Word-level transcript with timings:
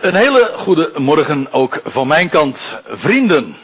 Een 0.00 0.14
hele 0.14 0.52
goede 0.56 0.92
morgen 0.96 1.52
ook 1.52 1.80
van 1.84 2.06
mijn 2.06 2.28
kant, 2.28 2.80
vrienden. 2.84 3.56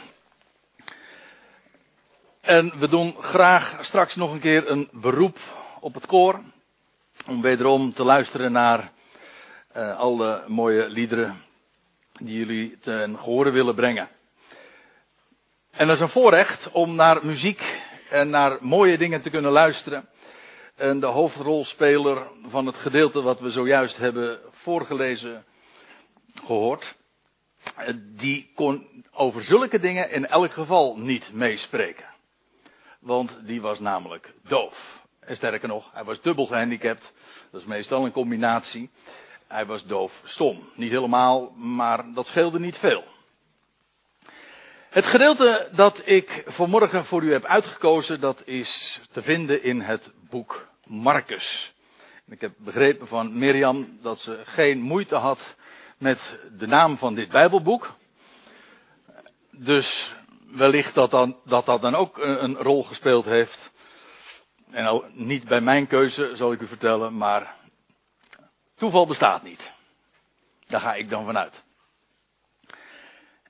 En 2.41 2.73
we 2.79 2.87
doen 2.87 3.15
graag 3.21 3.77
straks 3.81 4.15
nog 4.15 4.31
een 4.31 4.39
keer 4.39 4.71
een 4.71 4.89
beroep 4.91 5.37
op 5.79 5.93
het 5.93 6.05
koor. 6.05 6.39
Om 7.27 7.41
wederom 7.41 7.93
te 7.93 8.03
luisteren 8.03 8.51
naar 8.51 8.91
uh, 9.77 9.97
alle 9.97 10.43
mooie 10.47 10.89
liederen 10.89 11.41
die 12.19 12.37
jullie 12.37 12.77
ten 12.79 13.17
gehore 13.17 13.51
willen 13.51 13.75
brengen. 13.75 14.09
En 15.71 15.87
dat 15.87 15.95
is 15.95 16.01
een 16.01 16.09
voorrecht 16.09 16.71
om 16.71 16.95
naar 16.95 17.25
muziek 17.25 17.81
en 18.09 18.29
naar 18.29 18.57
mooie 18.61 18.97
dingen 18.97 19.21
te 19.21 19.29
kunnen 19.29 19.51
luisteren. 19.51 20.09
En 20.75 20.99
de 20.99 21.05
hoofdrolspeler 21.05 22.27
van 22.47 22.65
het 22.65 22.75
gedeelte 22.75 23.21
wat 23.21 23.39
we 23.39 23.49
zojuist 23.49 23.97
hebben 23.97 24.39
voorgelezen 24.51 25.45
gehoord. 26.47 26.95
Die 27.99 28.51
kon 28.55 29.03
over 29.11 29.41
zulke 29.41 29.79
dingen 29.79 30.11
in 30.11 30.27
elk 30.27 30.51
geval 30.51 30.97
niet 30.97 31.33
meespreken. 31.33 32.05
Want 32.99 33.39
die 33.43 33.61
was 33.61 33.79
namelijk 33.79 34.33
doof. 34.43 35.05
En 35.19 35.35
sterker 35.35 35.67
nog, 35.67 35.89
hij 35.93 36.03
was 36.03 36.21
dubbel 36.21 36.45
gehandicapt. 36.45 37.13
Dat 37.51 37.61
is 37.61 37.67
meestal 37.67 38.05
een 38.05 38.11
combinatie. 38.11 38.89
Hij 39.47 39.65
was 39.65 39.85
doof 39.85 40.21
stom. 40.23 40.69
Niet 40.75 40.91
helemaal, 40.91 41.51
maar 41.55 42.13
dat 42.13 42.27
scheelde 42.27 42.59
niet 42.59 42.77
veel. 42.77 43.03
Het 44.89 45.05
gedeelte 45.05 45.69
dat 45.71 46.01
ik 46.05 46.43
vanmorgen 46.45 47.05
voor 47.05 47.23
u 47.23 47.31
heb 47.31 47.45
uitgekozen, 47.45 48.19
dat 48.19 48.41
is 48.45 49.01
te 49.11 49.21
vinden 49.21 49.63
in 49.63 49.81
het 49.81 50.11
boek 50.29 50.67
Marcus. 50.85 51.73
Ik 52.29 52.41
heb 52.41 52.53
begrepen 52.57 53.07
van 53.07 53.37
Mirjam 53.37 53.97
dat 54.01 54.19
ze 54.19 54.41
geen 54.43 54.81
moeite 54.81 55.15
had 55.15 55.55
met 55.97 56.39
de 56.57 56.67
naam 56.67 56.97
van 56.97 57.15
dit 57.15 57.29
Bijbelboek. 57.29 57.95
Dus 59.51 60.15
wellicht 60.51 60.93
dat 60.93 61.11
dan, 61.11 61.37
dat, 61.45 61.65
dat 61.65 61.81
dan 61.81 61.95
ook 61.95 62.17
een 62.17 62.55
rol 62.55 62.83
gespeeld 62.83 63.25
heeft. 63.25 63.71
En 64.71 65.03
niet 65.11 65.47
bij 65.47 65.61
mijn 65.61 65.87
keuze, 65.87 66.35
zal 66.35 66.51
ik 66.51 66.61
u 66.61 66.67
vertellen, 66.67 67.17
maar 67.17 67.55
toeval 68.75 69.07
bestaat 69.07 69.43
niet. 69.43 69.73
Daar 70.67 70.81
ga 70.81 70.93
ik 70.93 71.09
dan 71.09 71.25
vanuit. 71.25 71.65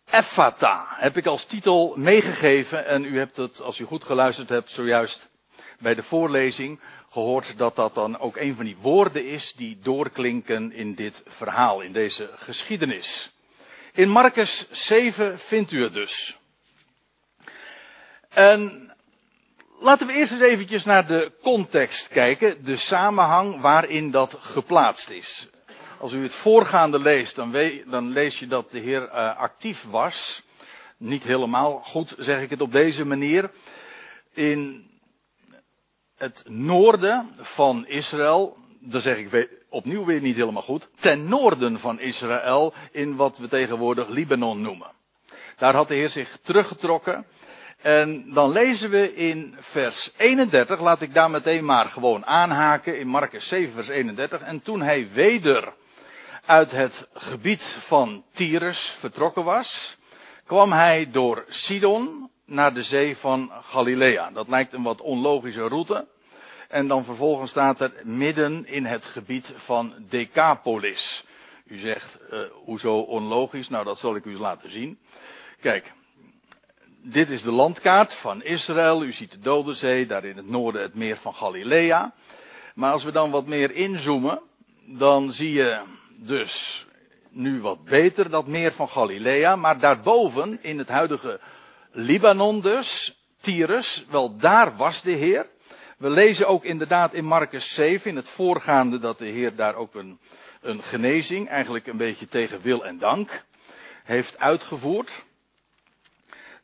Effata 0.05 0.85
heb 0.87 1.17
ik 1.17 1.25
als 1.25 1.45
titel 1.45 1.93
meegegeven 1.95 2.85
en 2.85 3.03
u 3.05 3.17
hebt 3.17 3.37
het, 3.37 3.61
als 3.61 3.79
u 3.79 3.85
goed 3.85 4.03
geluisterd 4.03 4.49
hebt, 4.49 4.69
zojuist 4.69 5.29
bij 5.79 5.95
de 5.95 6.03
voorlezing 6.03 6.79
gehoord 7.09 7.57
dat 7.57 7.75
dat 7.75 7.95
dan 7.95 8.19
ook 8.19 8.37
een 8.37 8.55
van 8.55 8.65
die 8.65 8.77
woorden 8.81 9.25
is 9.25 9.53
die 9.53 9.79
doorklinken 9.81 10.71
in 10.71 10.95
dit 10.95 11.23
verhaal, 11.25 11.81
in 11.81 11.91
deze 11.91 12.31
geschiedenis. 12.35 13.35
In 13.93 14.09
Marcus 14.09 14.67
7 14.71 15.39
vindt 15.39 15.71
u 15.71 15.83
het 15.83 15.93
dus. 15.93 16.37
En 18.29 18.91
laten 19.79 20.07
we 20.07 20.13
eerst 20.13 20.31
eens 20.31 20.41
eventjes 20.41 20.85
naar 20.85 21.07
de 21.07 21.31
context 21.41 22.07
kijken, 22.07 22.63
de 22.63 22.75
samenhang 22.75 23.61
waarin 23.61 24.11
dat 24.11 24.37
geplaatst 24.39 25.09
is. 25.09 25.49
Als 25.99 26.13
u 26.13 26.23
het 26.23 26.33
voorgaande 26.33 26.99
leest, 26.99 27.35
dan, 27.35 27.55
dan 27.85 28.09
lees 28.09 28.39
je 28.39 28.47
dat 28.47 28.71
de 28.71 28.79
Heer 28.79 29.01
uh, 29.01 29.37
actief 29.37 29.85
was. 29.89 30.43
Niet 30.97 31.23
helemaal 31.23 31.81
goed 31.83 32.15
zeg 32.17 32.41
ik 32.41 32.49
het 32.49 32.61
op 32.61 32.71
deze 32.71 33.05
manier. 33.05 33.51
In 34.33 34.89
het 36.17 36.43
noorden 36.47 37.35
van 37.39 37.87
Israël, 37.87 38.57
dan 38.79 39.01
zeg 39.01 39.17
ik 39.17 39.49
opnieuw 39.69 40.05
weer 40.05 40.21
niet 40.21 40.35
helemaal 40.35 40.61
goed, 40.61 40.89
ten 40.99 41.27
noorden 41.27 41.79
van 41.79 41.99
Israël 41.99 42.73
in 42.91 43.15
wat 43.15 43.37
we 43.37 43.47
tegenwoordig 43.47 44.07
Libanon 44.07 44.61
noemen. 44.61 44.91
Daar 45.57 45.75
had 45.75 45.87
de 45.87 45.93
Heer 45.93 46.09
zich 46.09 46.37
teruggetrokken. 46.41 47.25
En 47.81 48.33
dan 48.33 48.51
lezen 48.51 48.89
we 48.89 49.15
in 49.15 49.55
vers 49.59 50.11
31, 50.17 50.79
laat 50.79 51.01
ik 51.01 51.13
daar 51.13 51.29
meteen 51.29 51.65
maar 51.65 51.85
gewoon 51.85 52.25
aanhaken, 52.25 52.99
in 52.99 53.07
Marcus 53.07 53.47
7 53.47 53.73
vers 53.73 53.87
31. 53.87 54.41
En 54.41 54.61
toen 54.61 54.81
hij 54.81 55.09
weder 55.13 55.73
uit 56.45 56.71
het 56.71 57.07
gebied 57.13 57.63
van 57.63 58.23
Tyrus 58.31 58.95
vertrokken 58.99 59.43
was, 59.43 59.97
kwam 60.45 60.71
hij 60.71 61.09
door 61.11 61.45
Sidon 61.47 62.29
naar 62.47 62.73
de 62.73 62.83
zee 62.83 63.17
van 63.17 63.51
Galilea. 63.61 64.31
Dat 64.31 64.47
lijkt 64.47 64.73
een 64.73 64.83
wat 64.83 65.01
onlogische 65.01 65.67
route. 65.67 66.07
En 66.67 66.87
dan 66.87 67.05
vervolgens 67.05 67.49
staat 67.49 67.81
er 67.81 67.93
midden 68.03 68.65
in 68.65 68.85
het 68.85 69.05
gebied 69.05 69.53
van 69.55 69.93
Decapolis. 70.09 71.23
U 71.65 71.77
zegt, 71.77 72.19
uh, 72.31 72.39
hoezo 72.51 72.97
onlogisch? 72.97 73.69
Nou, 73.69 73.85
dat 73.85 73.97
zal 73.97 74.15
ik 74.15 74.25
u 74.25 74.29
eens 74.29 74.39
laten 74.39 74.71
zien. 74.71 74.99
Kijk, 75.61 75.93
dit 77.01 77.29
is 77.29 77.41
de 77.41 77.51
landkaart 77.51 78.13
van 78.13 78.43
Israël. 78.43 79.03
U 79.03 79.11
ziet 79.11 79.31
de 79.31 79.39
Dode 79.39 79.73
Zee, 79.73 80.05
daar 80.05 80.25
in 80.25 80.37
het 80.37 80.49
noorden 80.49 80.81
het 80.81 80.95
meer 80.95 81.17
van 81.17 81.33
Galilea. 81.33 82.13
Maar 82.75 82.91
als 82.91 83.03
we 83.03 83.11
dan 83.11 83.31
wat 83.31 83.45
meer 83.45 83.71
inzoomen, 83.71 84.41
dan 84.85 85.31
zie 85.31 85.53
je 85.53 85.81
dus 86.15 86.85
nu 87.29 87.61
wat 87.61 87.83
beter 87.83 88.29
dat 88.29 88.47
meer 88.47 88.71
van 88.71 88.89
Galilea. 88.89 89.55
Maar 89.55 89.79
daarboven, 89.79 90.63
in 90.63 90.77
het 90.77 90.89
huidige 90.89 91.39
Libanon 91.91 92.61
dus, 92.61 93.17
Tyrus, 93.41 94.05
wel 94.09 94.37
daar 94.37 94.75
was 94.75 95.01
de 95.01 95.11
Heer. 95.11 95.49
We 95.97 96.09
lezen 96.09 96.47
ook 96.47 96.63
inderdaad 96.63 97.13
in 97.13 97.25
Marcus 97.25 97.73
7, 97.73 98.09
in 98.09 98.15
het 98.15 98.29
voorgaande, 98.29 98.99
dat 98.99 99.17
de 99.17 99.25
Heer 99.25 99.55
daar 99.55 99.75
ook 99.75 99.95
een, 99.95 100.19
een 100.61 100.83
genezing, 100.83 101.49
eigenlijk 101.49 101.87
een 101.87 101.97
beetje 101.97 102.27
tegen 102.27 102.61
wil 102.61 102.85
en 102.85 102.97
dank, 102.97 103.43
heeft 104.03 104.39
uitgevoerd. 104.39 105.25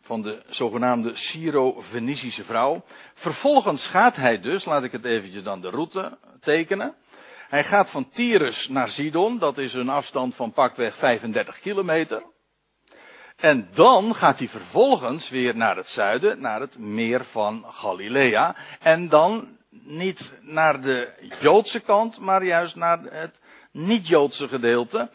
Van 0.02 0.22
de 0.22 0.42
zogenaamde 0.48 1.16
Syro-Venetische 1.16 2.44
vrouw. 2.44 2.84
Vervolgens 3.14 3.88
gaat 3.88 4.16
hij 4.16 4.40
dus, 4.40 4.66
laat 4.66 4.84
ik 4.84 4.92
het 4.92 5.06
eventjes 5.06 5.44
dan 5.44 5.62
de 5.62 5.70
route 5.70 6.18
tekenen. 6.42 6.96
Hij 7.50 7.64
gaat 7.64 7.90
van 7.90 8.10
Tyrus 8.10 8.68
naar 8.68 8.90
Sidon, 8.90 9.38
dat 9.38 9.58
is 9.58 9.74
een 9.74 9.90
afstand 9.90 10.36
van 10.36 10.52
pakweg 10.52 10.96
35 10.96 11.60
kilometer. 11.60 12.24
En 13.36 13.70
dan 13.74 14.16
gaat 14.16 14.40
hij 14.40 14.48
vervolgens 14.48 15.30
weer 15.30 15.56
naar 15.56 15.76
het 15.76 15.90
zuiden, 15.90 16.42
naar 16.42 16.60
het 16.60 16.78
meer 16.78 17.26
van 17.26 17.66
Galilea. 17.68 18.56
En 18.80 19.10
dan 19.10 19.58
niet 19.70 20.34
naar 20.42 20.82
de 20.82 21.10
Joodse 21.42 21.80
kant, 21.80 22.20
maar 22.20 22.44
juist 22.44 22.76
naar 22.76 23.00
het 23.10 23.40
niet-Joodse 23.72 24.48
gedeelte. 24.48 25.10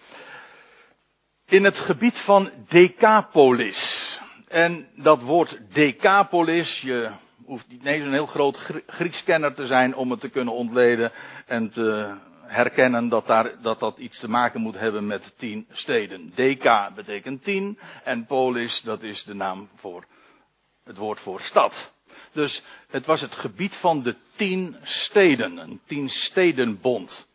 In 1.44 1.64
het 1.64 1.78
gebied 1.78 2.18
van 2.18 2.50
Decapolis. 2.68 4.20
En 4.48 4.88
dat 4.94 5.22
woord 5.22 5.58
Decapolis, 5.72 6.80
je 6.80 7.10
hoeft 7.44 7.68
niet 7.68 7.84
eens 7.84 8.04
een 8.04 8.12
heel 8.12 8.26
groot 8.26 8.58
Grieks 8.86 9.24
kenner 9.24 9.54
te 9.54 9.66
zijn 9.66 9.94
om 9.94 10.10
het 10.10 10.20
te 10.20 10.28
kunnen 10.28 10.54
ontleden 10.54 11.12
en 11.46 11.70
te 11.70 12.14
herkennen 12.48 13.08
dat, 13.08 13.26
daar, 13.26 13.62
dat 13.62 13.80
dat 13.80 13.98
iets 13.98 14.18
te 14.18 14.30
maken 14.30 14.60
moet 14.60 14.78
hebben 14.78 15.06
met 15.06 15.32
tien 15.36 15.66
steden. 15.70 16.32
Deka 16.34 16.90
betekent 16.90 17.44
tien 17.44 17.78
en 18.04 18.26
polis 18.26 18.80
dat 18.80 19.02
is 19.02 19.24
de 19.24 19.34
naam 19.34 19.68
voor 19.76 20.04
het 20.84 20.96
woord 20.96 21.20
voor 21.20 21.40
stad. 21.40 21.92
Dus 22.32 22.62
het 22.88 23.06
was 23.06 23.20
het 23.20 23.34
gebied 23.34 23.76
van 23.76 24.02
de 24.02 24.16
tien 24.36 24.76
steden, 24.82 25.56
een 25.56 25.80
tien 25.86 26.08
stedenbond. 26.08 27.27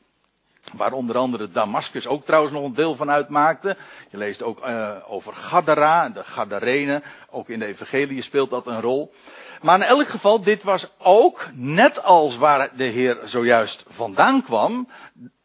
Waar 0.74 0.92
onder 0.92 1.18
andere 1.18 1.52
Damascus 1.52 2.08
ook 2.08 2.26
trouwens 2.26 2.54
nog 2.54 2.64
een 2.64 2.74
deel 2.74 2.96
van 2.96 3.10
uitmaakte. 3.10 3.78
Je 4.10 4.18
leest 4.18 4.44
ook 4.44 4.68
uh, 4.68 4.96
over 5.08 5.34
Gadara, 5.34 6.10
de 6.10 6.24
Gadarenen. 6.24 7.04
Ook 7.30 7.50
in 7.50 7.60
de 7.60 7.66
evangelie 7.66 8.22
speelt 8.22 8.50
dat 8.50 8.68
een 8.68 8.82
rol. 8.82 9.14
Maar 9.62 9.76
in 9.76 9.86
elk 9.86 10.08
geval, 10.08 10.42
dit 10.42 10.64
was 10.64 10.88
ook, 10.98 11.50
net 11.54 12.04
als 12.04 12.38
waar 12.38 12.70
de 12.76 12.84
Heer 12.84 13.20
zojuist 13.24 13.86
vandaan 13.88 14.44
kwam, 14.44 14.88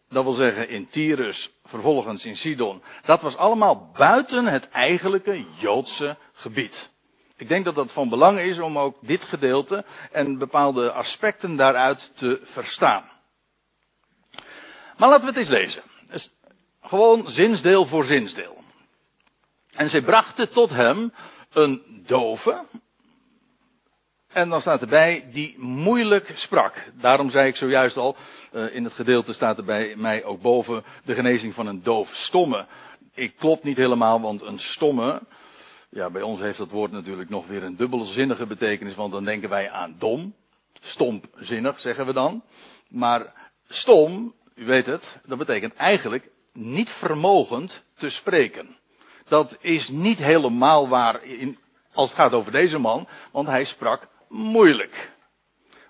dat 0.08 0.24
wil 0.24 0.32
zeggen 0.32 0.68
in 0.68 0.88
Tyrus, 0.88 1.52
vervolgens 1.64 2.24
in 2.24 2.36
Sidon, 2.36 2.82
dat 3.04 3.22
was 3.22 3.36
allemaal 3.36 3.90
buiten 3.96 4.46
het 4.46 4.68
eigenlijke 4.68 5.44
Joodse 5.58 6.16
gebied. 6.32 6.90
Ik 7.36 7.48
denk 7.48 7.64
dat 7.64 7.74
dat 7.74 7.92
van 7.92 8.08
belang 8.08 8.38
is 8.38 8.58
om 8.58 8.78
ook 8.78 8.96
dit 9.00 9.24
gedeelte 9.24 9.84
en 10.12 10.38
bepaalde 10.38 10.92
aspecten 10.92 11.56
daaruit 11.56 12.16
te 12.16 12.40
verstaan. 12.42 13.04
Maar 14.98 15.08
laten 15.08 15.20
we 15.20 15.28
het 15.28 15.36
eens 15.36 15.48
lezen. 15.48 15.82
gewoon 16.82 17.30
zinsdeel 17.30 17.84
voor 17.84 18.04
zinsdeel. 18.04 18.56
En 19.74 19.88
zij 19.88 20.02
brachten 20.02 20.50
tot 20.50 20.70
hem 20.70 21.12
een 21.52 22.02
dove, 22.06 22.64
en 24.28 24.48
dan 24.48 24.60
staat 24.60 24.80
erbij 24.80 25.28
die 25.32 25.54
moeilijk 25.58 26.32
sprak. 26.34 26.90
Daarom 26.94 27.30
zei 27.30 27.48
ik 27.48 27.56
zojuist 27.56 27.96
al, 27.96 28.16
uh, 28.52 28.74
in 28.74 28.84
het 28.84 28.92
gedeelte 28.92 29.32
staat 29.32 29.58
er 29.58 29.64
bij 29.64 29.94
mij 29.96 30.24
ook 30.24 30.40
boven 30.40 30.84
de 31.04 31.14
genezing 31.14 31.54
van 31.54 31.66
een 31.66 31.82
doof 31.82 32.14
stomme. 32.14 32.66
Ik 33.14 33.36
klopt 33.36 33.64
niet 33.64 33.76
helemaal, 33.76 34.20
want 34.20 34.42
een 34.42 34.58
stomme, 34.58 35.20
ja, 35.90 36.10
bij 36.10 36.22
ons 36.22 36.40
heeft 36.40 36.58
dat 36.58 36.70
woord 36.70 36.90
natuurlijk 36.90 37.30
nog 37.30 37.46
weer 37.46 37.62
een 37.62 37.76
dubbelzinnige 37.76 38.46
betekenis, 38.46 38.94
want 38.94 39.12
dan 39.12 39.24
denken 39.24 39.48
wij 39.48 39.70
aan 39.70 39.94
dom. 39.98 40.34
Stompzinnig 40.80 41.80
zeggen 41.80 42.06
we 42.06 42.12
dan. 42.12 42.42
Maar 42.88 43.32
stom, 43.68 44.34
u 44.58 44.64
weet 44.66 44.86
het, 44.86 45.20
dat 45.26 45.38
betekent 45.38 45.74
eigenlijk 45.74 46.30
niet 46.52 46.90
vermogend 46.90 47.82
te 47.94 48.08
spreken. 48.08 48.76
Dat 49.28 49.56
is 49.60 49.88
niet 49.88 50.18
helemaal 50.18 50.88
waar 50.88 51.24
in, 51.24 51.58
als 51.92 52.10
het 52.10 52.18
gaat 52.18 52.32
over 52.32 52.52
deze 52.52 52.78
man, 52.78 53.08
want 53.32 53.48
hij 53.48 53.64
sprak 53.64 54.08
moeilijk. 54.28 55.12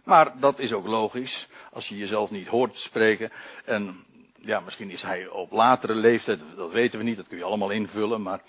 Maar 0.04 0.40
dat 0.40 0.58
is 0.58 0.72
ook 0.72 0.86
logisch, 0.86 1.48
als 1.72 1.88
je 1.88 1.96
jezelf 1.96 2.30
niet 2.30 2.48
hoort 2.48 2.76
spreken. 2.76 3.32
En 3.64 4.04
ja, 4.40 4.60
misschien 4.60 4.90
is 4.90 5.02
hij 5.02 5.28
op 5.28 5.52
latere 5.52 5.94
leeftijd, 5.94 6.42
dat 6.56 6.70
weten 6.70 6.98
we 6.98 7.04
niet, 7.04 7.16
dat 7.16 7.28
kun 7.28 7.38
je 7.38 7.44
allemaal 7.44 7.70
invullen, 7.70 8.22
maar 8.22 8.40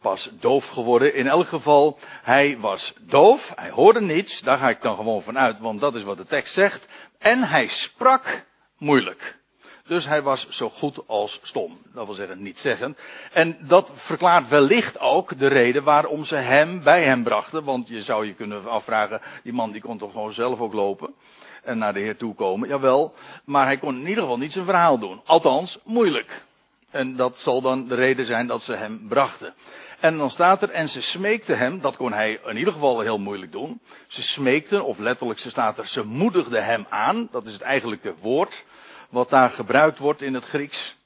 pas 0.00 0.30
doof 0.40 0.68
geworden. 0.68 1.14
In 1.14 1.28
elk 1.28 1.46
geval, 1.46 1.98
hij 2.22 2.58
was 2.58 2.94
doof, 3.00 3.52
hij 3.54 3.70
hoorde 3.70 4.00
niets, 4.00 4.40
daar 4.40 4.58
ga 4.58 4.68
ik 4.68 4.82
dan 4.82 4.96
gewoon 4.96 5.22
van 5.22 5.38
uit, 5.38 5.58
want 5.58 5.80
dat 5.80 5.94
is 5.94 6.02
wat 6.02 6.16
de 6.16 6.26
tekst 6.26 6.54
zegt. 6.54 6.88
En 7.18 7.42
hij 7.42 7.66
sprak 7.66 8.44
moeilijk. 8.82 9.40
Dus 9.86 10.06
hij 10.06 10.22
was 10.22 10.48
zo 10.48 10.70
goed 10.70 10.98
als 11.06 11.38
stom. 11.42 11.78
Dat 11.94 12.06
wil 12.06 12.14
zeggen, 12.14 12.42
niet 12.42 12.58
zeggend. 12.58 12.98
En 13.32 13.56
dat 13.60 13.92
verklaart 13.94 14.48
wellicht 14.48 15.00
ook 15.00 15.38
de 15.38 15.46
reden 15.46 15.84
waarom 15.84 16.24
ze 16.24 16.36
hem 16.36 16.82
bij 16.82 17.02
hem 17.02 17.22
brachten. 17.22 17.64
Want 17.64 17.88
je 17.88 18.02
zou 18.02 18.26
je 18.26 18.34
kunnen 18.34 18.66
afvragen, 18.66 19.20
die 19.42 19.52
man 19.52 19.72
die 19.72 19.80
kon 19.80 19.98
toch 19.98 20.12
gewoon 20.12 20.32
zelf 20.32 20.60
ook 20.60 20.72
lopen. 20.72 21.14
En 21.62 21.78
naar 21.78 21.92
de 21.92 22.00
Heer 22.00 22.16
toe 22.16 22.34
komen. 22.34 22.68
Jawel, 22.68 23.14
maar 23.44 23.66
hij 23.66 23.78
kon 23.78 23.94
in 23.94 24.08
ieder 24.08 24.22
geval 24.22 24.38
niet 24.38 24.52
zijn 24.52 24.64
verhaal 24.64 24.98
doen. 24.98 25.20
Althans, 25.24 25.78
moeilijk. 25.84 26.44
En 26.90 27.16
dat 27.16 27.38
zal 27.38 27.60
dan 27.60 27.88
de 27.88 27.94
reden 27.94 28.24
zijn 28.24 28.46
dat 28.46 28.62
ze 28.62 28.74
hem 28.74 29.06
brachten. 29.08 29.54
En 30.00 30.16
dan 30.18 30.30
staat 30.30 30.62
er, 30.62 30.70
en 30.70 30.88
ze 30.88 31.02
smeekten 31.02 31.58
hem, 31.58 31.80
dat 31.80 31.96
kon 31.96 32.12
hij 32.12 32.40
in 32.44 32.56
ieder 32.56 32.72
geval 32.72 33.00
heel 33.00 33.18
moeilijk 33.18 33.52
doen. 33.52 33.80
Ze 34.06 34.22
smeekten, 34.22 34.84
of 34.84 34.98
letterlijk 34.98 35.38
ze 35.38 35.50
staat 35.50 35.78
er, 35.78 35.86
ze 35.86 36.04
moedigden 36.04 36.64
hem 36.64 36.86
aan. 36.88 37.28
Dat 37.30 37.46
is 37.46 37.52
het 37.52 37.62
eigenlijke 37.62 38.14
woord 38.20 38.64
wat 39.12 39.30
daar 39.30 39.50
gebruikt 39.50 39.98
wordt 39.98 40.22
in 40.22 40.34
het 40.34 40.44
Grieks. 40.44 40.96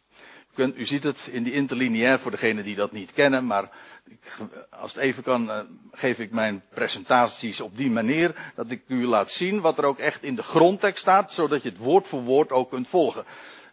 U, 0.57 0.85
ziet 0.85 1.03
het 1.03 1.29
in 1.33 1.43
die 1.43 1.53
interlineair 1.53 2.19
voor 2.19 2.31
degenen 2.31 2.65
die 2.65 2.75
dat 2.75 2.93
niet 2.93 3.13
kennen, 3.13 3.47
maar 3.47 3.71
als 4.71 4.95
het 4.95 5.03
even 5.03 5.23
kan, 5.23 5.51
eh, 5.51 5.61
geef 5.93 6.19
ik 6.19 6.31
mijn 6.31 6.63
presentaties 6.71 7.61
op 7.61 7.77
die 7.77 7.91
manier, 7.91 8.53
dat 8.55 8.71
ik 8.71 8.83
u 8.87 9.07
laat 9.07 9.31
zien 9.31 9.61
wat 9.61 9.79
er 9.79 9.85
ook 9.85 9.99
echt 9.99 10.23
in 10.23 10.35
de 10.35 10.43
grondtekst 10.43 11.01
staat, 11.01 11.33
zodat 11.33 11.63
je 11.63 11.69
het 11.69 11.79
woord 11.79 12.09
voor 12.09 12.23
woord 12.23 12.51
ook 12.51 12.71
kunt 12.71 12.89
volgen. 12.89 13.25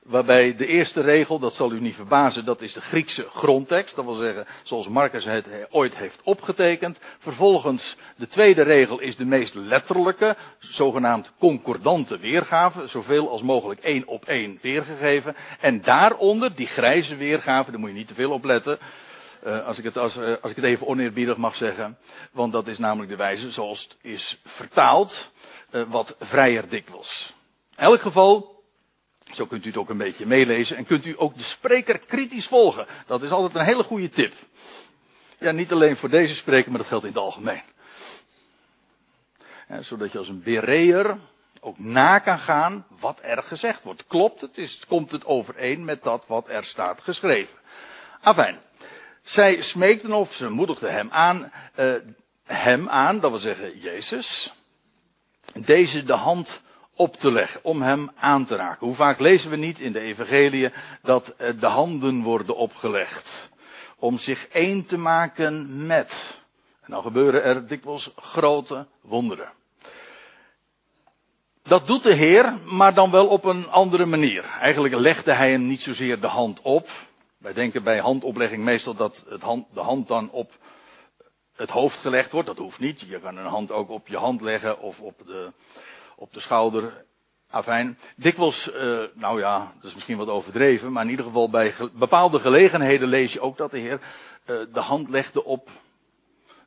Waarbij 0.04 0.56
de 0.56 0.66
eerste 0.66 1.02
regel, 1.02 1.40
dat 1.40 1.54
zal 1.54 1.72
u 1.72 1.80
niet 1.80 1.96
verbazen, 1.96 2.46
dat 2.46 2.62
is 2.62 2.74
de 2.74 2.82
Griekse 2.82 3.28
grondtekst. 3.30 3.96
Dat 3.96 4.06
wil 4.06 4.14
zeggen, 4.14 4.46
zoals 4.64 4.88
Marcus 4.88 5.26
het 5.26 5.48
ooit 5.70 5.98
heeft 5.98 6.22
opgetekend. 6.24 7.00
Vervolgens, 7.20 7.98
de 8.16 8.28
tweede 8.28 8.62
regel 8.62 9.00
is 9.00 9.16
de 9.16 9.26
meest 9.26 9.54
letterlijke, 9.54 10.36
zogenaamd 10.60 11.32
concordante 11.40 12.18
weergave. 12.18 12.88
Zoveel 12.88 13.30
als 13.30 13.42
mogelijk 13.42 13.80
één 13.80 14.08
op 14.08 14.26
één 14.26 14.60
weergegeven. 14.62 15.36
En 15.60 15.82
daaronder, 15.82 16.56
die 16.56 16.68
grijze 16.68 17.16
weergave, 17.16 17.72
daar 17.72 17.80
moet 17.80 17.90
je 17.90 17.96
niet 17.96 18.08
te 18.08 18.14
veel 18.14 18.32
op 18.32 18.44
letten. 18.44 18.80
Uh, 19.46 19.66
als, 19.66 19.78
ik 19.78 19.84
het, 19.84 19.98
als, 19.98 20.18
uh, 20.18 20.36
als 20.42 20.52
ik 20.52 20.56
het 20.56 20.66
even 20.66 20.88
oneerbiedig 20.88 21.38
mag 21.38 21.56
zeggen. 21.56 21.98
Want 22.32 22.52
dat 22.52 22.68
is 22.68 22.78
namelijk 22.78 23.10
de 23.10 23.18
wijze 23.18 23.52
zoals 23.52 23.84
het 23.84 23.98
is 24.02 24.42
vertaald. 24.46 25.32
Uh, 25.72 25.84
wat 25.88 26.16
vrijer 26.20 26.70
dikwijls. 26.70 27.34
In 27.78 27.84
elk 27.84 28.02
geval, 28.02 28.53
zo 29.36 29.46
kunt 29.46 29.66
u 29.66 29.68
het 29.68 29.78
ook 29.78 29.90
een 29.90 29.98
beetje 29.98 30.26
meelezen 30.26 30.78
en 30.78 30.86
kunt 30.86 31.06
u 31.06 31.14
ook 31.18 31.38
de 31.38 31.44
spreker 31.44 32.00
kritisch 32.00 32.48
volgen. 32.48 32.88
Dat 33.06 33.22
is 33.22 33.32
altijd 33.32 33.56
een 33.56 33.66
hele 33.66 33.84
goede 33.84 34.10
tip. 34.10 34.34
Ja, 35.40 35.52
niet 35.52 35.72
alleen 35.72 35.98
voor 35.98 36.10
deze 36.10 36.36
spreker, 36.36 36.70
maar 36.70 36.80
dat 36.80 36.88
geldt 36.88 37.06
in 37.06 37.12
het 37.12 37.20
algemeen. 37.20 37.62
Zodat 39.80 40.12
je 40.12 40.18
als 40.18 40.28
een 40.28 40.44
bereer 40.44 41.18
ook 41.60 41.80
na 41.80 42.20
kan 42.20 42.40
gaan 42.40 42.86
wat 43.00 43.20
er 43.22 43.44
gezegd 43.44 43.84
wordt. 43.84 44.08
Klopt 44.08 44.42
het? 44.42 44.58
Is, 44.58 44.80
komt 44.88 45.12
het 45.12 45.26
overeen 45.26 45.86
met 45.86 46.04
dat 46.04 46.26
wat 46.28 46.50
er 46.50 46.64
staat 46.64 47.02
geschreven? 47.02 47.58
Afijn. 48.22 48.60
Zij 49.22 49.62
smeekten 49.62 50.14
of 50.14 50.34
ze 50.34 50.50
moedigden 50.50 50.92
hem 50.92 51.10
aan, 51.12 51.52
uh, 51.76 51.96
hem 52.44 52.90
aan, 52.90 53.20
dat 53.20 53.32
wil 53.32 53.40
zeggen 53.40 53.80
Jezus, 53.80 54.54
deze 55.54 56.04
de 56.04 56.14
hand 56.14 56.62
op 56.96 57.16
te 57.16 57.32
leggen, 57.32 57.60
om 57.64 57.82
hem 57.82 58.12
aan 58.16 58.46
te 58.46 58.56
raken. 58.56 58.88
Hoe 58.88 58.96
vaak 58.96 59.20
lezen 59.20 59.50
we 59.50 59.56
niet 59.56 59.80
in 59.80 59.92
de 59.92 60.00
evangelie 60.00 60.72
dat 61.02 61.28
eh, 61.38 61.60
de 61.60 61.68
handen 61.68 62.22
worden 62.22 62.56
opgelegd, 62.56 63.50
om 63.98 64.18
zich 64.18 64.48
één 64.48 64.86
te 64.86 64.98
maken 64.98 65.86
met. 65.86 66.42
En 66.82 66.92
dan 66.92 67.02
gebeuren 67.02 67.44
er 67.44 67.68
dikwijls 67.68 68.12
grote 68.16 68.88
wonderen. 69.02 69.50
Dat 71.64 71.88
doet 71.88 72.04
de 72.04 72.14
Heer, 72.14 72.58
maar 72.66 72.94
dan 72.94 73.12
wel 73.12 73.28
op 73.28 73.44
een 73.44 73.70
andere 73.70 74.06
manier. 74.06 74.46
Eigenlijk 74.60 74.96
legde 74.96 75.32
hij 75.32 75.52
hem 75.52 75.68
niet 75.68 75.82
zozeer 75.82 76.22
de 76.22 76.28
hand 76.28 76.62
op. 76.62 76.90
Wij 77.38 77.54
denken 77.54 77.84
bij 77.84 78.00
handoplegging 78.00 78.64
meestal 78.64 78.96
dat 78.96 79.26
het 79.30 79.42
de 79.74 79.80
hand 79.80 80.08
dan 80.08 80.32
op 80.32 80.52
het 81.56 81.70
hoofd 81.70 82.00
gelegd 82.00 82.32
wordt. 82.32 82.48
Dat 82.48 82.58
hoeft 82.58 82.80
niet. 82.80 83.02
Je 83.02 83.20
kan 83.20 83.38
een 83.38 83.46
hand 83.46 83.72
ook 83.72 83.90
op 83.90 84.08
je 84.08 84.18
hand 84.18 84.42
leggen 84.42 84.80
of 84.80 85.00
op 85.00 85.22
de, 85.26 85.52
op 86.16 86.34
de 86.34 86.40
schouder. 86.40 87.06
Afijn, 87.50 87.98
dikwijls, 88.16 88.74
uh, 88.74 89.04
nou 89.14 89.40
ja, 89.40 89.74
dat 89.76 89.84
is 89.84 89.94
misschien 89.94 90.18
wat 90.18 90.28
overdreven, 90.28 90.92
maar 90.92 91.04
in 91.04 91.10
ieder 91.10 91.26
geval 91.26 91.50
bij 91.50 91.74
bepaalde 91.94 92.40
gelegenheden 92.40 93.08
lees 93.08 93.34
je 93.34 93.42
ook 93.42 93.58
dat 93.58 93.72
de 93.72 93.80
Heer 93.80 94.00
uh, 94.46 94.62
de 94.74 94.80
hand 94.80 95.10
legde 95.10 95.44
op 95.44 95.70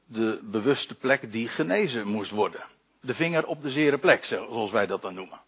de 0.06 0.40
bewuste 0.42 0.94
plek 0.94 1.32
die 1.32 1.48
genezen 1.48 2.08
moest 2.08 2.30
worden. 2.30 2.60
De 3.00 3.14
vinger 3.14 3.46
op 3.46 3.62
de 3.62 3.70
zere 3.70 3.98
plek, 3.98 4.24
zoals 4.24 4.70
wij 4.70 4.86
dat 4.86 5.02
dan 5.02 5.14
noemen. 5.14 5.40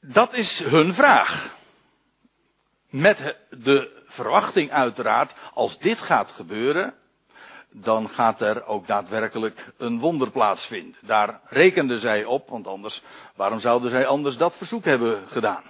Dat 0.00 0.34
is 0.34 0.58
hun 0.58 0.94
vraag. 0.94 1.56
Met 2.88 3.36
de 3.50 4.02
verwachting 4.06 4.70
uiteraard, 4.70 5.34
als 5.54 5.78
dit 5.78 5.98
gaat 5.98 6.30
gebeuren, 6.30 6.94
dan 7.72 8.08
gaat 8.08 8.40
er 8.40 8.66
ook 8.66 8.86
daadwerkelijk 8.86 9.72
een 9.76 9.98
wonder 9.98 10.30
plaatsvinden. 10.30 10.96
Daar 11.00 11.40
rekenden 11.44 11.98
zij 11.98 12.24
op, 12.24 12.48
want 12.48 12.66
anders, 12.66 13.02
waarom 13.36 13.60
zouden 13.60 13.90
zij 13.90 14.06
anders 14.06 14.36
dat 14.36 14.56
verzoek 14.56 14.84
hebben 14.84 15.28
gedaan? 15.28 15.62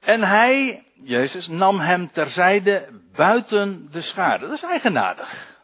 En 0.00 0.22
hij, 0.22 0.84
Jezus, 1.02 1.48
nam 1.48 1.78
hem 1.78 2.10
terzijde 2.12 2.88
buiten 3.14 3.88
de 3.90 4.00
schade. 4.00 4.44
Dat 4.44 4.52
is 4.52 4.62
eigenaardig. 4.62 5.58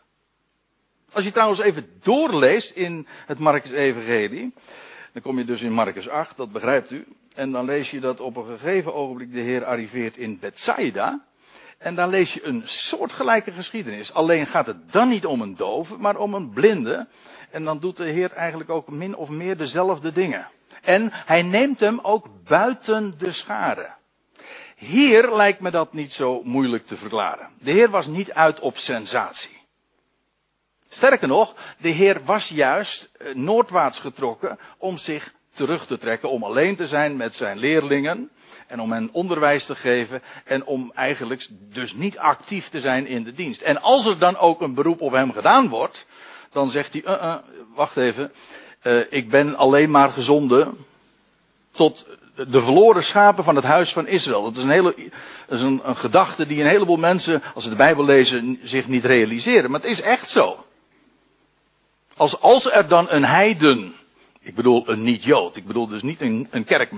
Als 1.13 1.25
je 1.25 1.33
trouwens 1.33 1.61
even 1.61 1.99
doorleest 2.03 2.71
in 2.71 3.07
het 3.27 3.39
Marcus 3.39 3.71
Evangelie, 3.71 4.55
dan 5.13 5.23
kom 5.23 5.39
je 5.39 5.45
dus 5.45 5.63
in 5.63 5.73
Marcus 5.73 6.09
8, 6.09 6.37
dat 6.37 6.53
begrijpt 6.53 6.91
u. 6.91 7.07
En 7.35 7.51
dan 7.51 7.65
lees 7.65 7.91
je 7.91 8.01
dat 8.01 8.21
op 8.21 8.37
een 8.37 8.45
gegeven 8.45 8.95
ogenblik 8.95 9.33
de 9.33 9.41
Heer 9.41 9.65
arriveert 9.65 10.17
in 10.17 10.39
Bethsaida. 10.39 11.25
En 11.79 11.95
dan 11.95 12.09
lees 12.09 12.35
je 12.35 12.45
een 12.45 12.63
soortgelijke 12.65 13.53
geschiedenis. 13.53 14.13
Alleen 14.13 14.47
gaat 14.47 14.67
het 14.67 14.93
dan 14.93 15.09
niet 15.09 15.27
om 15.27 15.41
een 15.41 15.57
dove, 15.57 15.97
maar 15.97 16.17
om 16.17 16.35
een 16.35 16.51
blinde. 16.51 17.07
En 17.51 17.65
dan 17.65 17.79
doet 17.79 17.97
de 17.97 18.11
Heer 18.11 18.33
eigenlijk 18.33 18.71
ook 18.71 18.89
min 18.89 19.17
of 19.17 19.29
meer 19.29 19.57
dezelfde 19.57 20.13
dingen. 20.13 20.49
En 20.83 21.09
hij 21.13 21.43
neemt 21.43 21.81
hem 21.81 21.99
ook 22.03 22.29
buiten 22.45 23.19
de 23.19 23.33
schare. 23.33 23.95
Hier 24.77 25.37
lijkt 25.37 25.61
me 25.61 25.71
dat 25.71 25.93
niet 25.93 26.13
zo 26.13 26.43
moeilijk 26.43 26.87
te 26.87 26.97
verklaren. 26.97 27.51
De 27.59 27.71
Heer 27.71 27.91
was 27.91 28.07
niet 28.07 28.33
uit 28.33 28.61
op 28.61 28.77
sensatie. 28.77 29.57
Sterker 30.89 31.29
nog, 31.29 31.55
de 31.79 31.89
Heer 31.89 32.25
was 32.25 32.49
juist 32.49 33.11
eh, 33.13 33.35
noordwaarts 33.35 34.01
getrokken 34.01 34.59
om 34.79 34.97
zich 34.97 35.35
terug 35.57 35.87
te 35.87 35.99
trekken, 35.99 36.31
om 36.31 36.43
alleen 36.45 36.77
te 36.77 36.87
zijn 36.87 37.17
met 37.17 37.35
zijn 37.35 37.59
leerlingen 37.59 38.31
en 38.67 38.81
om 38.81 38.93
hen 38.93 39.09
onderwijs 39.13 39.67
te 39.67 39.75
geven 39.75 40.23
en 40.45 40.65
om 40.65 40.93
eigenlijk 40.95 41.47
dus 41.73 41.95
niet 41.95 42.19
actief 42.19 42.69
te 42.69 42.81
zijn 42.81 43.07
in 43.07 43.25
de 43.25 43.33
dienst. 43.33 43.61
En 43.61 43.83
als 43.83 44.07
er 44.07 44.19
dan 44.19 44.37
ook 44.37 44.61
een 44.61 44.75
beroep 44.75 45.01
op 45.01 45.13
hem 45.13 45.33
gedaan 45.33 45.69
wordt, 45.69 46.07
dan 46.53 46.71
zegt 46.71 46.93
hij, 46.93 47.03
uh, 47.05 47.23
uh, 47.23 47.35
wacht 47.75 47.97
even, 47.97 48.33
uh, 48.83 49.05
ik 49.11 49.31
ben 49.31 49.57
alleen 49.57 49.91
maar 49.91 50.13
gezonden 50.13 50.77
tot 51.71 52.07
de 52.49 52.61
verloren 52.61 53.05
schapen 53.05 53.45
van 53.45 53.57
het 53.57 53.65
huis 53.65 53.93
van 53.93 54.07
Israël. 54.07 54.43
Dat 54.43 54.57
is 54.57 54.63
een, 54.63 54.71
hele, 54.71 54.95
dat 55.47 55.59
is 55.59 55.65
een, 55.65 55.81
een 55.85 55.97
gedachte 55.97 56.47
die 56.47 56.61
een 56.61 56.69
heleboel 56.69 56.97
mensen, 56.97 57.43
als 57.55 57.65
ze 57.65 57.71
de 57.71 57.77
Bijbel 57.77 58.05
lezen, 58.05 58.59
zich 58.63 58.89
niet 58.89 59.05
realiseren. 59.05 59.71
Maar 59.71 59.81
het 59.81 59.91
is 59.91 60.01
echt 60.01 60.31
zo. 60.31 60.65
Als, 62.17 62.41
als 62.41 62.71
er 62.71 62.89
dan 62.89 63.07
een 63.11 63.25
heiden 63.25 63.95
ik 64.47 64.55
bedoel 64.55 64.89
een 64.89 65.03
niet-Jood. 65.03 65.57
Ik 65.57 65.67
bedoel 65.67 65.87
dus 65.87 66.03
niet 66.03 66.21
een, 66.21 66.49
een 66.51 66.65
kerk, 66.65 66.91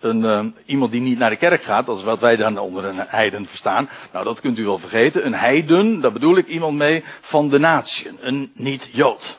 een, 0.00 0.22
uh, 0.22 0.44
iemand 0.66 0.92
die 0.92 1.00
niet 1.00 1.18
naar 1.18 1.30
de 1.30 1.36
kerk 1.36 1.62
gaat. 1.62 1.88
Is 1.88 2.02
wat 2.02 2.20
wij 2.20 2.36
dan 2.36 2.58
onder 2.58 2.84
een 2.84 2.98
heiden 2.98 3.46
verstaan. 3.46 3.88
Nou, 4.12 4.24
dat 4.24 4.40
kunt 4.40 4.58
u 4.58 4.64
wel 4.64 4.78
vergeten. 4.78 5.26
Een 5.26 5.34
heiden, 5.34 6.00
daar 6.00 6.12
bedoel 6.12 6.36
ik 6.36 6.46
iemand 6.46 6.76
mee 6.76 7.04
van 7.20 7.48
de 7.48 7.58
natie. 7.58 8.10
Een 8.20 8.52
niet-Jood. 8.54 9.38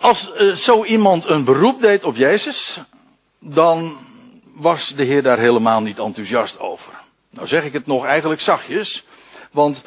Als 0.00 0.32
uh, 0.38 0.54
zo 0.54 0.84
iemand 0.84 1.24
een 1.24 1.44
beroep 1.44 1.80
deed 1.80 2.04
op 2.04 2.16
Jezus, 2.16 2.80
dan 3.38 3.96
was 4.54 4.88
de 4.88 5.04
Heer 5.04 5.22
daar 5.22 5.38
helemaal 5.38 5.80
niet 5.80 5.98
enthousiast 5.98 6.58
over. 6.58 6.92
Nou 7.30 7.46
zeg 7.46 7.64
ik 7.64 7.72
het 7.72 7.86
nog 7.86 8.04
eigenlijk 8.04 8.40
zachtjes, 8.40 9.06
want 9.52 9.84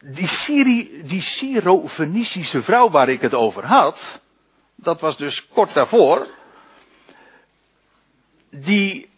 die, 0.00 0.26
Syri, 0.26 1.02
die 1.04 1.22
Syro-Fenicische 1.22 2.62
vrouw 2.62 2.90
waar 2.90 3.08
ik 3.08 3.20
het 3.20 3.34
over 3.34 3.66
had, 3.66 4.20
dat 4.74 5.00
was 5.00 5.16
dus 5.16 5.48
kort 5.48 5.74
daarvoor, 5.74 6.26
die 8.50 9.08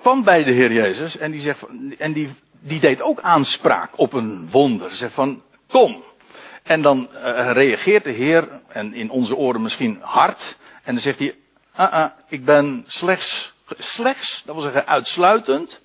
kwam 0.00 0.24
bij 0.24 0.44
de 0.44 0.52
Heer 0.52 0.72
Jezus 0.72 1.16
en 1.16 1.30
die 1.30 1.40
zegt, 1.40 1.66
en 1.98 2.12
die, 2.12 2.30
die 2.60 2.80
deed 2.80 3.02
ook 3.02 3.20
aanspraak 3.20 3.98
op 3.98 4.12
een 4.12 4.50
wonder. 4.50 4.94
Zegt 4.94 5.14
van, 5.14 5.42
kom. 5.68 6.02
En 6.62 6.82
dan 6.82 7.14
eh, 7.14 7.50
reageert 7.52 8.04
de 8.04 8.12
Heer, 8.12 8.60
en 8.68 8.94
in 8.94 9.10
onze 9.10 9.36
oren 9.36 9.62
misschien 9.62 9.98
hard, 10.00 10.56
en 10.82 10.94
dan 10.94 11.02
zegt 11.02 11.18
hij, 11.18 11.34
ah, 11.72 11.92
ah, 11.92 12.10
ik 12.28 12.44
ben 12.44 12.84
slechts, 12.86 13.52
slechts, 13.78 14.42
dat 14.44 14.54
wil 14.54 14.64
zeggen 14.64 14.86
uitsluitend, 14.86 15.80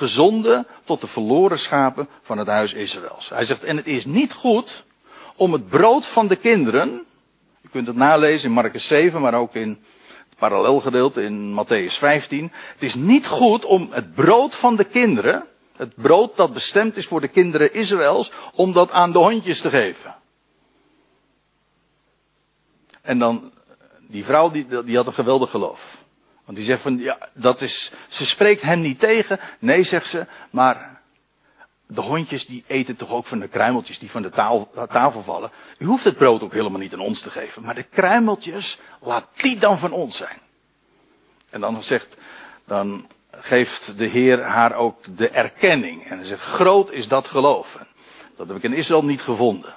gezonden 0.00 0.66
tot 0.84 1.00
de 1.00 1.06
verloren 1.06 1.58
schapen 1.58 2.08
van 2.22 2.38
het 2.38 2.48
huis 2.48 2.72
Israëls. 2.72 3.28
Hij 3.28 3.44
zegt, 3.44 3.64
en 3.64 3.76
het 3.76 3.86
is 3.86 4.04
niet 4.04 4.32
goed 4.32 4.84
om 5.36 5.52
het 5.52 5.68
brood 5.68 6.06
van 6.06 6.26
de 6.26 6.36
kinderen, 6.36 7.04
u 7.62 7.68
kunt 7.70 7.86
het 7.86 7.96
nalezen 7.96 8.48
in 8.48 8.54
Marcus 8.54 8.86
7, 8.86 9.20
maar 9.20 9.34
ook 9.34 9.54
in 9.54 9.68
het 10.28 10.38
parallelgedeelte 10.38 11.22
in 11.22 11.64
Matthäus 11.64 11.98
15. 11.98 12.52
Het 12.52 12.82
is 12.82 12.94
niet 12.94 13.26
goed 13.26 13.64
om 13.64 13.88
het 13.90 14.14
brood 14.14 14.54
van 14.54 14.76
de 14.76 14.84
kinderen, 14.84 15.46
het 15.76 15.94
brood 15.94 16.36
dat 16.36 16.52
bestemd 16.52 16.96
is 16.96 17.06
voor 17.06 17.20
de 17.20 17.28
kinderen 17.28 17.74
Israëls, 17.74 18.32
om 18.54 18.72
dat 18.72 18.90
aan 18.90 19.12
de 19.12 19.18
hondjes 19.18 19.60
te 19.60 19.70
geven. 19.70 20.14
En 23.02 23.18
dan, 23.18 23.52
die 24.08 24.24
vrouw 24.24 24.50
die, 24.50 24.84
die 24.84 24.96
had 24.96 25.06
een 25.06 25.12
geweldig 25.12 25.50
geloof. 25.50 25.99
Want 26.50 26.62
die 26.62 26.70
zegt 26.70 26.82
van, 26.82 26.98
ja, 26.98 27.18
dat 27.32 27.60
is, 27.60 27.92
ze 28.08 28.26
spreekt 28.26 28.62
hen 28.62 28.80
niet 28.80 28.98
tegen. 28.98 29.40
Nee, 29.58 29.82
zegt 29.82 30.08
ze, 30.08 30.26
maar 30.50 31.00
de 31.86 32.00
hondjes 32.00 32.46
die 32.46 32.64
eten 32.66 32.96
toch 32.96 33.10
ook 33.10 33.26
van 33.26 33.38
de 33.38 33.48
kruimeltjes 33.48 33.98
die 33.98 34.10
van 34.10 34.22
de 34.22 34.30
tafel 34.88 35.22
vallen. 35.22 35.50
U 35.78 35.84
hoeft 35.84 36.04
het 36.04 36.16
brood 36.16 36.42
ook 36.42 36.52
helemaal 36.52 36.80
niet 36.80 36.92
aan 36.92 37.00
ons 37.00 37.20
te 37.20 37.30
geven. 37.30 37.62
Maar 37.62 37.74
de 37.74 37.82
kruimeltjes, 37.82 38.78
laat 39.00 39.26
die 39.34 39.58
dan 39.58 39.78
van 39.78 39.92
ons 39.92 40.16
zijn. 40.16 40.38
En 41.50 41.60
dan 41.60 41.82
zegt, 41.82 42.16
dan 42.64 43.06
geeft 43.30 43.98
de 43.98 44.06
Heer 44.06 44.42
haar 44.42 44.74
ook 44.74 45.16
de 45.16 45.28
erkenning. 45.28 46.04
En 46.06 46.16
hij 46.16 46.26
zegt, 46.26 46.42
groot 46.42 46.90
is 46.90 47.08
dat 47.08 47.28
geloof. 47.28 47.78
Dat 48.36 48.48
heb 48.48 48.56
ik 48.56 48.62
in 48.62 48.72
Israël 48.72 49.04
niet 49.04 49.22
gevonden. 49.22 49.74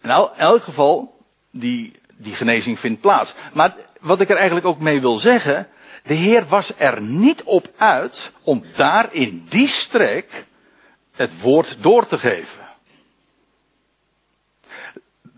Nou, 0.00 0.30
in 0.34 0.40
elk 0.40 0.62
geval, 0.62 1.24
die, 1.50 2.00
die 2.16 2.34
genezing 2.34 2.78
vindt 2.78 3.00
plaats. 3.00 3.34
Maar 3.52 3.90
wat 4.02 4.20
ik 4.20 4.30
er 4.30 4.36
eigenlijk 4.36 4.66
ook 4.66 4.78
mee 4.78 5.00
wil 5.00 5.18
zeggen, 5.18 5.68
de 6.04 6.14
Heer 6.14 6.46
was 6.48 6.72
er 6.76 7.00
niet 7.00 7.42
op 7.42 7.68
uit 7.76 8.32
om 8.42 8.64
daar 8.76 9.08
in 9.14 9.46
die 9.48 9.68
streek 9.68 10.46
het 11.12 11.40
woord 11.40 11.76
door 11.80 12.06
te 12.06 12.18
geven. 12.18 12.60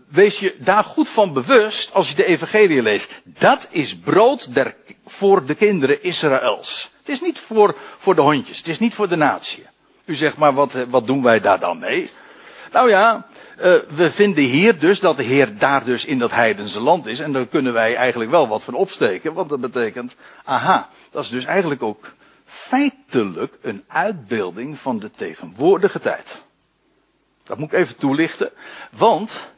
Wees 0.07 0.39
je 0.39 0.55
daar 0.59 0.83
goed 0.83 1.09
van 1.09 1.33
bewust 1.33 1.93
als 1.93 2.09
je 2.09 2.15
de 2.15 2.25
evangelie 2.25 2.81
leest. 2.81 3.11
Dat 3.23 3.67
is 3.69 3.97
brood 3.97 4.49
voor 5.05 5.45
de 5.45 5.55
kinderen 5.55 6.03
Israëls. 6.03 6.91
Het 6.99 7.09
is 7.09 7.21
niet 7.21 7.39
voor, 7.39 7.77
voor 7.97 8.15
de 8.15 8.21
hondjes, 8.21 8.57
het 8.57 8.67
is 8.67 8.79
niet 8.79 8.93
voor 8.93 9.09
de 9.09 9.15
natie. 9.15 9.65
U 10.05 10.15
zegt 10.15 10.37
maar, 10.37 10.53
wat, 10.53 10.73
wat 10.73 11.07
doen 11.07 11.23
wij 11.23 11.39
daar 11.39 11.59
dan 11.59 11.79
mee? 11.79 12.11
Nou 12.71 12.89
ja, 12.89 13.25
uh, 13.57 13.75
we 13.89 14.11
vinden 14.11 14.43
hier 14.43 14.79
dus 14.79 14.99
dat 14.99 15.17
de 15.17 15.23
Heer 15.23 15.57
daar 15.57 15.83
dus 15.83 16.05
in 16.05 16.19
dat 16.19 16.31
heidense 16.31 16.81
land 16.81 17.05
is. 17.05 17.19
En 17.19 17.31
daar 17.31 17.47
kunnen 17.47 17.73
wij 17.73 17.95
eigenlijk 17.95 18.31
wel 18.31 18.47
wat 18.47 18.63
van 18.63 18.73
opsteken. 18.73 19.33
Want 19.33 19.49
dat 19.49 19.61
betekent, 19.61 20.15
aha, 20.43 20.89
dat 21.11 21.23
is 21.23 21.29
dus 21.29 21.45
eigenlijk 21.45 21.83
ook 21.83 22.13
feitelijk 22.45 23.57
een 23.61 23.83
uitbeelding 23.87 24.79
van 24.79 24.99
de 24.99 25.11
tegenwoordige 25.11 25.99
tijd. 25.99 26.43
Dat 27.43 27.57
moet 27.57 27.73
ik 27.73 27.79
even 27.79 27.95
toelichten. 27.95 28.51
Want 28.91 29.53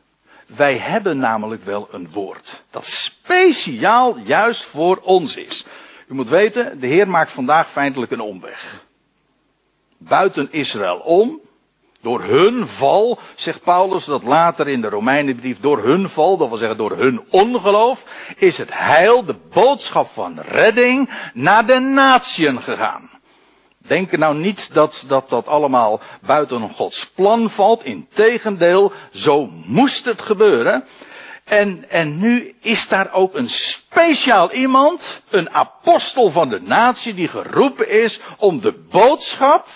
wij 0.46 0.78
hebben 0.78 1.18
namelijk 1.18 1.64
wel 1.64 1.88
een 1.92 2.12
woord. 2.12 2.64
Dat 2.70 2.86
speciaal 2.86 4.18
juist 4.18 4.64
voor 4.64 4.98
ons 4.98 5.36
is. 5.36 5.66
U 6.08 6.14
moet 6.14 6.30
weten, 6.30 6.80
de 6.80 6.88
Heer 6.88 7.10
maakt 7.10 7.32
vandaag 7.32 7.72
feitelijk 7.72 8.12
een 8.12 8.22
omweg. 8.22 8.86
Buiten 9.98 10.52
Israël 10.52 10.98
om, 10.98 11.42
door 12.02 12.24
hun 12.24 12.68
val, 12.68 13.20
zegt 13.36 13.64
Paulus 13.64 14.06
dat 14.06 14.24
later 14.24 14.68
in 14.68 14.82
de 14.82 14.90
Romeinenbrief, 14.90 15.60
door 15.60 15.84
hun 15.84 16.10
val, 16.10 16.38
dat 16.38 16.48
wil 16.48 16.58
zeggen 16.58 16.78
door 16.78 16.98
hun 16.98 17.26
ongeloof, 17.30 18.04
is 18.38 18.58
het 18.58 18.70
heil, 18.74 19.26
de 19.26 19.36
boodschap 19.54 20.10
van 20.14 20.40
redding, 20.40 21.10
naar 21.34 21.66
de 21.66 21.80
natieën 21.80 22.62
gegaan. 22.62 23.10
Denk 23.78 24.18
nou 24.18 24.36
niet 24.36 24.74
dat, 24.74 25.04
dat 25.08 25.30
dat 25.30 25.48
allemaal 25.48 26.00
buiten 26.22 26.70
Gods 26.70 27.10
plan 27.10 27.50
valt. 27.50 27.84
Integendeel, 27.84 28.92
zo 29.12 29.50
moest 29.66 30.06
het 30.06 30.22
gebeuren. 30.22 30.84
En, 31.44 31.90
en 31.90 32.20
nu 32.20 32.56
is 32.62 32.88
daar 32.88 33.14
ook 33.14 33.36
een 33.36 33.50
speciaal 33.50 34.52
iemand, 34.52 35.22
een 35.30 35.54
apostel 35.54 36.32
van 36.32 36.50
de 36.50 36.62
natie, 36.62 37.14
die 37.14 37.28
geroepen 37.28 37.90
is 37.90 38.20
om 38.38 38.62
de 38.62 38.74
boodschap 38.90 39.68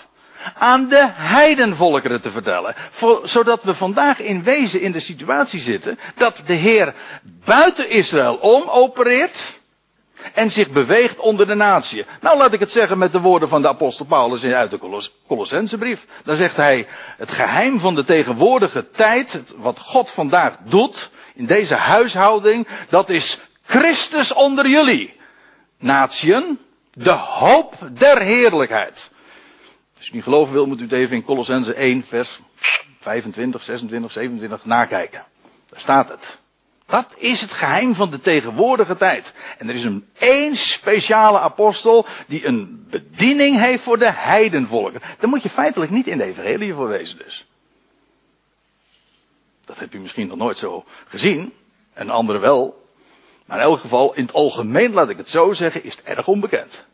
aan 0.54 0.88
de 0.88 1.06
heidenvolkeren 1.10 2.20
te 2.20 2.30
vertellen. 2.30 2.74
Zodat 3.22 3.62
we 3.62 3.74
vandaag 3.74 4.18
in 4.20 4.42
wezen 4.42 4.80
in 4.80 4.92
de 4.92 5.00
situatie 5.00 5.60
zitten 5.60 5.98
dat 6.14 6.42
de 6.46 6.54
Heer 6.54 6.94
buiten 7.44 7.90
Israël 7.90 8.34
om 8.34 8.68
opereert 8.68 9.60
en 10.34 10.50
zich 10.50 10.70
beweegt 10.70 11.18
onder 11.18 11.46
de 11.46 11.54
natie. 11.54 12.04
Nou 12.20 12.38
laat 12.38 12.52
ik 12.52 12.60
het 12.60 12.72
zeggen 12.72 12.98
met 12.98 13.12
de 13.12 13.20
woorden 13.20 13.48
van 13.48 13.62
de 13.62 13.68
apostel 13.68 14.04
Paulus 14.04 14.44
uit 14.44 14.70
de 14.70 14.78
Colos 14.78 15.12
Colossensebrief. 15.26 16.06
Dan 16.24 16.36
zegt 16.36 16.56
hij, 16.56 16.86
het 17.16 17.30
geheim 17.30 17.80
van 17.80 17.94
de 17.94 18.04
tegenwoordige 18.04 18.90
tijd, 18.90 19.42
wat 19.56 19.78
God 19.78 20.10
vandaag 20.10 20.56
doet, 20.64 21.10
in 21.34 21.46
deze 21.46 21.74
huishouding, 21.74 22.66
dat 22.88 23.10
is 23.10 23.38
Christus 23.62 24.32
onder 24.32 24.68
jullie. 24.68 25.20
Natieën, 25.78 26.58
de 26.92 27.10
hoop 27.10 27.74
der 27.92 28.22
heerlijkheid. 28.22 29.10
Als 30.02 30.10
u 30.10 30.14
niet 30.14 30.24
geloven 30.24 30.52
wil, 30.52 30.66
moet 30.66 30.80
u 30.80 30.82
het 30.82 30.92
even 30.92 31.16
in 31.16 31.24
Colossense 31.24 31.74
1, 31.74 32.04
vers 32.04 32.40
25, 33.00 33.62
26, 33.62 34.12
27 34.12 34.64
nakijken. 34.64 35.24
Daar 35.68 35.80
staat 35.80 36.08
het. 36.08 36.40
Dat 36.86 37.14
is 37.16 37.40
het 37.40 37.52
geheim 37.52 37.94
van 37.94 38.10
de 38.10 38.20
tegenwoordige 38.20 38.96
tijd. 38.96 39.32
En 39.58 39.68
er 39.68 39.74
is 39.74 39.84
een 39.84 40.06
één 40.18 40.56
speciale 40.56 41.38
apostel 41.38 42.06
die 42.26 42.46
een 42.46 42.86
bediening 42.90 43.58
heeft 43.58 43.82
voor 43.82 43.98
de 43.98 44.12
heidenvolken. 44.12 45.00
Daar 45.18 45.30
moet 45.30 45.42
je 45.42 45.50
feitelijk 45.50 45.90
niet 45.90 46.06
in 46.06 46.18
de 46.18 46.24
evangelie 46.24 46.74
voor 46.74 46.88
wezen 46.88 47.18
dus. 47.18 47.46
Dat 49.64 49.78
heb 49.78 49.92
je 49.92 49.98
misschien 49.98 50.28
nog 50.28 50.38
nooit 50.38 50.56
zo 50.56 50.84
gezien. 51.06 51.52
En 51.92 52.10
anderen 52.10 52.40
wel. 52.40 52.86
Maar 53.46 53.58
in 53.58 53.64
elk 53.64 53.78
geval, 53.78 54.14
in 54.14 54.22
het 54.22 54.34
algemeen, 54.34 54.92
laat 54.92 55.10
ik 55.10 55.16
het 55.16 55.30
zo 55.30 55.52
zeggen, 55.52 55.84
is 55.84 55.96
het 55.96 56.04
erg 56.04 56.26
onbekend. 56.26 56.84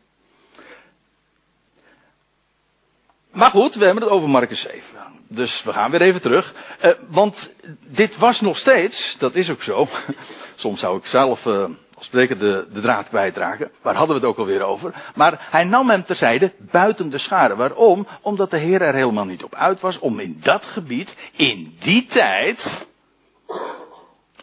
Maar 3.31 3.49
goed, 3.49 3.75
we 3.75 3.85
hebben 3.85 4.03
het 4.03 4.11
over 4.11 4.29
Marcus 4.29 4.61
7. 4.61 4.81
Dus 5.27 5.63
we 5.63 5.73
gaan 5.73 5.91
weer 5.91 6.01
even 6.01 6.21
terug. 6.21 6.53
Uh, 6.85 6.91
want 7.07 7.53
dit 7.87 8.17
was 8.17 8.41
nog 8.41 8.57
steeds, 8.57 9.15
dat 9.17 9.35
is 9.35 9.51
ook 9.51 9.61
zo. 9.61 9.87
Soms 10.55 10.79
zou 10.79 10.97
ik 10.97 11.05
zelf 11.05 11.45
uh, 11.45 11.65
als 11.95 12.05
spreker 12.05 12.37
de, 12.37 12.67
de 12.73 12.81
draad 12.81 13.09
kwijtraken. 13.09 13.71
Waar 13.81 13.95
hadden 13.95 14.15
we 14.15 14.21
het 14.21 14.31
ook 14.31 14.37
alweer 14.37 14.61
over? 14.61 14.93
Maar 15.15 15.47
hij 15.49 15.63
nam 15.63 15.89
hem 15.89 16.05
terzijde 16.05 16.53
buiten 16.57 17.09
de 17.09 17.17
schade. 17.17 17.55
Waarom? 17.55 18.07
Omdat 18.21 18.51
de 18.51 18.57
Heer 18.57 18.81
er 18.81 18.93
helemaal 18.93 19.25
niet 19.25 19.43
op 19.43 19.55
uit 19.55 19.79
was 19.79 19.99
om 19.99 20.19
in 20.19 20.37
dat 20.43 20.65
gebied, 20.65 21.15
in 21.31 21.75
die 21.79 22.05
tijd, 22.05 22.87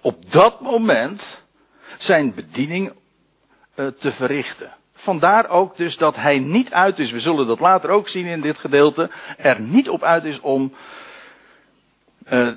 op 0.01 0.31
dat 0.33 0.61
moment, 0.61 1.45
zijn 1.99 2.35
bediening 2.35 2.93
uh, 3.75 3.87
te 3.87 4.13
verrichten. 4.13 4.73
Vandaar 5.07 5.49
ook 5.49 5.77
dus 5.77 5.97
dat 5.97 6.17
hij 6.17 6.39
niet 6.39 6.73
uit 6.73 6.99
is, 6.99 7.11
we 7.11 7.21
zullen 7.21 7.47
dat 7.47 7.61
later 7.61 7.91
ook 7.91 8.09
zien 8.09 8.27
in 8.27 8.41
dit 8.41 8.59
gedeelte, 8.59 9.11
er 9.37 9.61
niet 9.61 9.89
op 9.89 10.03
uit 10.03 10.25
is 10.25 10.41
om 10.41 10.73
uh, 12.31 12.53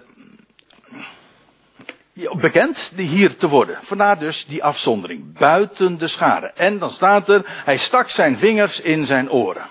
bekend 2.14 2.92
hier 2.96 3.38
te 3.38 3.48
worden. 3.48 3.80
Vandaar 3.84 4.20
dus 4.20 4.46
die 4.46 4.64
afzondering, 4.64 5.38
buiten 5.38 5.98
de 5.98 6.08
schade. 6.08 6.48
En 6.48 6.78
dan 6.78 6.90
staat 6.90 7.30
er, 7.30 7.42
hij 7.46 7.78
stak 7.78 8.10
zijn 8.10 8.38
vingers 8.38 8.80
in 8.80 9.06
zijn 9.06 9.32
oren. 9.32 9.66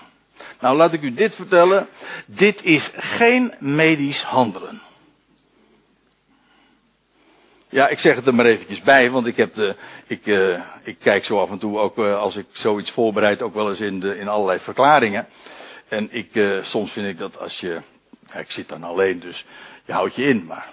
Nou 0.61 0.77
laat 0.77 0.93
ik 0.93 1.03
u 1.03 1.15
dit 1.15 1.35
vertellen, 1.35 1.89
dit 2.27 2.63
is 2.63 2.93
geen 2.97 3.55
medisch 3.59 4.23
handelen. 4.23 4.81
Ja, 7.71 7.89
ik 7.89 7.99
zeg 7.99 8.17
het 8.17 8.27
er 8.27 8.35
maar 8.35 8.47
eventjes 8.47 8.81
bij, 8.81 9.11
want 9.11 9.27
ik 9.27 9.37
heb 9.37 9.55
de, 9.55 9.77
ik, 10.07 10.27
uh, 10.27 10.61
ik 10.83 10.97
kijk 10.99 11.25
zo 11.25 11.41
af 11.41 11.51
en 11.51 11.59
toe 11.59 11.79
ook 11.79 11.99
uh, 11.99 12.19
als 12.19 12.37
ik 12.37 12.47
zoiets 12.53 12.91
voorbereid 12.91 13.43
ook 13.43 13.55
wel 13.55 13.69
eens 13.69 13.81
in, 13.81 14.01
de, 14.01 14.19
in 14.19 14.29
allerlei 14.29 14.59
verklaringen. 14.59 15.27
En 15.89 16.09
ik, 16.11 16.35
uh, 16.35 16.63
soms 16.63 16.93
vind 16.93 17.07
ik 17.07 17.19
dat 17.19 17.39
als 17.39 17.61
je, 17.61 17.81
ik 18.35 18.51
zit 18.51 18.69
dan 18.69 18.85
alleen, 18.85 19.21
dus 19.21 19.45
je 19.85 19.93
houdt 19.93 20.15
je 20.15 20.23
in, 20.23 20.45
maar 20.45 20.67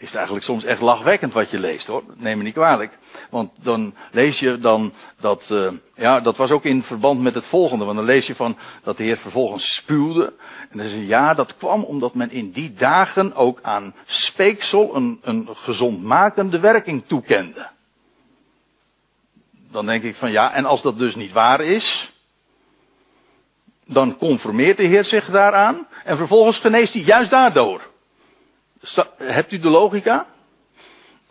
is 0.00 0.06
het 0.06 0.14
eigenlijk 0.14 0.44
soms 0.44 0.64
echt 0.64 0.80
lachwekkend 0.80 1.32
wat 1.32 1.50
je 1.50 1.58
leest 1.58 1.86
hoor. 1.86 2.02
Neem 2.16 2.38
me 2.38 2.44
niet 2.44 2.54
kwalijk. 2.54 2.98
Want 3.30 3.50
dan 3.62 3.94
lees 4.10 4.38
je 4.38 4.58
dan 4.58 4.92
dat, 5.18 5.48
uh, 5.52 5.70
ja, 5.94 6.20
dat 6.20 6.36
was 6.36 6.50
ook 6.50 6.64
in 6.64 6.82
verband 6.82 7.20
met 7.20 7.34
het 7.34 7.46
volgende. 7.46 7.84
Want 7.84 7.96
dan 7.96 8.06
lees 8.06 8.26
je 8.26 8.34
van 8.34 8.56
dat 8.82 8.96
de 8.96 9.04
Heer 9.04 9.16
vervolgens 9.16 9.74
spuwde. 9.74 10.32
En 10.70 10.78
dan 10.78 10.86
zeg 10.86 10.98
je, 10.98 11.06
ja, 11.06 11.34
dat 11.34 11.56
kwam 11.56 11.82
omdat 11.82 12.14
men 12.14 12.30
in 12.30 12.50
die 12.50 12.72
dagen 12.72 13.34
ook 13.34 13.58
aan 13.62 13.94
speeksel 14.04 14.96
een, 14.96 15.18
een 15.22 15.48
gezondmakende 15.52 16.60
werking 16.60 17.06
toekende. 17.06 17.68
Dan 19.70 19.86
denk 19.86 20.02
ik 20.02 20.14
van 20.14 20.30
ja, 20.30 20.52
en 20.52 20.64
als 20.64 20.82
dat 20.82 20.98
dus 20.98 21.14
niet 21.14 21.32
waar 21.32 21.60
is, 21.60 22.12
dan 23.86 24.16
conformeert 24.16 24.76
de 24.76 24.82
Heer 24.82 25.04
zich 25.04 25.30
daaraan 25.30 25.86
en 26.04 26.16
vervolgens 26.16 26.58
geneest 26.58 26.94
hij 26.94 27.02
juist 27.02 27.30
daardoor. 27.30 27.89
Hebt 29.16 29.52
u 29.52 29.58
de 29.58 29.68
logica? 29.68 30.26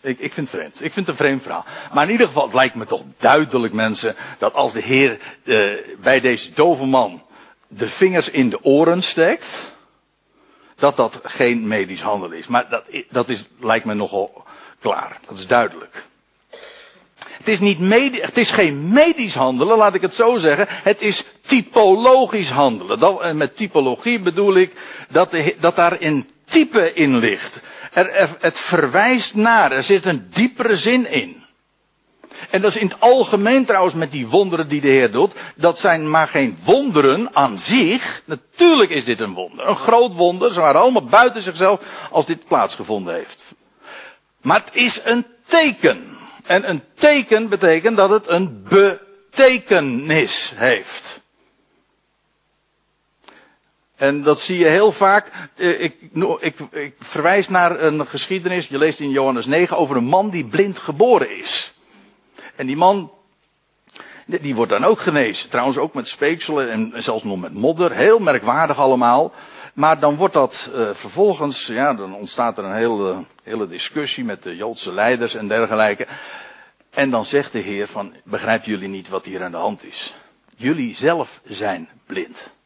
Ik, 0.01 0.19
ik 0.19 0.33
vind 0.33 0.51
het 0.51 0.59
vreemd. 0.59 0.83
Ik 0.83 0.93
vind 0.93 1.07
het 1.07 1.07
een 1.07 1.25
vreemd 1.25 1.41
verhaal. 1.41 1.65
Maar 1.93 2.05
in 2.05 2.11
ieder 2.11 2.27
geval, 2.27 2.49
lijkt 2.53 2.75
me 2.75 2.85
toch 2.85 3.03
duidelijk, 3.17 3.73
mensen, 3.73 4.15
dat 4.37 4.53
als 4.53 4.73
de 4.73 4.81
Heer 4.81 5.19
eh, 5.43 5.97
bij 6.01 6.19
deze 6.19 6.51
dove 6.53 6.85
man 6.85 7.21
de 7.67 7.89
vingers 7.89 8.29
in 8.29 8.49
de 8.49 8.63
oren 8.63 9.03
steekt, 9.03 9.73
dat 10.75 10.95
dat 10.95 11.19
geen 11.23 11.67
medisch 11.67 12.01
handel 12.01 12.31
is. 12.31 12.47
Maar 12.47 12.69
dat, 12.69 12.83
dat 13.09 13.29
is, 13.29 13.49
lijkt 13.59 13.85
me 13.85 13.93
nogal 13.93 14.43
klaar. 14.79 15.19
Dat 15.27 15.37
is 15.37 15.47
duidelijk. 15.47 16.07
Het 17.19 17.47
is, 17.47 17.59
niet 17.59 18.21
het 18.21 18.37
is 18.37 18.51
geen 18.51 18.93
medisch 18.93 19.35
handelen, 19.35 19.77
laat 19.77 19.95
ik 19.95 20.01
het 20.01 20.13
zo 20.13 20.37
zeggen. 20.37 20.65
Het 20.69 21.01
is 21.01 21.23
typologisch 21.41 22.49
handelen. 22.49 22.99
Dat, 22.99 23.21
en 23.21 23.37
met 23.37 23.55
typologie 23.55 24.19
bedoel 24.19 24.55
ik 24.55 24.73
dat, 25.09 25.35
dat 25.59 25.75
daar 25.75 26.01
een 26.01 26.29
type 26.49 26.93
in 26.93 27.17
ligt. 27.17 27.59
Er, 27.93 28.35
het 28.39 28.59
verwijst 28.59 29.35
naar, 29.35 29.71
er 29.71 29.83
zit 29.83 30.05
een 30.05 30.27
diepere 30.29 30.77
zin 30.77 31.11
in. 31.11 31.43
En 32.49 32.61
dat 32.61 32.75
is 32.75 32.81
in 32.81 32.87
het 32.87 32.99
algemeen 32.99 33.65
trouwens 33.65 33.95
met 33.95 34.11
die 34.11 34.27
wonderen 34.27 34.67
die 34.67 34.81
de 34.81 34.87
Heer 34.87 35.11
doet. 35.11 35.33
Dat 35.55 35.79
zijn 35.79 36.09
maar 36.09 36.27
geen 36.27 36.57
wonderen 36.63 37.35
aan 37.35 37.57
zich. 37.57 38.21
Natuurlijk 38.25 38.89
is 38.91 39.05
dit 39.05 39.19
een 39.19 39.33
wonder. 39.33 39.67
Een 39.67 39.75
groot 39.75 40.13
wonder. 40.13 40.51
Ze 40.51 40.59
waren 40.59 40.81
allemaal 40.81 41.05
buiten 41.05 41.41
zichzelf 41.41 41.81
als 42.11 42.25
dit 42.25 42.47
plaatsgevonden 42.47 43.13
heeft. 43.13 43.43
Maar 44.41 44.59
het 44.65 44.75
is 44.75 45.01
een 45.03 45.25
teken. 45.45 46.17
En 46.45 46.69
een 46.69 46.83
teken 46.93 47.49
betekent 47.49 47.97
dat 47.97 48.09
het 48.09 48.27
een 48.27 48.63
betekenis 48.69 50.53
heeft. 50.55 51.18
En 53.99 54.23
dat 54.23 54.39
zie 54.39 54.57
je 54.57 54.65
heel 54.65 54.91
vaak. 54.91 55.31
Eh, 55.55 55.81
ik, 55.81 55.95
ik, 56.39 56.59
ik, 56.71 56.95
verwijs 56.99 57.49
naar 57.49 57.79
een 57.79 58.07
geschiedenis, 58.07 58.67
je 58.67 58.77
leest 58.77 58.99
in 58.99 59.09
Johannes 59.09 59.45
9, 59.45 59.77
over 59.77 59.95
een 59.95 60.03
man 60.03 60.29
die 60.29 60.45
blind 60.45 60.77
geboren 60.77 61.37
is. 61.37 61.73
En 62.55 62.65
die 62.65 62.77
man, 62.77 63.11
die 64.25 64.55
wordt 64.55 64.71
dan 64.71 64.83
ook 64.83 64.99
genezen. 64.99 65.49
Trouwens 65.49 65.77
ook 65.77 65.93
met 65.93 66.07
speekselen 66.07 66.69
en 66.69 67.03
zelfs 67.03 67.23
nog 67.23 67.39
met 67.39 67.53
modder. 67.53 67.91
Heel 67.91 68.19
merkwaardig 68.19 68.77
allemaal. 68.77 69.33
Maar 69.73 69.99
dan 69.99 70.15
wordt 70.15 70.33
dat 70.33 70.69
uh, 70.75 70.89
vervolgens, 70.93 71.67
ja, 71.67 71.93
dan 71.93 72.15
ontstaat 72.15 72.57
er 72.57 72.63
een 72.63 72.75
hele, 72.75 73.23
hele 73.43 73.67
discussie 73.67 74.23
met 74.23 74.43
de 74.43 74.55
Joodse 74.55 74.93
leiders 74.93 75.35
en 75.35 75.47
dergelijke. 75.47 76.07
En 76.89 77.09
dan 77.09 77.25
zegt 77.25 77.51
de 77.51 77.59
Heer 77.59 77.87
van, 77.87 78.13
begrijpen 78.23 78.71
jullie 78.71 78.89
niet 78.89 79.09
wat 79.09 79.25
hier 79.25 79.43
aan 79.43 79.51
de 79.51 79.57
hand 79.57 79.83
is? 79.83 80.15
Jullie 80.57 80.95
zelf 80.95 81.41
zijn 81.43 81.89
blind. 82.05 82.57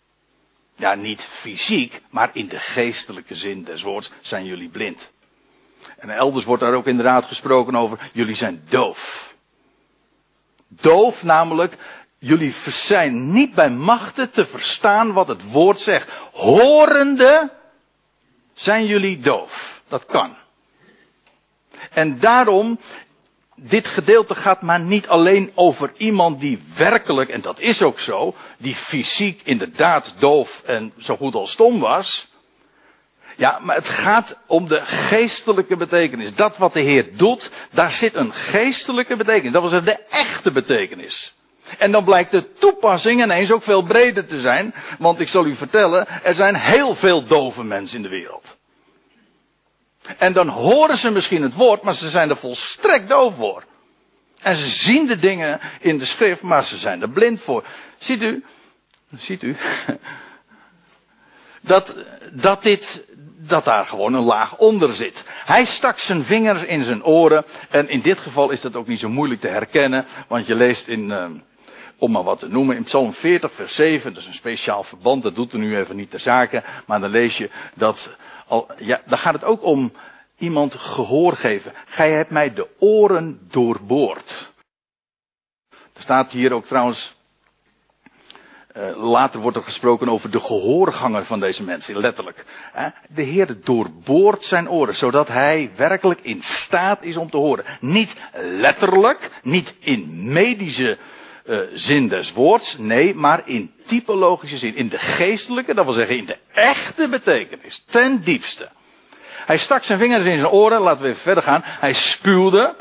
Ja, 0.75 0.96
niet 0.96 1.22
fysiek, 1.22 2.01
maar 2.10 2.30
in 2.34 2.48
de 2.48 2.60
geestelijke 2.60 3.36
zin 3.36 3.63
des 3.63 3.82
woords 3.82 4.12
zijn 4.22 4.46
jullie 4.46 4.70
blind. 4.70 5.12
En 5.98 6.10
elders 6.10 6.46
wordt 6.46 6.63
daar 6.63 6.74
ook 6.74 6.88
inderdaad 6.88 7.25
gesproken 7.25 7.75
over, 7.75 8.10
jullie 8.13 8.36
zijn 8.36 8.63
doof. 8.70 9.34
Doof 10.68 11.24
namelijk, 11.24 11.75
jullie 12.18 12.53
zijn 12.68 13.34
niet 13.34 13.53
bij 13.53 13.70
machten 13.70 14.32
te 14.32 14.46
verstaan 14.46 15.13
wat 15.13 15.27
het 15.27 15.51
woord 15.51 15.80
zegt. 15.80 16.10
Horende 16.32 17.51
zijn 18.53 18.86
jullie 18.86 19.20
doof. 19.20 19.82
Dat 19.88 20.06
kan. 20.06 20.36
En 21.92 22.20
daarom 22.20 22.80
dit 23.55 23.88
gedeelte 23.88 24.36
gaat 24.36 24.62
maar 24.62 24.79
niet 24.79 25.07
alleen 25.07 25.51
over 25.55 25.91
iemand 25.98 26.39
die 26.39 26.63
werkelijk, 26.75 27.29
en 27.29 27.41
dat 27.41 27.60
is 27.60 27.81
ook 27.81 28.00
zo, 28.00 28.36
die 28.57 28.75
fysiek 28.75 29.41
inderdaad 29.43 30.13
doof 30.17 30.62
en 30.65 30.93
zo 30.98 31.15
goed 31.15 31.36
als 31.36 31.51
stom 31.51 31.79
was. 31.79 32.31
Ja, 33.37 33.59
maar 33.61 33.75
het 33.75 33.89
gaat 33.89 34.37
om 34.48 34.68
de 34.68 34.79
geestelijke 34.83 35.77
betekenis. 35.77 36.35
Dat 36.35 36.57
wat 36.57 36.74
de 36.74 36.79
Heer 36.79 37.18
doet, 37.18 37.51
daar 37.72 37.92
zit 37.92 38.16
een 38.16 38.33
geestelijke 38.33 39.16
betekenis. 39.16 39.51
Dat 39.53 39.72
was 39.72 39.83
de 39.83 39.98
echte 40.09 40.51
betekenis. 40.51 41.33
En 41.77 41.92
dan 41.92 42.03
blijkt 42.03 42.31
de 42.31 42.53
toepassing 42.53 43.24
ineens 43.24 43.51
ook 43.51 43.63
veel 43.63 43.81
breder 43.81 44.27
te 44.27 44.39
zijn. 44.39 44.74
Want 45.00 45.20
ik 45.20 45.27
zal 45.27 45.46
u 45.46 45.55
vertellen, 45.55 46.07
er 46.24 46.35
zijn 46.35 46.55
heel 46.55 46.96
veel 46.96 47.24
dove 47.24 47.63
mensen 47.63 47.98
in 47.98 48.03
de 48.03 48.09
wereld. 48.09 48.57
En 50.18 50.33
dan 50.33 50.48
horen 50.48 50.98
ze 50.98 51.11
misschien 51.11 51.42
het 51.42 51.53
woord, 51.53 51.81
maar 51.81 51.96
ze 51.96 52.09
zijn 52.09 52.29
er 52.29 52.37
volstrekt 52.37 53.09
doof 53.09 53.35
voor. 53.35 53.63
En 54.42 54.55
ze 54.55 54.68
zien 54.68 55.07
de 55.07 55.16
dingen 55.16 55.59
in 55.79 55.98
de 55.98 56.05
schrift, 56.05 56.42
maar 56.42 56.63
ze 56.63 56.77
zijn 56.77 57.01
er 57.01 57.09
blind 57.09 57.42
voor. 57.42 57.63
Ziet 57.98 58.24
u? 58.24 58.44
Ziet 59.16 59.44
u? 59.44 59.55
Dat, 61.66 61.96
dat 62.31 62.63
dit, 62.63 63.03
dat 63.37 63.66
daar 63.66 63.85
gewoon 63.85 64.13
een 64.13 64.24
laag 64.24 64.57
onder 64.57 64.96
zit. 64.96 65.24
Hij 65.46 65.66
stak 65.66 66.00
zijn 66.00 66.24
vingers 66.24 66.63
in 66.63 66.83
zijn 66.83 67.03
oren. 67.03 67.46
En 67.70 67.89
in 67.89 68.01
dit 68.01 68.20
geval 68.20 68.50
is 68.50 68.61
dat 68.61 68.75
ook 68.75 68.87
niet 68.87 69.00
zo 69.00 69.09
moeilijk 69.09 69.42
te 69.42 69.48
herkennen. 69.48 70.05
Want 70.27 70.46
je 70.46 70.55
leest 70.55 70.87
in, 70.87 71.09
uh, 71.09 71.25
om 71.98 72.11
maar 72.11 72.24
wat 72.24 72.39
te 72.39 72.48
noemen, 72.48 72.75
in 72.75 72.83
Psalm 72.83 73.13
40 73.13 73.51
vers 73.51 73.75
7. 73.75 74.13
Dat 74.13 74.22
is 74.22 74.27
een 74.27 74.33
speciaal 74.33 74.83
verband, 74.83 75.24
dat 75.24 75.35
doet 75.35 75.53
er 75.53 75.59
nu 75.59 75.77
even 75.77 75.96
niet 75.96 76.09
ter 76.09 76.20
zake. 76.20 76.63
Maar 76.85 77.00
dan 77.00 77.09
lees 77.09 77.37
je 77.37 77.50
dat 77.74 78.16
al, 78.48 78.68
ja, 78.77 79.01
dan 79.06 79.18
gaat 79.18 79.34
het 79.34 79.44
ook 79.44 79.64
om 79.64 79.92
iemand 80.38 80.75
gehoor 80.75 81.36
geven. 81.36 81.74
Gij 81.86 82.12
hebt 82.12 82.29
mij 82.29 82.53
de 82.53 82.68
oren 82.79 83.40
doorboord. 83.50 84.51
Er 85.70 86.01
staat 86.01 86.32
hier 86.32 86.53
ook 86.53 86.66
trouwens. 86.66 87.16
Uh, 88.77 88.96
later 88.96 89.40
wordt 89.40 89.58
er 89.58 89.64
gesproken 89.64 90.10
over 90.10 90.32
de 90.32 90.40
gehoorganger 90.40 91.25
van 91.25 91.40
deze 91.40 91.64
mensen, 91.64 91.98
letterlijk. 91.98 92.46
De 93.10 93.22
Heer 93.24 93.58
doorboort 93.64 94.46
zijn 94.46 94.70
oren, 94.70 94.96
zodat 94.96 95.27
hij 95.27 95.72
werkelijk 95.75 96.20
in 96.22 96.42
staat 96.42 97.03
is 97.03 97.18
om 97.18 97.29
te 97.29 97.38
horen. 97.38 97.66
Niet 97.79 98.16
letterlijk, 98.42 99.29
niet 99.44 99.75
in 99.79 100.32
medische 100.32 100.98
uh, 101.46 101.60
zin 101.74 102.08
des 102.08 102.34
woords, 102.34 102.77
nee, 102.77 103.16
maar 103.16 103.42
in 103.46 103.74
typologische 103.86 104.58
zin. 104.58 104.75
In 104.75 104.90
de 104.90 105.00
geestelijke, 105.00 105.74
dat 105.74 105.86
wil 105.86 105.94
zeggen 105.94 106.18
in 106.18 106.25
de 106.25 106.38
echte 106.53 107.08
betekenis, 107.08 107.84
ten 107.90 108.22
diepste. 108.22 108.70
Hij 109.46 109.58
stak 109.58 109.84
zijn 109.84 110.00
vingers 110.00 110.25
in 110.25 110.38
zijn 110.38 110.51
oren, 110.51 110.82
laten 110.82 111.03
we 111.03 111.10
even 111.10 111.22
verder 111.22 111.44
gaan. 111.44 111.62
Hij 111.64 111.94
spuwde. 111.94 112.75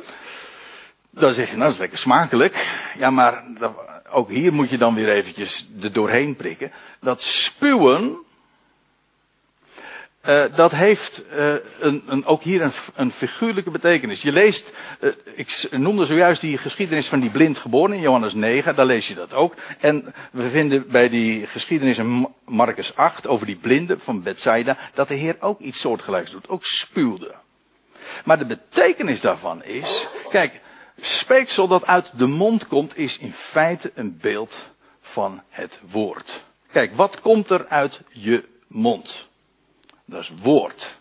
Dan 1.11 1.33
zeg 1.33 1.51
je, 1.51 1.53
nou 1.53 1.64
dat 1.64 1.72
is 1.72 1.79
lekker 1.79 1.98
smakelijk. 1.98 2.66
Ja, 2.98 3.11
maar 3.11 3.44
ook 4.11 4.31
hier 4.31 4.53
moet 4.53 4.70
je 4.70 4.79
dan 4.79 4.94
weer 4.94 5.09
eventjes 5.09 5.66
er 5.83 5.92
doorheen 5.92 6.37
prikken. 6.37 6.72
Dat 7.01 7.22
spuwen, 7.22 8.18
uh, 10.28 10.44
dat 10.54 10.72
heeft 10.72 11.24
uh, 11.32 11.54
een, 11.80 12.02
een, 12.06 12.24
ook 12.24 12.42
hier 12.42 12.62
een, 12.62 12.72
een, 12.94 13.11
figuurlijke 13.11 13.70
betekenis. 13.70 14.22
Je 14.22 14.32
leest, 14.32 14.74
uh, 15.00 15.12
ik 15.35 15.66
noemde 15.70 16.06
zojuist 16.06 16.40
die 16.40 16.58
geschiedenis 16.58 17.06
van 17.06 17.20
die 17.20 17.30
blind 17.30 17.58
geboren 17.58 17.94
in 17.94 18.00
Johannes 18.00 18.35
9, 18.35 18.74
daar 18.74 18.87
lees 18.87 19.08
je 19.08 19.14
dat 19.14 19.35
ook. 19.35 19.54
En 19.80 20.14
we 20.32 20.50
vinden 20.50 20.90
bij 20.90 21.08
die 21.08 21.46
geschiedenis 21.46 21.98
in 21.98 22.28
Marcus 22.44 22.96
8 22.96 23.26
over 23.26 23.46
die 23.46 23.56
blinde 23.56 23.98
van 23.98 24.22
Bethsaida, 24.22 24.76
dat 24.94 25.08
de 25.08 25.14
Heer 25.14 25.37
ook 25.40 25.61
iets 25.61 25.80
soortgelijks 25.80 26.30
doet, 26.30 26.48
ook 26.48 26.64
spuwde. 26.64 27.35
Maar 28.24 28.38
de 28.38 28.46
betekenis 28.46 29.20
daarvan 29.20 29.64
is, 29.64 30.08
kijk, 30.30 30.61
speeksel 31.00 31.68
dat 31.68 31.87
uit 31.87 32.18
de 32.18 32.26
mond 32.26 32.66
komt 32.66 32.96
is 32.96 33.18
in 33.18 33.32
feite 33.32 33.92
een 33.94 34.18
beeld 34.20 34.70
van 35.00 35.42
het 35.48 35.80
woord. 35.90 36.44
Kijk, 36.72 36.96
wat 36.96 37.20
komt 37.20 37.50
er 37.50 37.66
uit 37.66 38.00
je 38.08 38.44
mond? 38.68 39.30
Dat 40.12 40.20
is 40.20 40.33
woord. 40.42 41.01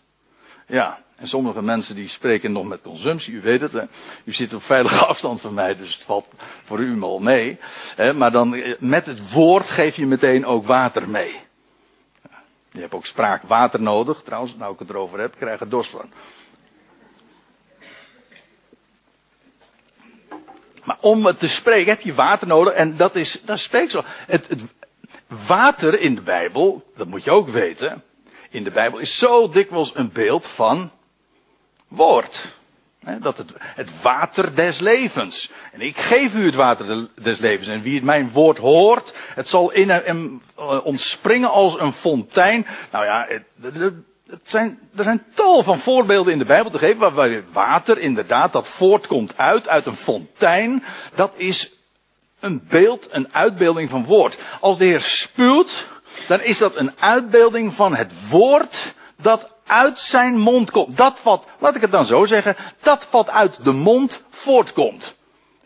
Ja, 0.68 1.00
en 1.16 1.28
sommige 1.28 1.62
mensen 1.62 1.96
die 1.96 2.08
spreken 2.08 2.52
nog 2.52 2.66
met 2.66 2.82
consumptie, 2.82 3.34
u 3.34 3.42
weet 3.42 3.62
het, 3.62 3.74
hè? 3.74 3.84
u 4.24 4.34
zit 4.34 4.54
op 4.54 4.64
veilige 4.64 5.06
afstand 5.12 5.42
van 5.42 5.54
mij, 5.54 5.76
dus 5.76 5.94
het 5.94 6.04
valt 6.04 6.28
voor 6.64 6.80
u 6.80 7.02
al 7.02 7.20
mee. 7.20 7.60
Hè? 7.96 8.14
Maar 8.14 8.32
dan 8.32 8.56
eh, 8.56 8.80
met 8.80 9.06
het 9.06 9.32
woord 9.32 9.70
geef 9.70 9.96
je 9.96 10.06
meteen 10.06 10.46
ook 10.46 10.66
water 10.66 11.10
mee. 11.10 11.40
Je 12.72 12.80
hebt 12.80 12.94
ook 12.94 13.06
spraak 13.06 13.44
water 13.44 13.82
nodig, 13.82 14.22
trouwens, 14.22 14.56
nou 14.56 14.74
ik 14.74 14.80
het 14.80 14.90
erover 14.90 15.20
heb, 15.20 15.36
krijg 15.38 15.60
er 15.60 15.70
dorst 15.70 15.92
van. 15.92 16.12
Maar 20.84 20.98
om 21.02 21.26
het 21.26 21.40
te 21.40 21.48
spreken 21.48 21.94
heb 21.94 22.02
je 22.02 22.14
water 22.14 22.48
nodig 22.48 22.74
en 22.74 22.98
dat 22.98 23.16
is, 23.16 23.42
dat 23.46 23.60
speeksel. 23.60 24.04
Het, 24.06 24.48
het 24.48 24.62
water 25.48 26.00
in 26.00 26.16
de 26.16 26.22
Bijbel, 26.22 26.92
dat 26.96 27.08
moet 27.08 27.24
je 27.24 27.32
ook 27.32 27.50
weten, 27.50 28.04
in 28.52 28.64
de 28.64 28.72
Bijbel 28.72 29.00
is 29.00 29.18
zo 29.18 29.50
dikwijls 29.50 29.92
een 29.96 30.12
beeld 30.12 30.48
van 30.48 30.92
woord. 31.88 32.60
Dat 33.20 33.38
het, 33.38 33.54
het 33.58 34.02
water 34.02 34.56
des 34.56 34.80
levens. 34.80 35.50
En 35.72 35.82
ik 35.82 35.98
geef 35.98 36.34
u 36.34 36.46
het 36.46 36.56
water 36.56 37.08
des 37.22 37.38
levens. 37.38 37.68
En 37.68 37.82
wie 37.82 38.04
mijn 38.04 38.32
woord 38.32 38.58
hoort, 38.58 39.14
het 39.36 39.48
zal 39.48 39.72
in 39.72 39.90
hem 39.90 40.42
eh, 40.58 40.86
ontspringen 40.86 41.50
als 41.50 41.80
een 41.80 41.94
fontein. 41.94 42.66
Nou 42.92 43.06
ja, 43.06 43.28
het, 43.62 44.42
zijn, 44.44 44.80
er 44.96 45.04
zijn 45.04 45.24
tal 45.34 45.64
van 45.64 45.80
voorbeelden 45.80 46.34
in 46.34 46.40
de 46.40 46.46
Bijbel 46.46 46.72
te 46.72 46.80
geven 46.80 47.00
waarbij 47.00 47.44
water 47.52 47.98
inderdaad 47.98 48.54
dat 48.54 48.68
voortkomt 48.68 49.38
uit, 49.38 49.68
uit 49.68 49.86
een 49.86 49.96
fontein. 49.96 50.84
Dat 51.16 51.34
is 51.36 51.72
een 52.40 52.64
beeld, 52.70 53.08
een 53.10 53.34
uitbeelding 53.34 53.90
van 53.90 54.06
woord. 54.06 54.38
Als 54.60 54.78
de 54.78 54.86
Heer 54.86 55.02
spuwt, 55.02 55.88
dan 56.28 56.42
is 56.42 56.58
dat 56.58 56.76
een 56.76 57.00
uitbeelding 57.00 57.74
van 57.74 57.96
het 57.96 58.12
woord 58.30 58.94
dat 59.16 59.50
uit 59.66 60.00
zijn 60.00 60.38
mond 60.38 60.72
komt. 60.72 60.98
Dat 60.98 61.20
wat, 61.24 61.48
laat 61.60 61.76
ik 61.76 61.82
het 61.82 61.92
dan 61.92 62.06
zo 62.06 62.26
zeggen, 62.26 62.56
dat 62.82 63.08
wat 63.10 63.30
uit 63.30 63.66
de 63.66 63.72
mond 63.72 64.24
voortkomt. 64.30 65.16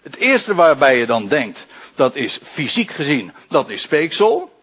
Het 0.02 0.16
eerste 0.16 0.56
waarbij 0.56 0.98
je 0.98 1.06
dan 1.06 1.28
denkt, 1.28 1.68
dat 1.96 2.16
is 2.16 2.40
fysiek 2.44 2.92
gezien, 2.92 3.34
dat 3.50 3.70
is 3.70 3.82
speeksel. 3.82 4.54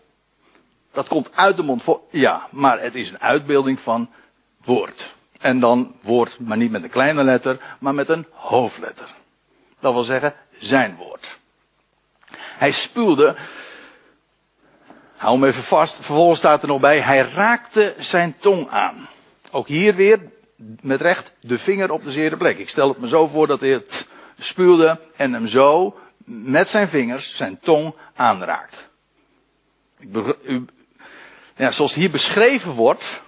Dat 0.92 1.08
komt 1.08 1.30
uit 1.34 1.56
de 1.56 1.62
mond 1.62 1.82
voor, 1.82 2.00
ja, 2.10 2.48
maar 2.50 2.80
het 2.80 2.94
is 2.94 3.08
een 3.08 3.20
uitbeelding 3.20 3.80
van 3.80 4.10
woord. 4.64 5.14
En 5.38 5.60
dan 5.60 5.94
woord, 6.02 6.38
maar 6.40 6.56
niet 6.56 6.70
met 6.70 6.82
een 6.82 6.90
kleine 6.90 7.24
letter, 7.24 7.58
maar 7.78 7.94
met 7.94 8.08
een 8.08 8.26
hoofdletter. 8.30 9.14
Dat 9.80 9.92
wil 9.92 10.02
zeggen, 10.02 10.34
zijn 10.58 10.96
woord. 10.96 11.38
Hij 12.34 12.72
spuwde, 12.72 13.36
hou 15.22 15.34
hem 15.34 15.44
even 15.44 15.62
vast, 15.62 15.94
vervolgens 15.94 16.38
staat 16.38 16.62
er 16.62 16.68
nog 16.68 16.80
bij, 16.80 17.00
hij 17.00 17.20
raakte 17.20 17.94
zijn 17.98 18.36
tong 18.38 18.68
aan. 18.68 19.08
Ook 19.50 19.68
hier 19.68 19.94
weer, 19.94 20.20
met 20.80 21.00
recht, 21.00 21.32
de 21.40 21.58
vinger 21.58 21.90
op 21.90 22.04
de 22.04 22.12
zere 22.12 22.36
plek. 22.36 22.58
Ik 22.58 22.68
stel 22.68 22.88
het 22.88 22.98
me 22.98 23.08
zo 23.08 23.26
voor 23.26 23.46
dat 23.46 23.60
hij 23.60 23.68
het 23.68 24.06
spuwde 24.38 25.00
en 25.16 25.32
hem 25.32 25.46
zo 25.46 25.98
met 26.24 26.68
zijn 26.68 26.88
vingers 26.88 27.36
zijn 27.36 27.58
tong 27.60 27.94
aanraakt. 28.14 28.88
Ja, 31.56 31.70
zoals 31.70 31.94
hier 31.94 32.10
beschreven 32.10 32.72
wordt, 32.72 33.22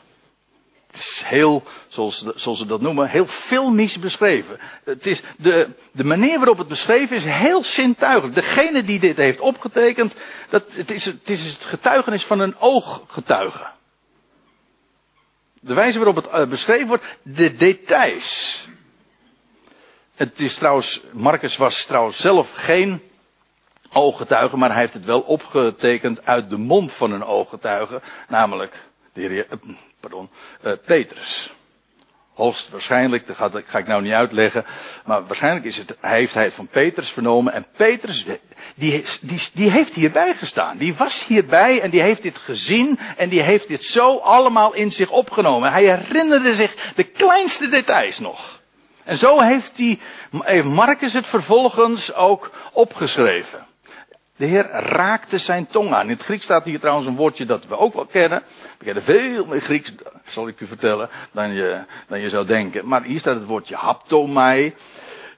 het 0.95 1.03
is 1.03 1.23
heel, 1.25 1.63
zoals, 1.89 2.25
zoals 2.35 2.59
ze 2.59 2.67
dat 2.67 2.81
noemen, 2.81 3.09
heel 3.09 3.27
filmisch 3.27 3.99
beschreven. 3.99 4.59
Het 4.85 5.07
is 5.07 5.23
de, 5.37 5.69
de 5.93 6.05
manier 6.05 6.37
waarop 6.37 6.59
het 6.59 6.69
beschreven 6.69 7.17
is 7.17 7.25
heel 7.25 7.65
zintuigelijk. 7.65 8.35
Degene 8.35 8.83
die 8.83 8.99
dit 8.99 9.17
heeft 9.17 9.41
opgetekend, 9.41 10.15
dat, 10.49 10.65
het, 10.75 10.91
is, 10.91 11.05
het 11.05 11.31
is 11.31 11.47
het 11.47 11.65
getuigenis 11.65 12.25
van 12.25 12.41
een 12.41 12.57
ooggetuige. 12.59 13.67
De 15.61 15.75
wijze 15.75 15.99
waarop 15.99 16.17
het 16.17 16.27
eh, 16.27 16.47
beschreven 16.47 16.87
wordt, 16.87 17.05
de 17.23 17.55
details. 17.55 18.61
Het 20.15 20.41
is 20.41 20.55
trouwens, 20.55 21.01
Marcus 21.13 21.57
was 21.57 21.85
trouwens 21.85 22.21
zelf 22.21 22.51
geen 22.55 23.03
ooggetuige, 23.93 24.57
maar 24.57 24.71
hij 24.71 24.81
heeft 24.81 24.93
het 24.93 25.05
wel 25.05 25.21
opgetekend 25.21 26.27
uit 26.27 26.51
de 26.51 26.59
mond 26.59 26.93
van 26.93 27.13
een 27.13 27.25
ooggetuige, 27.25 28.01
namelijk 28.29 28.93
de 29.15 29.21
heer, 29.21 29.47
eh, 29.51 29.59
pardon, 30.01 30.31
uh, 30.65 30.73
Petrus. 30.87 31.53
Hoogstwaarschijnlijk, 32.35 33.27
dat 33.27 33.37
ga, 33.37 33.49
dat 33.49 33.63
ga 33.67 33.79
ik 33.79 33.87
nou 33.87 34.03
niet 34.03 34.13
uitleggen, 34.13 34.65
maar 35.05 35.27
waarschijnlijk 35.27 35.65
is 35.65 35.77
het, 35.77 35.97
heeft 36.01 36.35
hij 36.35 36.45
het 36.45 36.55
van 36.55 36.67
Petrus 36.67 37.11
vernomen 37.11 37.53
en 37.53 37.67
Petrus, 37.77 38.27
die, 38.75 39.05
die, 39.21 39.49
die 39.53 39.71
heeft 39.71 39.95
hierbij 39.95 40.35
gestaan. 40.35 40.77
Die 40.77 40.95
was 40.95 41.27
hierbij 41.27 41.81
en 41.81 41.91
die 41.91 42.01
heeft 42.01 42.23
dit 42.23 42.39
gezien 42.39 42.99
en 43.17 43.29
die 43.29 43.43
heeft 43.43 43.69
dit 43.69 43.85
zo 43.85 44.17
allemaal 44.17 44.75
in 44.75 44.93
zich 44.93 45.11
opgenomen. 45.11 45.73
Hij 45.73 45.85
herinnerde 45.85 46.55
zich 46.55 46.93
de 46.95 47.05
kleinste 47.05 47.69
details 47.69 48.19
nog. 48.19 48.61
En 49.05 49.17
zo 49.17 49.41
heeft, 49.41 49.77
die, 49.77 50.01
heeft 50.39 50.67
Marcus 50.67 51.13
het 51.13 51.27
vervolgens 51.27 52.15
ook 52.15 52.51
opgeschreven. 52.73 53.67
De 54.37 54.47
Heer 54.47 54.71
raakte 54.71 55.39
zijn 55.39 55.67
tong 55.67 55.93
aan. 55.93 56.05
In 56.05 56.13
het 56.13 56.23
Grieks 56.23 56.45
staat 56.45 56.65
hier 56.65 56.81
trouwens 56.81 57.07
een 57.07 57.17
woordje 57.17 57.45
dat 57.45 57.67
we 57.67 57.79
ook 57.79 57.95
wel 57.95 58.07
kennen. 58.07 58.43
We 58.79 58.85
kennen 58.85 59.03
veel 59.03 59.47
meer 59.47 59.61
Grieks, 59.61 59.93
zal 60.25 60.49
ik 60.49 60.61
u 60.61 60.67
vertellen, 60.67 61.09
dan 61.33 61.53
je, 61.53 61.85
dan 62.09 62.21
je 62.21 62.29
zou 62.29 62.47
denken. 62.47 62.89
Maar 62.89 63.03
hier 63.03 63.19
staat 63.19 63.35
het 63.35 63.45
woordje 63.45 63.77
haptomai. 63.77 64.75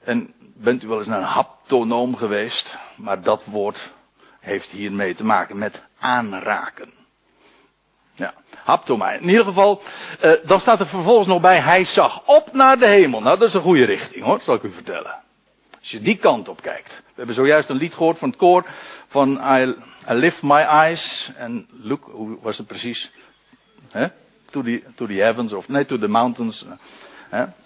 En 0.05 0.35
bent 0.39 0.83
u 0.85 0.89
wel 0.89 0.99
eens 0.99 1.07
naar 1.07 1.19
een 1.19 1.25
haptonoom 1.25 2.17
geweest? 2.17 2.79
Maar 2.97 3.23
dat 3.23 3.45
woord 3.45 3.93
heeft 4.41 4.71
hiermee 4.71 5.15
te 5.15 5.25
maken 5.25 5.59
met 5.59 5.83
aanraken. 5.99 6.93
Ja, 8.15 8.35
haptomai. 8.65 9.19
In 9.19 9.29
ieder 9.29 9.45
geval, 9.45 9.83
uh, 10.25 10.33
dan 10.45 10.61
staat 10.61 10.81
er 10.81 10.87
vervolgens 10.87 11.27
nog 11.27 11.41
bij, 11.41 11.61
hij 11.61 11.85
zag 11.85 12.23
op 12.27 12.53
naar 12.53 12.79
de 12.79 12.87
hemel. 12.87 13.21
Nou, 13.21 13.39
dat 13.39 13.49
is 13.49 13.55
een 13.55 13.61
goede 13.61 13.85
richting 13.85 14.25
hoor, 14.25 14.41
zal 14.41 14.55
ik 14.55 14.63
u 14.63 14.71
vertellen. 14.71 15.25
Als 15.87 15.95
je 15.95 16.01
die 16.03 16.17
kant 16.17 16.49
op 16.49 16.63
kijkt. 16.63 17.03
We 17.07 17.13
hebben 17.15 17.35
zojuist 17.35 17.69
een 17.69 17.77
lied 17.77 17.95
gehoord 17.95 18.19
van 18.19 18.29
het 18.29 18.39
koor 18.39 18.67
van 19.09 19.41
I, 19.59 19.75
lift 20.07 20.43
my 20.43 20.61
eyes 20.61 21.33
and 21.39 21.65
look, 21.83 22.09
hoe 22.13 22.39
was 22.41 22.59
het 22.59 22.67
precies? 22.67 23.13
To, 24.51 24.63
the, 24.63 24.83
to 24.95 25.07
the 25.07 25.15
heavens 25.15 25.53
of 25.53 25.69
nee, 25.69 25.85
to 25.85 25.99
the 25.99 26.09
mountains. 26.09 26.65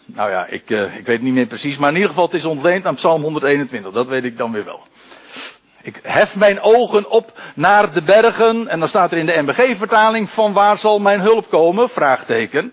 Nou 0.04 0.30
ja, 0.30 0.46
ik, 0.46 0.70
uh, 0.70 0.96
ik 0.96 1.06
weet 1.06 1.22
niet 1.22 1.32
meer 1.34 1.46
precies, 1.46 1.76
maar 1.76 1.88
in 1.88 1.94
ieder 1.94 2.08
geval 2.10 2.24
het 2.24 2.34
is 2.34 2.44
ontleend 2.44 2.86
aan 2.86 2.94
Psalm 2.94 3.22
121, 3.22 3.92
dat 3.92 4.08
weet 4.08 4.24
ik 4.24 4.38
dan 4.38 4.52
weer 4.52 4.64
wel. 4.64 4.86
Ik 5.82 6.00
hef 6.02 6.36
mijn 6.36 6.60
ogen 6.60 7.10
op 7.10 7.40
naar 7.54 7.92
de 7.92 8.02
bergen 8.02 8.68
en 8.68 8.78
dan 8.78 8.88
staat 8.88 9.12
er 9.12 9.18
in 9.18 9.26
de 9.26 9.42
MBG-vertaling 9.42 10.30
van 10.30 10.52
waar 10.52 10.78
zal 10.78 10.98
mijn 10.98 11.20
hulp 11.20 11.50
komen? 11.50 11.88
Vraagteken. 11.88 12.72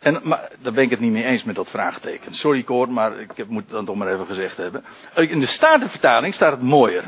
En, 0.00 0.20
maar, 0.22 0.48
daar 0.58 0.72
ben 0.72 0.84
ik 0.84 0.90
het 0.90 1.00
niet 1.00 1.12
mee 1.12 1.24
eens 1.24 1.44
met 1.44 1.54
dat 1.54 1.70
vraagteken. 1.70 2.34
Sorry 2.34 2.62
Koor, 2.62 2.92
maar 2.92 3.20
ik 3.20 3.48
moet 3.48 3.62
het 3.62 3.70
dan 3.70 3.84
toch 3.84 3.96
maar 3.96 4.12
even 4.12 4.26
gezegd 4.26 4.56
hebben. 4.56 4.84
In 5.14 5.40
de 5.40 5.46
Statenvertaling 5.46 6.34
staat 6.34 6.52
het 6.52 6.62
mooier. 6.62 7.04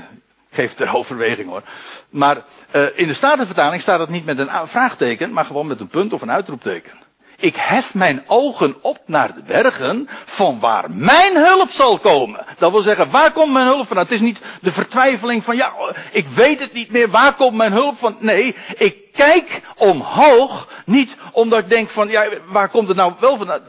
Geef 0.50 0.74
ter 0.74 0.96
overweging 0.96 1.48
hoor. 1.48 1.62
Maar 2.11 2.44
uh, 2.72 2.87
in 2.94 3.07
de 3.07 3.12
Statenvertaling 3.12 3.83
staat 3.83 4.00
het 4.00 4.09
niet 4.09 4.24
met 4.24 4.38
een 4.38 4.68
vraagteken, 4.68 5.33
maar 5.33 5.44
gewoon 5.44 5.66
met 5.66 5.81
een 5.81 5.88
punt 5.88 6.12
of 6.12 6.22
een 6.22 6.31
uitroepteken. 6.31 6.92
Ik 7.40 7.57
hef 7.57 7.94
mijn 7.94 8.24
ogen 8.26 8.76
op 8.81 8.98
naar 9.07 9.35
de 9.35 9.42
bergen, 9.42 10.09
van 10.24 10.61
waar 10.61 10.90
mijn 10.90 11.37
hulp 11.37 11.70
zal 11.70 11.98
komen. 11.98 12.44
Dat 12.59 12.70
wil 12.70 12.83
zeggen, 12.83 13.11
waar 13.11 13.33
komt 13.33 13.53
mijn 13.53 13.66
hulp 13.66 13.87
van? 13.87 13.96
Het 13.96 14.12
is 14.12 14.20
niet 14.20 14.40
de 14.61 14.72
vertwijfeling 14.72 15.44
van, 15.44 15.57
ja, 15.57 15.72
ik 16.11 16.26
weet 16.35 16.59
het 16.61 16.72
niet 16.72 16.90
meer, 16.90 17.11
waar 17.11 17.35
komt 17.35 17.57
mijn 17.57 17.72
hulp 17.72 17.98
van? 17.98 18.16
Nee, 18.18 18.57
ik 18.76 19.12
kijk 19.12 19.61
omhoog, 19.76 20.68
niet 20.85 21.16
omdat 21.33 21.59
ik 21.59 21.68
denk 21.68 21.90
van, 21.90 22.09
ja, 22.09 22.29
waar 22.46 22.68
komt 22.68 22.88
het 22.88 22.96
nou 22.96 23.12
wel 23.20 23.37
van? 23.37 23.61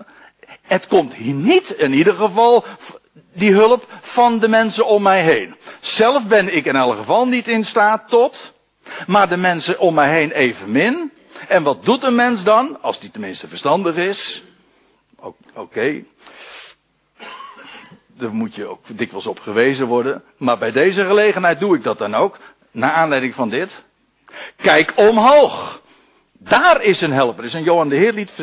Het 0.61 0.87
komt 0.87 1.13
hier 1.13 1.33
niet, 1.33 1.69
in 1.69 1.93
ieder 1.93 2.15
geval, 2.15 2.65
die 3.33 3.53
hulp 3.53 3.87
van 4.01 4.39
de 4.39 4.47
mensen 4.47 4.85
om 4.85 5.01
mij 5.01 5.21
heen. 5.21 5.55
Zelf 5.79 6.23
ben 6.23 6.55
ik 6.55 6.65
in 6.65 6.75
elk 6.75 6.97
geval 6.97 7.27
niet 7.27 7.47
in 7.47 7.65
staat 7.65 8.09
tot, 8.09 8.53
maar 9.07 9.29
de 9.29 9.37
mensen 9.37 9.79
om 9.79 9.93
mij 9.93 10.09
heen 10.09 10.31
evenmin. 10.31 11.11
En 11.47 11.63
wat 11.63 11.85
doet 11.85 12.03
een 12.03 12.15
mens 12.15 12.43
dan, 12.43 12.81
als 12.81 12.99
die 12.99 13.11
tenminste 13.11 13.47
verstandig 13.47 13.95
is? 13.95 14.43
Oké. 15.53 16.03
Daar 18.07 18.33
moet 18.33 18.55
je 18.55 18.67
ook 18.67 18.85
dikwijls 18.87 19.27
op 19.27 19.39
gewezen 19.39 19.87
worden. 19.87 20.23
Maar 20.37 20.57
bij 20.57 20.71
deze 20.71 21.05
gelegenheid 21.05 21.59
doe 21.59 21.75
ik 21.75 21.83
dat 21.83 21.97
dan 21.97 22.15
ook. 22.15 22.37
Naar 22.71 22.91
aanleiding 22.91 23.35
van 23.35 23.49
dit. 23.49 23.83
Kijk 24.55 24.93
omhoog. 24.95 25.81
Daar 26.43 26.81
is 26.83 27.01
een 27.01 27.11
helper. 27.11 27.43
Is 27.43 27.53
een 27.53 27.63
Johan 27.63 27.89
de 27.89 27.95
Heerlied. 27.95 28.33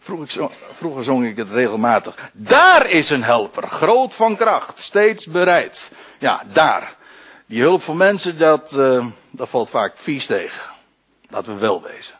Vroeger, 0.00 0.50
vroeger 0.72 1.04
zong 1.04 1.26
ik 1.26 1.36
het 1.36 1.50
regelmatig. 1.50 2.30
Daar 2.32 2.90
is 2.90 3.10
een 3.10 3.22
helper. 3.22 3.68
Groot 3.68 4.14
van 4.14 4.36
kracht. 4.36 4.78
Steeds 4.78 5.26
bereid. 5.26 5.92
Ja, 6.18 6.42
daar. 6.52 6.96
Die 7.46 7.60
hulp 7.60 7.82
van 7.82 7.96
mensen, 7.96 8.38
dat, 8.38 8.72
uh, 8.72 9.06
dat 9.30 9.48
valt 9.48 9.70
vaak 9.70 9.92
vies 9.96 10.26
tegen. 10.26 10.62
Laten 11.28 11.54
we 11.54 11.60
wel 11.60 11.82
wezen. 11.82 12.14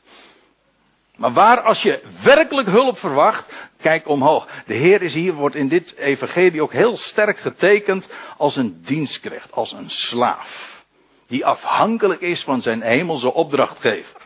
Maar 1.17 1.33
waar 1.33 1.61
als 1.61 1.83
je 1.83 2.03
werkelijk 2.23 2.69
hulp 2.69 2.99
verwacht, 2.99 3.53
kijk 3.81 4.09
omhoog. 4.09 4.49
De 4.67 4.75
Heer 4.75 5.03
is 5.03 5.15
hier, 5.15 5.33
wordt 5.33 5.55
in 5.55 5.69
dit 5.69 5.95
evangelie 5.97 6.63
ook 6.63 6.73
heel 6.73 6.97
sterk 6.97 7.39
getekend 7.39 8.09
als 8.37 8.57
een 8.57 8.83
dienstknecht, 8.83 9.53
als 9.53 9.73
een 9.73 9.91
slaaf. 9.91 10.85
Die 11.27 11.47
afhankelijk 11.47 12.21
is 12.21 12.45
van 12.45 12.63
zijn 12.63 12.83
hemelse 12.83 13.33
opdrachtgever. 13.35 14.21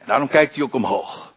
En 0.00 0.06
daarom 0.06 0.28
kijkt 0.28 0.54
hij 0.54 0.64
ook 0.64 0.74
omhoog. 0.74 1.32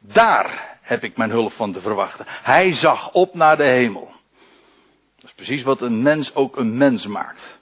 Daar 0.00 0.78
heb 0.80 1.04
ik 1.04 1.16
mijn 1.16 1.30
hulp 1.30 1.52
van 1.52 1.72
te 1.72 1.80
verwachten. 1.80 2.24
Hij 2.28 2.72
zag 2.72 3.12
op 3.12 3.34
naar 3.34 3.56
de 3.56 3.64
hemel. 3.64 4.10
Dat 5.16 5.24
is 5.24 5.32
precies 5.32 5.62
wat 5.62 5.80
een 5.80 6.02
mens 6.02 6.34
ook 6.34 6.56
een 6.56 6.76
mens 6.76 7.06
maakt. 7.06 7.60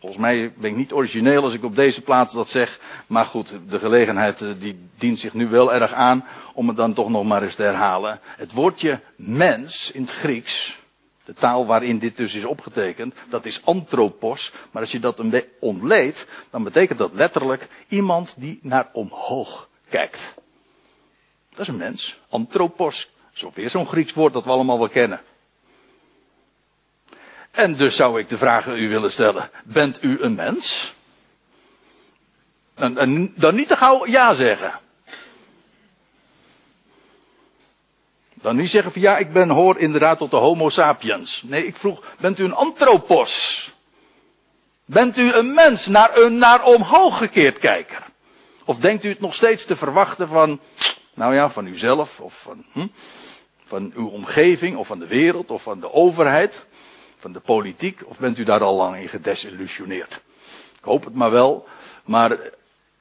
Volgens 0.00 0.20
mij 0.20 0.52
ben 0.56 0.70
ik 0.70 0.76
niet 0.76 0.92
origineel 0.92 1.42
als 1.42 1.54
ik 1.54 1.64
op 1.64 1.76
deze 1.76 2.00
plaats 2.00 2.34
dat 2.34 2.48
zeg. 2.48 2.80
Maar 3.06 3.24
goed, 3.24 3.58
de 3.68 3.78
gelegenheid 3.78 4.40
eh, 4.40 4.50
die 4.58 4.78
dient 4.98 5.18
zich 5.18 5.34
nu 5.34 5.48
wel 5.48 5.74
erg 5.74 5.92
aan 5.92 6.24
om 6.54 6.68
het 6.68 6.76
dan 6.76 6.92
toch 6.92 7.08
nog 7.08 7.24
maar 7.24 7.42
eens 7.42 7.54
te 7.54 7.62
herhalen. 7.62 8.20
Het 8.22 8.52
woordje 8.52 9.00
mens 9.16 9.90
in 9.90 10.02
het 10.02 10.10
Grieks, 10.10 10.78
de 11.24 11.34
taal 11.34 11.66
waarin 11.66 11.98
dit 11.98 12.16
dus 12.16 12.34
is 12.34 12.44
opgetekend, 12.44 13.14
dat 13.28 13.44
is 13.44 13.64
anthropos. 13.64 14.52
Maar 14.70 14.82
als 14.82 14.92
je 14.92 15.00
dat 15.00 15.22
ontleedt, 15.60 16.26
dan 16.50 16.62
betekent 16.62 16.98
dat 16.98 17.14
letterlijk 17.14 17.68
iemand 17.88 18.34
die 18.38 18.58
naar 18.62 18.88
omhoog 18.92 19.68
kijkt. 19.88 20.34
Dat 21.50 21.60
is 21.60 21.68
een 21.68 21.76
mens. 21.76 22.20
Anthropos. 22.28 23.10
Dat 23.40 23.54
weer 23.54 23.70
zo'n 23.70 23.86
Grieks 23.86 24.12
woord 24.12 24.32
dat 24.32 24.44
we 24.44 24.50
allemaal 24.50 24.78
wel 24.78 24.88
kennen. 24.88 25.20
En 27.50 27.76
dus 27.76 27.96
zou 27.96 28.20
ik 28.20 28.28
de 28.28 28.38
vraag 28.38 28.68
aan 28.68 28.76
u 28.76 28.88
willen 28.88 29.12
stellen: 29.12 29.50
bent 29.64 30.02
u 30.02 30.20
een 30.20 30.34
mens? 30.34 30.94
En, 32.74 33.32
dan 33.36 33.54
niet 33.54 33.68
te 33.68 33.76
gauw 33.76 34.06
ja 34.06 34.34
zeggen. 34.34 34.72
Dan 38.34 38.56
niet 38.56 38.70
zeggen 38.70 38.92
van 38.92 39.02
ja, 39.02 39.18
ik 39.18 39.32
ben, 39.32 39.48
hoor 39.48 39.78
inderdaad 39.78 40.18
tot 40.18 40.30
de 40.30 40.36
Homo 40.36 40.68
sapiens. 40.68 41.42
Nee, 41.42 41.66
ik 41.66 41.76
vroeg, 41.76 42.04
bent 42.18 42.38
u 42.38 42.44
een 42.44 42.54
anthropos? 42.54 43.72
Bent 44.84 45.18
u 45.18 45.32
een 45.32 45.54
mens, 45.54 45.86
naar 45.86 46.16
een 46.16 46.38
naar 46.38 46.64
omhoog 46.64 47.18
gekeerd 47.18 47.58
kijker? 47.58 48.02
Of 48.64 48.78
denkt 48.78 49.04
u 49.04 49.08
het 49.08 49.20
nog 49.20 49.34
steeds 49.34 49.64
te 49.64 49.76
verwachten 49.76 50.28
van, 50.28 50.60
nou 51.14 51.34
ja, 51.34 51.50
van 51.50 51.66
uzelf 51.66 52.20
of 52.20 52.34
van, 52.42 52.64
hm, 52.72 52.86
van 53.64 53.92
uw 53.94 54.08
omgeving 54.08 54.76
of 54.76 54.86
van 54.86 54.98
de 54.98 55.06
wereld 55.06 55.50
of 55.50 55.62
van 55.62 55.80
de 55.80 55.92
overheid, 55.92 56.66
van 57.20 57.32
de 57.32 57.40
politiek? 57.40 58.00
Of 58.04 58.18
bent 58.18 58.38
u 58.38 58.44
daar 58.44 58.60
al 58.62 58.76
lang 58.76 58.96
in 58.96 59.08
gedesillusioneerd? 59.08 60.20
Ik 60.78 60.84
hoop 60.84 61.04
het 61.04 61.14
maar 61.14 61.30
wel, 61.30 61.68
maar 62.04 62.38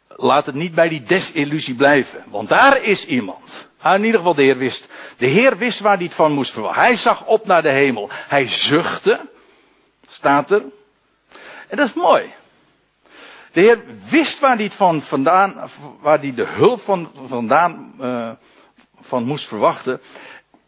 laat 0.07 0.45
het 0.45 0.55
niet 0.55 0.75
bij 0.75 0.89
die 0.89 1.03
desillusie 1.03 1.75
blijven. 1.75 2.23
Want 2.27 2.49
daar 2.49 2.83
is 2.83 3.05
iemand. 3.05 3.69
Ah, 3.81 3.95
in 3.95 4.03
ieder 4.03 4.19
geval 4.19 4.35
de 4.35 4.41
Heer 4.41 4.57
wist. 4.57 4.89
De 5.17 5.27
Heer 5.27 5.57
wist 5.57 5.79
waar 5.79 5.95
hij 5.95 6.05
het 6.05 6.13
van 6.13 6.31
moest 6.31 6.51
verwachten. 6.51 6.81
Hij 6.81 6.97
zag 6.97 7.25
op 7.25 7.45
naar 7.45 7.61
de 7.61 7.69
hemel. 7.69 8.09
Hij 8.11 8.47
zuchtte. 8.47 9.19
Staat 10.09 10.51
er. 10.51 10.63
En 11.67 11.77
dat 11.77 11.87
is 11.87 11.93
mooi. 11.93 12.33
De 13.51 13.61
Heer 13.61 13.83
wist 14.09 14.39
waar 14.39 14.55
hij 14.55 14.63
het 14.63 14.73
van 14.73 15.01
vandaan, 15.01 15.69
waar 15.99 16.19
hij 16.19 16.33
de 16.33 16.45
hulp 16.45 16.81
van 16.81 17.11
vandaan 17.27 17.93
uh, 18.01 18.31
van 19.01 19.23
moest 19.23 19.47
verwachten. 19.47 20.01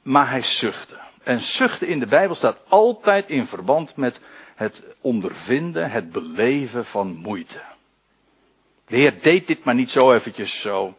Maar 0.01 0.29
hij 0.29 0.41
zuchtte. 0.41 0.97
En 1.23 1.41
zuchten 1.41 1.87
in 1.87 1.99
de 1.99 2.07
Bijbel 2.07 2.35
staat 2.35 2.57
altijd 2.67 3.29
in 3.29 3.47
verband 3.47 3.95
met 3.95 4.19
het 4.55 4.83
ondervinden, 5.01 5.91
het 5.91 6.11
beleven 6.11 6.85
van 6.85 7.15
moeite. 7.15 7.61
De 8.87 8.97
Heer 8.97 9.21
deed 9.21 9.47
dit 9.47 9.63
maar 9.63 9.75
niet 9.75 9.89
zo 9.89 10.11
eventjes 10.11 10.61
zo, 10.61 10.97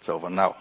zo 0.00 0.18
van 0.18 0.34
nou. 0.34 0.54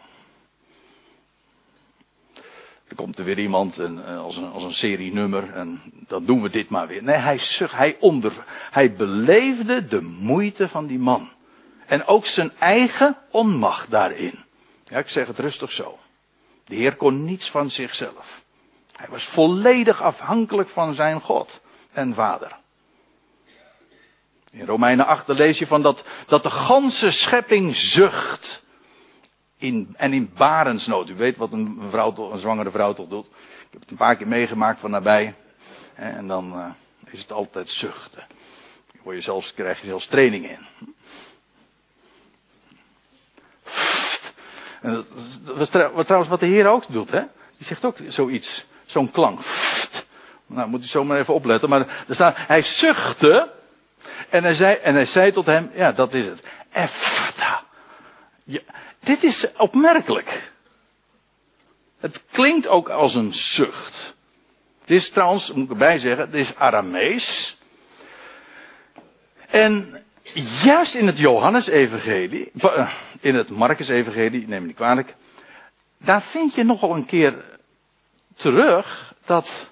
Er 2.88 2.95
komt 2.95 3.19
er 3.19 3.26
weer 3.26 3.39
iemand 3.39 3.80
en, 3.80 4.06
als, 4.06 4.38
een, 4.38 4.52
als 4.52 4.63
een 4.63 4.71
serienummer 4.71 5.54
en 5.54 5.82
dan 6.08 6.26
doen 6.26 6.41
we 6.41 6.49
dit 6.49 6.69
maar 6.69 6.88
weer. 6.88 7.04
Nee, 7.04 7.15
hij, 7.15 7.39
hij, 7.71 7.97
onder, 7.99 8.34
hij 8.71 8.93
beleefde 8.93 9.86
de 9.86 10.02
moeite 10.02 10.67
van 10.67 10.88
die 10.88 10.99
man. 10.99 11.30
En 11.86 12.06
ook 12.06 12.26
zijn 12.26 12.52
eigen 12.60 13.17
onmacht 13.32 13.91
daarin. 13.91 14.43
Ja, 14.84 14.97
ik 14.97 15.10
zeg 15.10 15.28
het 15.28 15.39
rustig 15.39 15.71
zo. 15.71 15.99
De 16.65 16.76
Heer 16.76 16.95
kon 16.95 17.23
niets 17.23 17.52
van 17.52 17.69
zichzelf. 17.69 18.42
Hij 18.95 19.08
was 19.10 19.25
volledig 19.25 20.01
afhankelijk 20.01 20.69
van 20.69 20.93
zijn 20.93 21.21
God 21.21 21.62
en 21.91 22.13
Vader. 22.13 22.62
In 24.51 24.65
Romeinen 24.65 25.06
8 25.06 25.27
lees 25.27 25.60
je 25.60 25.67
van 25.67 25.82
dat, 25.82 26.03
dat 26.27 26.43
de 26.43 26.49
ganse 26.49 27.12
schepping 27.12 27.75
zucht. 27.75 28.62
In, 29.58 29.93
en 29.97 30.13
in 30.13 30.32
barensnood. 30.38 31.10
U 31.10 31.15
weet 31.15 31.38
wat 31.38 31.51
een, 31.51 31.82
vrouw, 31.89 32.32
een 32.32 32.39
zwangere 32.39 32.71
vrouw 32.71 32.93
toch 32.93 33.08
doet. 33.08 33.25
Ik 33.25 33.67
heb 33.71 33.82
het 33.82 33.91
een 33.91 33.97
paar 33.97 34.15
keer 34.15 34.27
meegemaakt 34.27 34.79
van 34.79 34.91
nabij. 34.91 35.36
En 35.93 36.27
dan 36.27 36.58
uh, 36.58 36.65
is 37.10 37.19
het 37.19 37.32
altijd 37.32 37.69
zuchten. 37.69 38.23
Word 39.03 39.15
je 39.15 39.21
zelfs, 39.21 39.53
krijg 39.53 39.79
je 39.82 39.88
zelfs 39.88 40.06
training 40.06 40.49
in. 40.49 40.60
En 44.82 45.06
dat, 45.45 45.56
was 45.56 45.69
trouwens 45.69 46.29
wat 46.29 46.39
de 46.39 46.45
Heer 46.45 46.67
ook 46.67 46.91
doet, 46.91 47.12
hè? 47.12 47.21
Die 47.58 47.65
zegt 47.65 47.86
ook 47.86 47.97
zoiets, 48.08 48.65
zo'n 48.93 49.12
klank. 49.12 49.39
Nou, 50.45 50.69
moet 50.69 50.84
u 50.84 50.88
zo 50.88 51.03
maar 51.03 51.19
even 51.19 51.34
opletten. 51.34 51.69
Maar 51.69 52.06
er 52.08 52.15
staat, 52.15 52.38
hij 52.38 52.62
zuchtte 52.62 53.51
en 54.29 54.43
hij 54.43 54.53
zei, 54.53 54.75
en 54.75 54.93
hij 54.93 55.06
zei 55.06 55.32
tot 55.32 55.45
hem, 55.45 55.71
ja, 55.73 55.91
dat 55.91 56.13
is 56.13 56.25
het. 56.25 56.43
Effata. 56.71 57.63
Ja, 58.43 58.60
dit 58.99 59.23
is 59.23 59.53
opmerkelijk. 59.58 60.51
Het 61.99 62.23
klinkt 62.32 62.67
ook 62.67 62.89
als 62.89 63.15
een 63.15 63.34
zucht. 63.34 64.15
Dit 64.86 64.97
is 64.97 65.10
trouwens, 65.10 65.51
moet 65.51 65.63
ik 65.63 65.69
erbij 65.69 65.99
zeggen, 65.99 66.32
dit 66.32 66.39
is 66.39 66.56
Aramees. 66.56 67.58
En 69.49 70.03
juist 70.63 70.95
in 70.95 71.08
het 71.08 71.17
Johannes-evangelie, 71.17 72.51
eh, 72.60 72.89
in 73.19 73.36
het 73.36 73.49
Marcus-evangelie, 73.49 74.47
neem 74.47 74.62
me 74.62 74.67
niet 74.67 74.75
kwalijk, 74.75 75.15
daar 75.97 76.21
vind 76.21 76.56
je 76.56 76.63
nogal 76.63 76.95
een 76.95 77.06
keer 77.06 77.52
terug 78.36 79.13
dat 79.26 79.72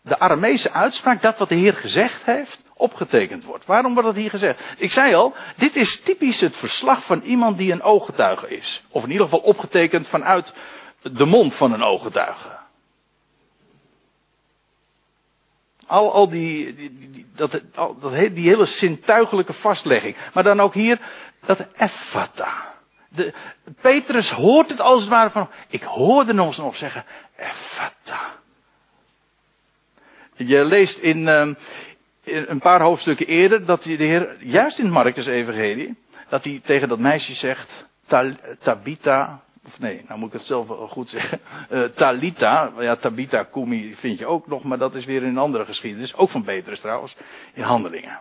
de 0.00 0.18
Aramese 0.18 0.72
uitspraak, 0.72 1.22
dat 1.22 1.38
wat 1.38 1.48
de 1.48 1.54
Heer 1.54 1.74
gezegd 1.74 2.24
heeft, 2.24 2.62
opgetekend 2.74 3.44
wordt. 3.44 3.66
Waarom 3.66 3.92
wordt 3.92 4.08
dat 4.08 4.16
hier 4.16 4.30
gezegd? 4.30 4.62
Ik 4.76 4.92
zei 4.92 5.14
al, 5.14 5.34
dit 5.56 5.76
is 5.76 6.00
typisch 6.00 6.40
het 6.40 6.56
verslag 6.56 7.04
van 7.04 7.20
iemand 7.20 7.58
die 7.58 7.72
een 7.72 7.82
ooggetuige 7.82 8.48
is. 8.48 8.82
Of 8.88 9.04
in 9.04 9.10
ieder 9.10 9.24
geval 9.24 9.40
opgetekend 9.40 10.08
vanuit 10.08 10.52
de 11.02 11.24
mond 11.24 11.54
van 11.54 11.72
een 11.72 11.82
ooggetuige. 11.82 12.56
Al, 15.86 16.12
al 16.12 16.28
die, 16.28 17.26
dat, 17.34 17.60
dat, 17.72 18.12
die 18.12 18.48
hele 18.48 18.66
zintuigelijke 18.66 19.52
vastlegging. 19.52 20.16
Maar 20.32 20.42
dan 20.42 20.60
ook 20.60 20.74
hier 20.74 20.98
dat 21.46 21.64
effata. 21.72 22.67
De, 23.08 23.32
Petrus 23.80 24.30
hoort 24.30 24.70
het 24.70 24.80
als 24.80 25.00
het 25.00 25.10
ware 25.10 25.30
van, 25.30 25.48
ik 25.68 25.82
hoorde 25.82 26.32
nog 26.32 26.46
eens 26.46 26.56
nog 26.56 26.76
zeggen, 26.76 27.04
effata. 27.36 28.36
Je 30.34 30.64
leest 30.64 30.98
in, 30.98 31.18
uh, 31.18 31.54
een 32.24 32.58
paar 32.58 32.80
hoofdstukken 32.80 33.26
eerder 33.26 33.64
dat 33.64 33.82
de 33.82 33.90
Heer, 33.90 34.36
juist 34.40 34.78
in 34.78 34.90
Marcus 34.90 35.26
Evangelie, 35.26 35.96
dat 36.28 36.44
hij 36.44 36.60
tegen 36.64 36.88
dat 36.88 36.98
meisje 36.98 37.34
zegt, 37.34 37.86
Tabita, 38.58 39.42
of 39.66 39.78
nee, 39.78 40.04
nou 40.08 40.18
moet 40.18 40.28
ik 40.28 40.38
het 40.38 40.46
zelf 40.46 40.68
goed 40.90 41.10
zeggen, 41.10 41.40
uh, 41.70 41.84
Talita, 41.94 42.72
ja 42.78 42.96
Tabita 42.96 43.42
Kumi 43.42 43.94
vind 43.94 44.18
je 44.18 44.26
ook 44.26 44.46
nog, 44.46 44.62
maar 44.62 44.78
dat 44.78 44.94
is 44.94 45.04
weer 45.04 45.22
in 45.22 45.28
een 45.28 45.38
andere 45.38 45.64
geschiedenis, 45.64 46.16
ook 46.16 46.30
van 46.30 46.44
Petrus 46.44 46.80
trouwens, 46.80 47.16
in 47.54 47.62
Handelingen. 47.62 48.18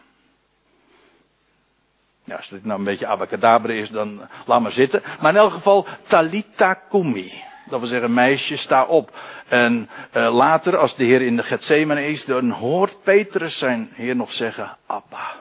Ja, 2.28 2.36
als 2.36 2.50
dit 2.50 2.66
nou 2.66 2.80
een 2.80 2.86
beetje 2.86 3.08
abacadabra 3.08 3.74
is, 3.74 3.90
dan 3.90 4.22
laat 4.46 4.62
maar 4.62 4.72
zitten. 4.72 5.04
Maar 5.22 5.32
in 5.32 5.38
elk 5.38 5.52
geval, 5.52 5.88
Talita 6.08 6.74
Kumi. 6.74 7.34
Dat 7.70 7.80
wil 7.80 7.90
zeggen, 7.90 8.14
meisje, 8.14 8.58
sta 8.58 8.86
op. 8.86 9.18
En 9.48 9.90
uh, 10.14 10.36
later, 10.36 10.78
als 10.78 10.96
de 10.96 11.04
Heer 11.04 11.22
in 11.22 11.36
de 11.36 11.44
Gethsemane 11.44 12.08
is, 12.08 12.26
dan 12.26 12.50
hoort 12.50 13.04
Petrus 13.04 13.58
zijn 13.58 13.90
Heer 13.94 14.16
nog 14.16 14.32
zeggen, 14.32 14.78
Abba. 14.86 15.36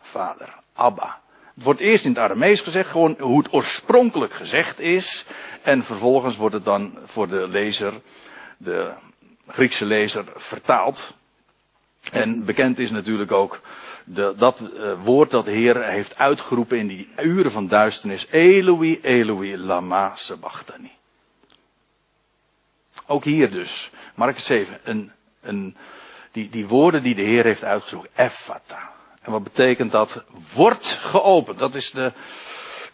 Vader, 0.00 0.54
Abba. 0.72 1.20
Het 1.54 1.64
wordt 1.64 1.80
eerst 1.80 2.04
in 2.04 2.10
het 2.10 2.20
Aramees 2.20 2.60
gezegd, 2.60 2.90
gewoon 2.90 3.16
hoe 3.18 3.38
het 3.38 3.52
oorspronkelijk 3.52 4.32
gezegd 4.32 4.80
is. 4.80 5.24
En 5.62 5.84
vervolgens 5.84 6.36
wordt 6.36 6.54
het 6.54 6.64
dan 6.64 6.98
voor 7.04 7.28
de 7.28 7.48
lezer, 7.48 7.92
de 8.56 8.92
Griekse 9.48 9.86
lezer, 9.86 10.24
vertaald. 10.36 11.14
En 12.12 12.44
bekend 12.44 12.78
is 12.78 12.90
natuurlijk 12.90 13.32
ook 13.32 13.60
de, 14.14 14.34
dat 14.36 14.60
uh, 14.60 14.92
woord 15.04 15.30
dat 15.30 15.44
de 15.44 15.50
Heer 15.50 15.84
heeft 15.84 16.16
uitgeroepen 16.16 16.78
in 16.78 16.86
die 16.86 17.08
uren 17.16 17.50
van 17.50 17.68
duisternis. 17.68 18.26
Eloi, 18.30 18.98
Eloi, 19.02 19.58
lama 19.58 20.16
sabachthani. 20.16 20.90
Ook 23.06 23.24
hier 23.24 23.50
dus. 23.50 23.90
Marcus 24.14 24.44
7. 24.44 24.78
Een, 24.84 25.12
een, 25.40 25.76
die, 26.32 26.48
die 26.48 26.66
woorden 26.66 27.02
die 27.02 27.14
de 27.14 27.22
Heer 27.22 27.44
heeft 27.44 27.64
uitgezocht. 27.64 28.08
Effata. 28.14 28.92
En 29.22 29.32
wat 29.32 29.42
betekent 29.42 29.92
dat? 29.92 30.24
Wordt 30.54 30.86
geopend. 30.86 31.58
Dat 31.58 31.74
is 31.74 31.90
de, 31.90 32.12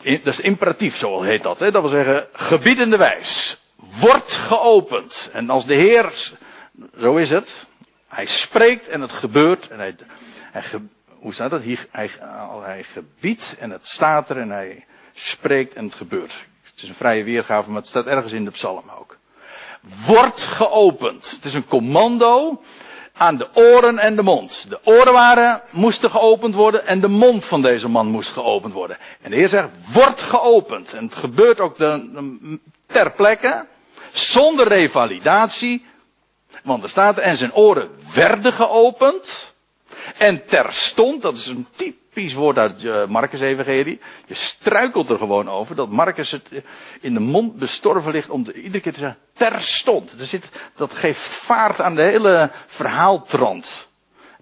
dat 0.03 0.27
is 0.27 0.41
imperatief, 0.41 0.97
zo 0.97 1.23
heet 1.23 1.43
dat. 1.43 1.61
Hè? 1.61 1.71
Dat 1.71 1.83
wil 1.83 1.91
zeggen, 1.91 2.27
gebiedende 2.33 2.97
wijs. 2.97 3.63
Wordt 4.01 4.33
geopend. 4.33 5.31
En 5.33 5.51
als 5.51 5.67
de 5.67 5.75
Heer, 5.75 6.13
zo 6.99 7.17
is 7.17 7.31
het. 7.31 7.67
Hij 8.09 8.27
spreekt 8.27 8.89
en 8.89 9.01
het 9.01 9.13
gebeurt. 9.13 9.69
En 9.69 9.79
hij, 9.79 9.97
hij 10.53 10.63
hoe 11.25 11.35
staat 11.35 11.51
dat? 11.51 11.63
Hij, 11.63 11.79
hij, 11.91 12.11
hij 12.63 12.83
gebiedt 12.83 13.57
en 13.59 13.71
het 13.71 13.87
staat 13.87 14.31
er 14.31 14.39
en 14.39 14.51
hij 14.51 14.87
spreekt 15.15 15.75
en 15.75 15.85
het 15.85 15.95
gebeurt. 15.95 16.47
Het 16.63 16.83
is 16.83 16.89
een 16.89 16.95
vrije 16.95 17.25
weergave, 17.25 17.69
maar 17.69 17.81
het 17.81 17.89
staat 17.89 18.07
ergens 18.07 18.33
in 18.33 18.45
de 18.45 18.51
psalm 18.51 18.91
ook 18.99 19.19
wordt 20.07 20.43
geopend. 20.43 21.31
Het 21.31 21.45
is 21.45 21.55
een 21.55 21.67
commando 21.67 22.61
aan 23.13 23.37
de 23.37 23.49
oren 23.55 23.99
en 23.99 24.17
de 24.17 24.23
mond. 24.23 24.67
De 24.69 24.79
oren 24.85 25.13
waren, 25.13 25.63
moesten 25.71 26.11
geopend 26.11 26.55
worden 26.55 26.87
en 26.87 27.01
de 27.01 27.09
mond 27.09 27.45
van 27.45 27.63
deze 27.63 27.89
man 27.89 28.07
moest 28.07 28.31
geopend 28.31 28.73
worden. 28.73 28.99
En 29.21 29.31
de 29.31 29.37
Heer 29.37 29.49
zegt, 29.49 29.69
wordt 29.93 30.21
geopend. 30.21 30.93
En 30.93 31.05
het 31.05 31.15
gebeurt 31.15 31.61
ook 31.61 31.77
ter 32.87 33.13
plekke, 33.13 33.67
zonder 34.13 34.69
revalidatie. 34.69 35.85
Want 36.63 36.83
er 36.83 36.89
staat, 36.89 37.19
en 37.19 37.37
zijn 37.37 37.55
oren 37.55 37.91
werden 38.13 38.53
geopend. 38.53 39.54
En 40.19 40.47
terstond, 40.47 41.23
dat 41.23 41.37
is 41.37 41.47
een 41.47 41.67
typisch 41.77 42.35
woord 42.35 42.59
uit 42.59 42.83
uh, 42.83 43.07
Marcus 43.07 43.41
Evangelie. 43.41 44.01
Je 44.27 44.35
struikelt 44.35 45.11
er 45.11 45.19
gewoon 45.19 45.49
over 45.49 45.75
dat 45.75 45.91
Marcus 45.91 46.31
het 46.31 46.49
eh, 46.53 46.61
in 47.01 47.15
de 47.15 47.21
mond 47.21 47.57
bestorven 47.57 48.13
ligt 48.13 48.31
om 48.31 48.47
iedere 48.55 48.81
keer 48.81 48.93
te 48.93 48.99
zeggen 48.99 49.19
terstond. 49.35 50.21
Er 50.21 50.41
dat 50.77 50.95
geeft 50.95 51.21
vaart 51.21 51.81
aan 51.81 51.95
de 51.95 52.03
hele 52.03 52.51
verhaaltrand. 52.67 53.89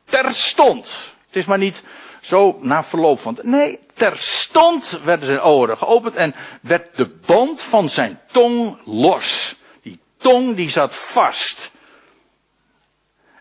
Terstond. 0.04 1.12
Het 1.26 1.36
is 1.36 1.44
maar 1.44 1.58
niet 1.58 1.82
zo 2.20 2.58
na 2.60 2.84
verloop 2.84 3.20
van. 3.20 3.38
Nee, 3.42 3.78
terstond 3.94 5.00
werden 5.04 5.26
zijn 5.26 5.42
oren 5.42 5.78
geopend 5.78 6.14
en 6.14 6.34
werd 6.60 6.96
de 6.96 7.08
band 7.26 7.62
van 7.62 7.88
zijn 7.88 8.20
tong 8.30 8.78
los. 8.84 9.54
Die 9.82 10.00
tong 10.16 10.56
die 10.56 10.70
zat 10.70 10.94
vast. 10.94 11.70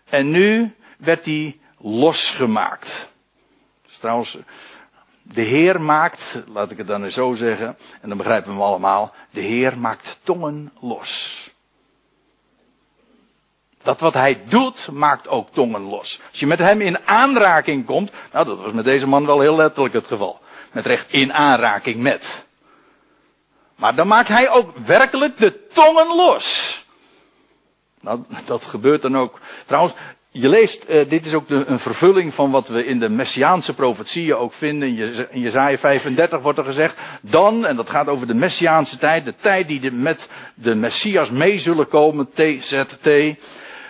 En 0.04 0.30
nu 0.30 0.74
werd 0.98 1.24
die 1.24 1.60
losgemaakt. 1.82 3.12
Dus 3.86 3.98
trouwens, 3.98 4.38
De 5.22 5.42
Heer 5.42 5.80
maakt, 5.80 6.42
laat 6.46 6.70
ik 6.70 6.78
het 6.78 6.86
dan 6.86 7.04
eens 7.04 7.14
zo 7.14 7.34
zeggen, 7.34 7.76
en 8.00 8.08
dan 8.08 8.18
begrijpen 8.18 8.50
we 8.50 8.56
hem 8.58 8.66
allemaal, 8.66 9.14
de 9.30 9.40
Heer 9.40 9.78
maakt 9.78 10.18
tongen 10.22 10.72
los. 10.80 11.50
Dat 13.82 14.00
wat 14.00 14.14
hij 14.14 14.42
doet, 14.44 14.88
maakt 14.92 15.28
ook 15.28 15.50
tongen 15.50 15.82
los. 15.82 16.20
Als 16.30 16.40
je 16.40 16.46
met 16.46 16.58
hem 16.58 16.80
in 16.80 17.06
aanraking 17.06 17.86
komt, 17.86 18.12
nou 18.32 18.46
dat 18.46 18.60
was 18.60 18.72
met 18.72 18.84
deze 18.84 19.06
man 19.06 19.26
wel 19.26 19.40
heel 19.40 19.56
letterlijk 19.56 19.94
het 19.94 20.06
geval. 20.06 20.40
Met 20.72 20.86
recht 20.86 21.10
in 21.10 21.32
aanraking 21.32 21.96
met. 21.96 22.46
Maar 23.76 23.94
dan 23.94 24.06
maakt 24.06 24.28
hij 24.28 24.50
ook 24.50 24.76
werkelijk 24.78 25.38
de 25.38 25.66
tongen 25.66 26.16
los. 26.16 26.84
Nou, 28.00 28.24
dat 28.44 28.64
gebeurt 28.64 29.02
dan 29.02 29.16
ook. 29.16 29.40
Trouwens, 29.66 29.94
je 30.32 30.48
leest, 30.48 30.84
uh, 30.88 31.00
dit 31.08 31.26
is 31.26 31.34
ook 31.34 31.48
de, 31.48 31.64
een 31.66 31.78
vervulling 31.78 32.34
van 32.34 32.50
wat 32.50 32.68
we 32.68 32.84
in 32.84 32.98
de 32.98 33.08
Messiaanse 33.08 33.72
profetieën 33.72 34.36
ook 34.36 34.52
vinden. 34.52 34.88
In, 34.88 35.40
Jezaja 35.40 35.78
35 35.78 36.40
wordt 36.40 36.58
er 36.58 36.64
gezegd, 36.64 36.96
dan, 37.20 37.66
en 37.66 37.76
dat 37.76 37.90
gaat 37.90 38.08
over 38.08 38.26
de 38.26 38.34
Messiaanse 38.34 38.98
tijd, 38.98 39.24
de 39.24 39.34
tijd 39.40 39.68
die 39.68 39.92
met 39.92 40.28
de 40.54 40.74
Messias 40.74 41.30
mee 41.30 41.58
zullen 41.58 41.88
komen, 41.88 42.28
TZT. 42.34 43.08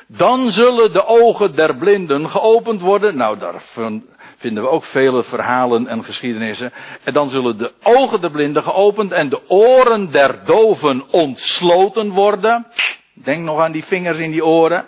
Dan 0.06 0.50
zullen 0.50 0.92
de 0.92 1.06
ogen 1.06 1.54
der 1.54 1.76
blinden 1.76 2.30
geopend 2.30 2.80
worden. 2.80 3.16
Nou, 3.16 3.38
daarvan 3.38 4.04
vinden 4.36 4.62
we 4.62 4.68
ook 4.68 4.84
vele 4.84 5.22
verhalen 5.22 5.86
en 5.86 6.04
geschiedenissen. 6.04 6.72
En 7.02 7.12
dan 7.12 7.28
zullen 7.28 7.58
de 7.58 7.72
ogen 7.82 8.20
der 8.20 8.30
blinden 8.30 8.62
geopend 8.62 9.12
en 9.12 9.28
de 9.28 9.40
oren 9.48 10.10
der 10.10 10.38
doven 10.44 11.04
ontsloten 11.10 12.10
worden. 12.10 12.66
Denk 13.12 13.44
nog 13.44 13.60
aan 13.60 13.72
die 13.72 13.84
vingers 13.84 14.18
in 14.18 14.30
die 14.30 14.44
oren. 14.44 14.86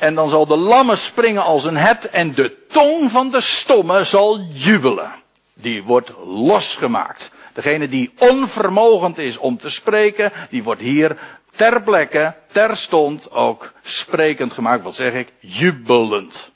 En 0.00 0.14
dan 0.14 0.28
zal 0.28 0.46
de 0.46 0.56
lamme 0.56 0.96
springen 0.96 1.42
als 1.42 1.64
een 1.64 1.76
het 1.76 2.10
en 2.10 2.34
de 2.34 2.66
tong 2.68 3.10
van 3.10 3.30
de 3.30 3.40
stomme 3.40 4.04
zal 4.04 4.40
jubelen. 4.52 5.12
Die 5.54 5.82
wordt 5.82 6.12
losgemaakt. 6.24 7.30
Degene 7.52 7.88
die 7.88 8.12
onvermogend 8.18 9.18
is 9.18 9.36
om 9.36 9.58
te 9.58 9.70
spreken, 9.70 10.32
die 10.50 10.62
wordt 10.62 10.80
hier 10.80 11.18
ter 11.56 11.82
plekke, 11.82 12.34
terstond 12.52 13.30
ook 13.30 13.72
sprekend 13.82 14.52
gemaakt. 14.52 14.82
Wat 14.82 14.94
zeg 14.94 15.12
ik? 15.12 15.32
Jubelend. 15.38 16.50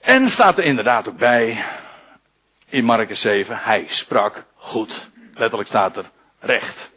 En 0.00 0.30
staat 0.30 0.58
er 0.58 0.64
inderdaad 0.64 1.08
ook 1.08 1.18
bij, 1.18 1.64
in 2.68 2.84
Marcus 2.84 3.20
7, 3.20 3.58
hij 3.58 3.84
sprak 3.88 4.44
goed. 4.54 5.08
Letterlijk 5.34 5.68
staat 5.68 5.96
er 5.96 6.10
recht. 6.40 6.90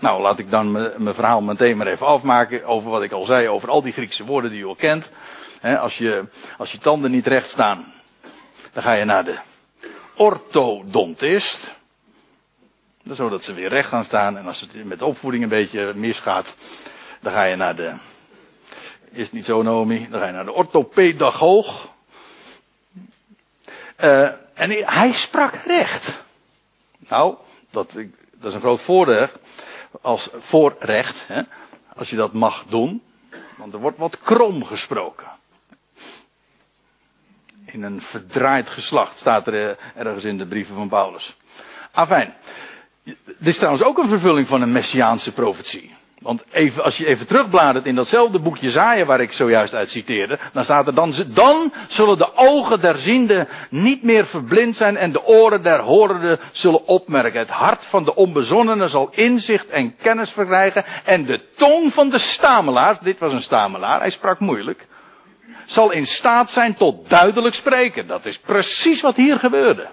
Nou, 0.00 0.22
laat 0.22 0.38
ik 0.38 0.50
dan 0.50 0.72
mijn 0.72 1.14
verhaal 1.14 1.42
meteen 1.42 1.76
maar 1.76 1.86
even 1.86 2.06
afmaken 2.06 2.64
over 2.64 2.90
wat 2.90 3.02
ik 3.02 3.12
al 3.12 3.24
zei, 3.24 3.48
over 3.48 3.68
al 3.68 3.82
die 3.82 3.92
Griekse 3.92 4.24
woorden 4.24 4.50
die 4.50 4.60
u 4.60 4.66
al 4.66 4.74
kent. 4.74 5.10
als, 5.62 5.98
je, 5.98 6.24
als 6.58 6.72
je 6.72 6.78
tanden 6.78 7.10
niet 7.10 7.26
recht 7.26 7.48
staan, 7.48 7.92
dan 8.72 8.82
ga 8.82 8.92
je 8.92 9.04
naar 9.04 9.24
de 9.24 9.38
orthodontist. 10.14 11.78
Zodat 13.04 13.44
ze 13.44 13.54
weer 13.54 13.68
recht 13.68 13.88
gaan 13.88 14.04
staan. 14.04 14.36
En 14.36 14.46
als 14.46 14.60
het 14.60 14.84
met 14.84 14.98
de 14.98 15.04
opvoeding 15.04 15.42
een 15.42 15.48
beetje 15.48 15.94
misgaat, 15.94 16.56
dan 17.20 17.32
ga 17.32 17.42
je 17.42 17.56
naar 17.56 17.76
de. 17.76 17.92
Is 19.10 19.24
het 19.24 19.32
niet 19.32 19.44
zo, 19.44 19.62
Nomi? 19.62 20.08
Dan 20.10 20.20
ga 20.20 20.26
je 20.26 20.32
naar 20.32 20.44
de 20.44 20.52
orthopedagoog. 20.52 21.88
Uh, 24.00 24.30
en 24.54 24.70
hij 24.70 25.12
sprak 25.12 25.54
recht. 25.66 26.22
Nou, 26.98 27.36
dat, 27.70 27.92
dat 28.32 28.48
is 28.48 28.54
een 28.54 28.60
groot 28.60 28.80
voordeel 28.80 29.28
als 30.00 30.30
voorrecht, 30.38 31.26
hè, 31.26 31.42
als 31.96 32.10
je 32.10 32.16
dat 32.16 32.32
mag 32.32 32.64
doen. 32.68 33.02
Want 33.56 33.72
er 33.72 33.80
wordt 33.80 33.98
wat 33.98 34.18
krom 34.18 34.64
gesproken. 34.64 35.28
In 37.64 37.82
een 37.82 38.02
verdraaid 38.02 38.68
geslacht 38.68 39.18
staat 39.18 39.46
er 39.46 39.70
eh, 39.70 39.76
ergens 39.94 40.24
in 40.24 40.38
de 40.38 40.46
brieven 40.46 40.74
van 40.74 40.88
Paulus. 40.88 41.36
Afijn. 41.90 42.34
Dit 43.02 43.16
is 43.38 43.56
trouwens 43.56 43.84
ook 43.84 43.98
een 43.98 44.08
vervulling 44.08 44.46
van 44.46 44.62
een 44.62 44.72
messiaanse 44.72 45.32
profetie. 45.32 45.94
Want 46.20 46.44
even, 46.50 46.84
als 46.84 46.96
je 46.96 47.06
even 47.06 47.26
terugbladert 47.26 47.86
in 47.86 47.94
datzelfde 47.94 48.38
boekje 48.38 48.70
Zaaien 48.70 49.06
waar 49.06 49.20
ik 49.20 49.32
zojuist 49.32 49.74
uit 49.74 49.90
citeerde, 49.90 50.38
dan 50.52 50.64
staat 50.64 50.86
er 50.86 50.94
dan, 50.94 51.14
dan 51.26 51.72
zullen 51.88 52.18
de 52.18 52.36
ogen 52.36 52.80
der 52.80 52.98
zienden 52.98 53.48
niet 53.70 54.02
meer 54.02 54.26
verblind 54.26 54.76
zijn 54.76 54.96
en 54.96 55.12
de 55.12 55.24
oren 55.24 55.62
der 55.62 55.80
horenden 55.80 56.40
zullen 56.52 56.86
opmerken. 56.86 57.38
Het 57.40 57.50
hart 57.50 57.84
van 57.84 58.04
de 58.04 58.14
onbezonnenen 58.14 58.88
zal 58.88 59.08
inzicht 59.10 59.68
en 59.68 59.96
kennis 59.96 60.30
verkrijgen 60.30 60.84
en 61.04 61.24
de 61.26 61.40
tong 61.54 61.92
van 61.92 62.10
de 62.10 62.18
stamelaar, 62.18 62.98
dit 63.02 63.18
was 63.18 63.32
een 63.32 63.42
stamelaar, 63.42 64.00
hij 64.00 64.10
sprak 64.10 64.38
moeilijk, 64.38 64.86
zal 65.64 65.90
in 65.90 66.06
staat 66.06 66.50
zijn 66.50 66.74
tot 66.74 67.08
duidelijk 67.10 67.54
spreken. 67.54 68.06
Dat 68.06 68.26
is 68.26 68.38
precies 68.38 69.00
wat 69.00 69.16
hier 69.16 69.38
gebeurde. 69.38 69.88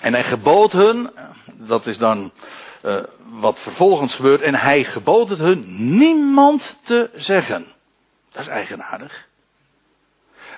En 0.00 0.12
hij 0.12 0.24
gebood 0.24 0.72
hun, 0.72 1.10
dat 1.52 1.86
is 1.86 1.98
dan 1.98 2.32
uh, 2.82 3.02
wat 3.18 3.60
vervolgens 3.60 4.14
gebeurt. 4.14 4.40
En 4.40 4.54
hij 4.54 4.84
gebood 4.84 5.28
het 5.28 5.38
hun 5.38 5.64
niemand 5.98 6.78
te 6.82 7.10
zeggen. 7.14 7.66
Dat 8.30 8.42
is 8.42 8.48
eigenaardig. 8.48 9.28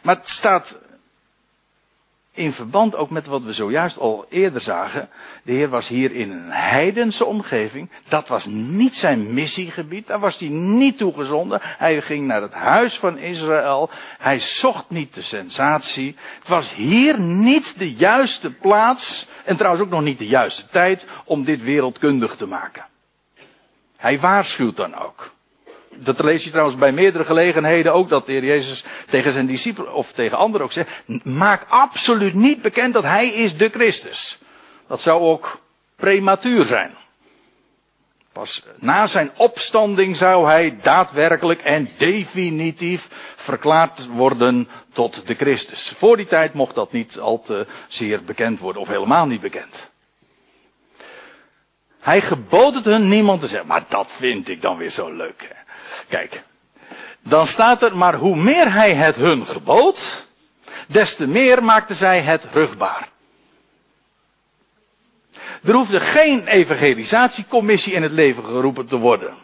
Maar 0.02 0.16
het 0.16 0.28
staat 0.28 0.78
in 2.40 2.52
verband 2.52 2.96
ook 2.96 3.10
met 3.10 3.26
wat 3.26 3.42
we 3.42 3.52
zojuist 3.52 3.98
al 3.98 4.26
eerder 4.28 4.60
zagen. 4.60 5.08
De 5.42 5.52
Heer 5.52 5.68
was 5.68 5.88
hier 5.88 6.12
in 6.14 6.30
een 6.30 6.50
heidense 6.50 7.24
omgeving. 7.24 7.90
Dat 8.08 8.28
was 8.28 8.46
niet 8.46 8.96
zijn 8.96 9.34
missiegebied. 9.34 10.06
Daar 10.06 10.20
was 10.20 10.38
hij 10.38 10.48
niet 10.48 10.98
toegezonden. 10.98 11.58
Hij 11.62 12.02
ging 12.02 12.26
naar 12.26 12.42
het 12.42 12.52
huis 12.52 12.98
van 12.98 13.18
Israël. 13.18 13.90
Hij 14.18 14.38
zocht 14.38 14.90
niet 14.90 15.14
de 15.14 15.22
sensatie. 15.22 16.16
Het 16.38 16.48
was 16.48 16.74
hier 16.74 17.20
niet 17.20 17.78
de 17.78 17.92
juiste 17.92 18.50
plaats. 18.50 19.28
En 19.44 19.56
trouwens 19.56 19.84
ook 19.84 19.90
nog 19.90 20.02
niet 20.02 20.18
de 20.18 20.26
juiste 20.26 20.66
tijd 20.70 21.06
om 21.24 21.44
dit 21.44 21.62
wereldkundig 21.62 22.36
te 22.36 22.46
maken. 22.46 22.84
Hij 23.96 24.20
waarschuwt 24.20 24.76
dan 24.76 24.94
ook 24.94 25.32
dat 25.96 26.22
lees 26.22 26.44
je 26.44 26.50
trouwens 26.50 26.78
bij 26.78 26.92
meerdere 26.92 27.24
gelegenheden 27.24 27.92
ook, 27.92 28.08
dat 28.08 28.26
de 28.26 28.32
Heer 28.32 28.44
Jezus 28.44 28.84
tegen 29.08 29.32
zijn 29.32 29.46
discipelen 29.46 29.94
of 29.94 30.12
tegen 30.12 30.38
anderen 30.38 30.66
ook 30.66 30.72
zegt, 30.72 30.90
maak 31.24 31.66
absoluut 31.68 32.34
niet 32.34 32.62
bekend 32.62 32.94
dat 32.94 33.04
Hij 33.04 33.28
is 33.28 33.56
de 33.56 33.68
Christus. 33.68 34.38
Dat 34.86 35.00
zou 35.00 35.20
ook 35.20 35.60
prematuur 35.96 36.64
zijn. 36.64 36.94
Pas 38.32 38.62
na 38.76 39.06
zijn 39.06 39.30
opstanding 39.36 40.16
zou 40.16 40.46
hij 40.46 40.78
daadwerkelijk 40.82 41.62
en 41.62 41.90
definitief 41.96 43.08
verklaard 43.36 44.06
worden 44.06 44.68
tot 44.92 45.26
de 45.26 45.34
Christus. 45.34 45.92
Voor 45.96 46.16
die 46.16 46.26
tijd 46.26 46.52
mocht 46.52 46.74
dat 46.74 46.92
niet 46.92 47.18
al 47.18 47.40
te 47.40 47.66
zeer 47.88 48.24
bekend 48.24 48.58
worden, 48.58 48.82
of 48.82 48.88
helemaal 48.88 49.26
niet 49.26 49.40
bekend. 49.40 49.90
Hij 52.00 52.20
gebood 52.20 52.74
het 52.74 52.84
hun 52.84 53.08
niemand 53.08 53.40
te 53.40 53.46
zeggen, 53.46 53.68
maar 53.68 53.84
dat 53.88 54.12
vind 54.12 54.48
ik 54.48 54.62
dan 54.62 54.76
weer 54.76 54.90
zo 54.90 55.12
leuk. 55.12 55.48
Hè? 55.48 55.59
Kijk, 56.08 56.42
dan 57.20 57.46
staat 57.46 57.82
er, 57.82 57.96
maar 57.96 58.14
hoe 58.14 58.36
meer 58.36 58.72
hij 58.72 58.94
het 58.94 59.16
hun 59.16 59.46
gebood, 59.46 60.26
des 60.86 61.16
te 61.16 61.26
meer 61.26 61.64
maakten 61.64 61.96
zij 61.96 62.20
het 62.20 62.46
rugbaar. 62.52 63.08
Er 65.64 65.74
hoefde 65.74 66.00
geen 66.00 66.46
evangelisatiecommissie 66.46 67.92
in 67.92 68.02
het 68.02 68.12
leven 68.12 68.44
geroepen 68.44 68.86
te 68.86 68.98
worden. 68.98 69.34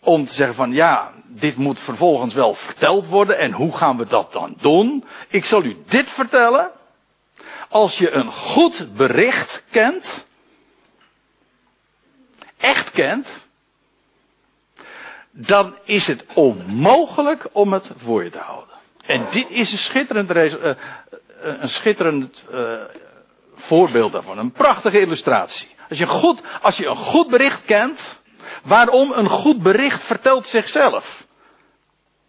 Om 0.00 0.26
te 0.26 0.34
zeggen 0.34 0.54
van 0.54 0.72
ja, 0.72 1.12
dit 1.26 1.56
moet 1.56 1.80
vervolgens 1.80 2.34
wel 2.34 2.54
verteld 2.54 3.06
worden 3.06 3.38
en 3.38 3.52
hoe 3.52 3.76
gaan 3.76 3.96
we 3.96 4.06
dat 4.06 4.32
dan 4.32 4.54
doen? 4.60 5.04
Ik 5.28 5.44
zal 5.44 5.62
u 5.62 5.76
dit 5.86 6.10
vertellen. 6.10 6.70
Als 7.68 7.98
je 7.98 8.10
een 8.10 8.32
goed 8.32 8.94
bericht 8.96 9.64
kent, 9.70 10.26
echt 12.56 12.90
kent, 12.90 13.47
dan 15.30 15.74
is 15.84 16.06
het 16.06 16.24
onmogelijk 16.34 17.46
om 17.52 17.72
het 17.72 17.90
voor 17.96 18.24
je 18.24 18.30
te 18.30 18.38
houden. 18.38 18.74
En 19.04 19.26
dit 19.30 19.46
is 19.50 19.72
een 19.72 19.78
schitterend, 19.78 20.36
uh, 20.36 20.74
een 21.42 21.68
schitterend 21.68 22.44
uh, 22.52 22.80
voorbeeld 23.56 24.12
daarvan. 24.12 24.38
Een 24.38 24.52
prachtige 24.52 25.00
illustratie. 25.00 25.68
Als 25.88 25.98
je, 25.98 26.04
een 26.04 26.10
goed, 26.10 26.40
als 26.62 26.76
je 26.76 26.86
een 26.86 26.96
goed 26.96 27.28
bericht 27.28 27.64
kent, 27.64 28.20
waarom 28.62 29.12
een 29.12 29.28
goed 29.28 29.62
bericht 29.62 30.02
vertelt 30.02 30.46
zichzelf? 30.46 31.26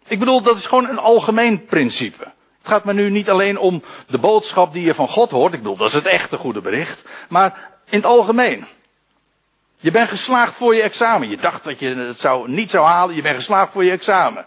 Ik 0.06 0.18
bedoel, 0.18 0.42
dat 0.42 0.56
is 0.56 0.66
gewoon 0.66 0.88
een 0.88 0.98
algemeen 0.98 1.64
principe. 1.64 2.24
Het 2.58 2.68
gaat 2.72 2.84
me 2.84 2.92
nu 2.92 3.10
niet 3.10 3.30
alleen 3.30 3.58
om 3.58 3.82
de 4.06 4.18
boodschap 4.18 4.72
die 4.72 4.84
je 4.84 4.94
van 4.94 5.08
God 5.08 5.30
hoort. 5.30 5.52
Ik 5.52 5.58
bedoel, 5.58 5.76
dat 5.76 5.88
is 5.88 5.94
het 5.94 6.06
echte 6.06 6.36
goede 6.36 6.60
bericht. 6.60 7.02
Maar 7.28 7.70
in 7.84 7.96
het 7.96 8.06
algemeen. 8.06 8.66
Je 9.80 9.90
bent 9.90 10.08
geslaagd 10.08 10.54
voor 10.54 10.74
je 10.74 10.82
examen. 10.82 11.28
Je 11.28 11.36
dacht 11.36 11.64
dat 11.64 11.80
je 11.80 11.94
het 11.94 12.20
zou, 12.20 12.50
niet 12.50 12.70
zou 12.70 12.86
halen. 12.86 13.14
Je 13.14 13.22
bent 13.22 13.36
geslaagd 13.36 13.72
voor 13.72 13.84
je 13.84 13.90
examen. 13.90 14.44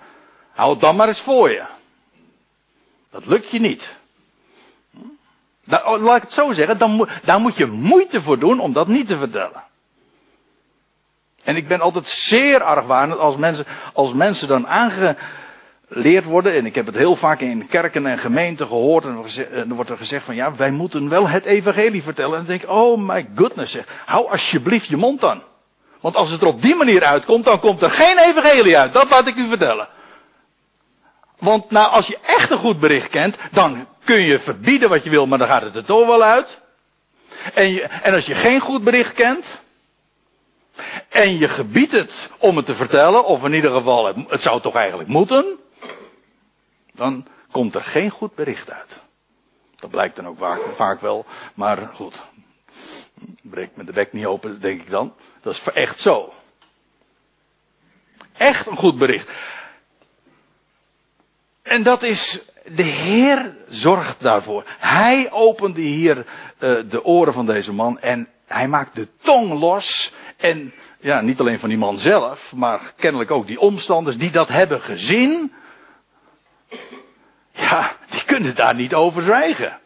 Hou 0.54 0.72
het 0.72 0.80
dan 0.80 0.96
maar 0.96 1.08
eens 1.08 1.22
voor 1.22 1.52
je. 1.52 1.64
Dat 3.12 3.26
lukt 3.26 3.50
je 3.50 3.60
niet. 3.60 3.98
Nou, 5.64 6.00
laat 6.00 6.16
ik 6.16 6.22
het 6.22 6.34
zo 6.34 6.52
zeggen, 6.52 6.78
dan, 6.78 7.10
daar 7.24 7.40
moet 7.40 7.58
je 7.58 7.66
moeite 7.66 8.22
voor 8.22 8.40
doen 8.40 8.60
om 8.60 8.74
dat 8.74 8.88
niet 8.88 9.08
te 9.08 9.18
vertellen. 9.18 9.64
En 11.44 11.56
ik 11.56 11.68
ben 11.68 11.82
altijd 11.82 12.08
zeer 12.08 12.64
argwanend 12.64 13.20
als 13.20 13.38
mensen, 13.38 13.66
als 13.94 14.14
mensen 14.14 14.48
dan 14.48 14.68
aange, 14.68 15.16
geleerd 15.94 16.26
worden. 16.26 16.54
En 16.54 16.66
ik 16.66 16.76
heb 16.76 16.86
het 16.86 16.96
heel 16.96 17.16
vaak 17.16 17.40
in 17.40 17.68
kerken 17.68 18.06
en 18.06 18.18
gemeenten 18.18 18.68
gehoord. 18.68 19.06
En 19.06 19.16
dan 19.68 19.74
wordt 19.74 19.90
er 19.90 19.98
gezegd 19.98 20.26
van 20.26 20.36
ja, 20.36 20.56
wij 20.56 20.72
moeten 20.72 21.10
wel 21.10 21.28
het 21.28 21.46
evangelie 21.46 22.04
vertellen. 22.04 22.32
En 22.32 22.38
dan 22.38 22.48
denk 22.48 22.64
ik, 22.64 22.70
oh 22.70 23.08
my 23.08 23.30
goodness 23.36 23.72
zeg. 23.72 23.86
Hou 24.06 24.30
alsjeblieft 24.30 24.88
je 24.88 24.98
mond 24.98 25.24
aan. 25.24 25.44
Want 26.00 26.16
als 26.16 26.32
het 26.32 26.42
er 26.42 26.48
op 26.48 26.62
die 26.62 26.76
manier 26.76 27.04
uitkomt, 27.04 27.46
dan 27.46 27.60
komt 27.60 27.82
er 27.82 27.90
geen 27.90 28.18
evangelie 28.18 28.78
uit. 28.78 28.94
Dat 28.94 29.10
laat 29.10 29.28
ik 29.28 29.36
u 29.36 29.48
vertellen. 29.48 29.88
Want 31.40 31.72
nou, 31.72 31.92
als 31.92 32.08
je 32.08 32.18
echt 32.22 32.50
een 32.50 32.58
goed 32.58 32.80
bericht 32.80 33.10
kent, 33.10 33.38
dan 33.52 33.88
kun 34.04 34.22
je 34.22 34.40
verbieden 34.40 34.90
wat 34.90 35.04
je 35.04 35.10
wil, 35.10 35.26
maar 35.26 35.38
dan 35.38 35.48
gaat 35.48 35.62
het 35.62 35.76
er 35.76 35.86
toch 35.86 36.06
wel 36.06 36.24
uit. 36.24 36.60
En, 37.54 37.92
en 38.04 38.14
als 38.14 38.26
je 38.26 38.36
geen 38.36 38.60
goed 38.60 38.84
bericht 38.84 39.14
kent, 39.14 39.62
en 41.10 41.38
je 41.38 41.48
gebiedt 41.48 41.92
het 41.92 42.30
om 42.38 42.58
het 42.58 42.66
te 42.66 42.76
vertellen, 42.76 43.26
of 43.26 43.44
in 43.44 43.54
ieder 43.54 43.72
geval 43.72 44.06
het, 44.06 44.16
het 44.28 44.42
zou 44.42 44.62
toch 44.62 44.76
eigenlijk 44.76 45.10
moeten, 45.10 45.60
dan 46.94 47.26
komt 47.52 47.76
er 47.76 47.84
geen 47.84 48.10
goed 48.10 48.36
bericht 48.36 48.72
uit. 48.72 49.02
Dat 49.76 49.90
blijkt 49.90 50.16
dan 50.16 50.28
ook 50.28 50.38
vaak, 50.38 50.62
vaak 50.76 51.02
wel, 51.02 51.26
maar 51.54 51.90
goed. 51.94 52.22
Breek 53.42 53.76
me 53.76 53.84
de 53.84 53.92
bek 53.92 54.14
niet 54.14 54.26
open, 54.26 54.62
denk 54.62 54.82
ik 54.82 54.90
dan. 54.90 55.14
Dat 55.42 55.54
is 55.54 55.64
echt 55.74 56.00
zo. 56.00 56.34
Echt 58.34 58.68
een 58.68 58.78
goed 58.78 58.98
bericht. 58.98 59.30
En 61.62 61.84
dat 61.84 62.04
is, 62.04 62.40
de 62.66 62.84
Heer 62.84 63.56
zorgt 63.68 64.20
daarvoor. 64.22 64.64
Hij 64.68 65.32
opende 65.32 65.82
hier 65.82 66.18
uh, 66.18 66.26
de 66.90 67.04
oren 67.04 67.34
van 67.34 67.46
deze 67.46 67.74
man 67.74 68.00
en 68.00 68.30
hij 68.46 68.68
maakt 68.68 68.96
de 68.96 69.08
tong 69.22 69.60
los. 69.60 70.14
En 70.38 70.74
ja, 71.00 71.22
niet 71.22 71.40
alleen 71.40 71.60
van 71.60 71.70
die 71.70 71.78
man 71.78 72.00
zelf, 72.00 72.54
maar 72.56 72.94
kennelijk 72.96 73.32
ook 73.32 73.48
die 73.48 73.60
omstanders 73.60 74.18
die 74.18 74.32
dat 74.32 74.48
hebben 74.48 74.82
gezien. 74.82 75.54
Ja, 77.52 77.92
die 78.10 78.24
kunnen 78.26 78.56
daar 78.56 78.76
niet 78.76 78.94
over 78.94 79.22
zwijgen. 79.22 79.80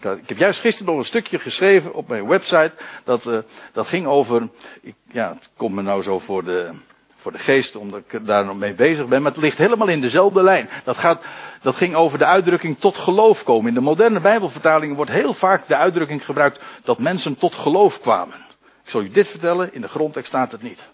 Ik 0.00 0.28
heb 0.28 0.38
juist 0.38 0.60
gisteren 0.60 0.92
nog 0.92 1.02
een 1.02 1.08
stukje 1.08 1.38
geschreven 1.38 1.94
op 1.94 2.08
mijn 2.08 2.26
website. 2.26 2.72
Dat, 3.04 3.26
uh, 3.26 3.38
dat 3.72 3.86
ging 3.86 4.06
over. 4.06 4.48
Ik, 4.80 4.94
ja, 5.12 5.28
het 5.34 5.50
komt 5.56 5.74
me 5.74 5.82
nou 5.82 6.02
zo 6.02 6.18
voor 6.18 6.44
de, 6.44 6.72
voor 7.16 7.32
de 7.32 7.38
geest, 7.38 7.76
omdat 7.76 8.02
ik 8.08 8.26
daar 8.26 8.44
nog 8.44 8.56
mee 8.56 8.74
bezig 8.74 9.06
ben. 9.06 9.22
Maar 9.22 9.32
het 9.32 9.40
ligt 9.40 9.58
helemaal 9.58 9.88
in 9.88 10.00
dezelfde 10.00 10.42
lijn. 10.42 10.68
Dat, 10.84 10.96
gaat, 10.98 11.22
dat 11.60 11.74
ging 11.74 11.94
over 11.94 12.18
de 12.18 12.26
uitdrukking 12.26 12.78
tot 12.78 12.96
geloof 12.96 13.44
komen. 13.44 13.68
In 13.68 13.74
de 13.74 13.80
moderne 13.80 14.20
Bijbelvertalingen 14.20 14.96
wordt 14.96 15.10
heel 15.10 15.34
vaak 15.34 15.68
de 15.68 15.76
uitdrukking 15.76 16.24
gebruikt 16.24 16.64
dat 16.84 16.98
mensen 16.98 17.36
tot 17.36 17.54
geloof 17.54 18.00
kwamen. 18.00 18.36
Ik 18.84 18.90
zal 18.90 19.02
u 19.02 19.08
dit 19.08 19.26
vertellen, 19.26 19.74
in 19.74 19.80
de 19.80 19.88
grondtekst 19.88 20.28
staat 20.28 20.52
het 20.52 20.62
niet. 20.62 20.90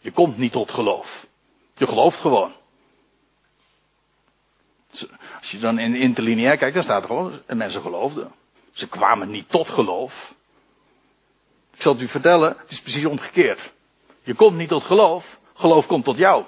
Je 0.00 0.10
komt 0.10 0.36
niet 0.36 0.52
tot 0.52 0.70
geloof. 0.70 1.26
Je 1.74 1.86
gelooft 1.86 2.20
gewoon. 2.20 2.52
Als 5.38 5.50
je 5.50 5.58
dan 5.58 5.78
in 5.78 5.94
interlineair 5.94 6.56
kijkt, 6.56 6.74
dan 6.74 6.82
staat 6.82 7.02
er 7.02 7.08
gewoon, 7.08 7.40
en 7.46 7.56
mensen 7.56 7.80
geloofden. 7.82 8.32
Ze 8.72 8.88
kwamen 8.88 9.30
niet 9.30 9.50
tot 9.50 9.68
geloof. 9.68 10.32
Ik 11.74 11.82
zal 11.82 11.92
het 11.92 12.02
u 12.02 12.08
vertellen, 12.08 12.56
het 12.58 12.70
is 12.70 12.80
precies 12.80 13.04
omgekeerd. 13.04 13.72
Je 14.22 14.34
komt 14.34 14.56
niet 14.56 14.68
tot 14.68 14.82
geloof, 14.82 15.38
geloof 15.54 15.86
komt 15.86 16.04
tot 16.04 16.16
jou. 16.16 16.44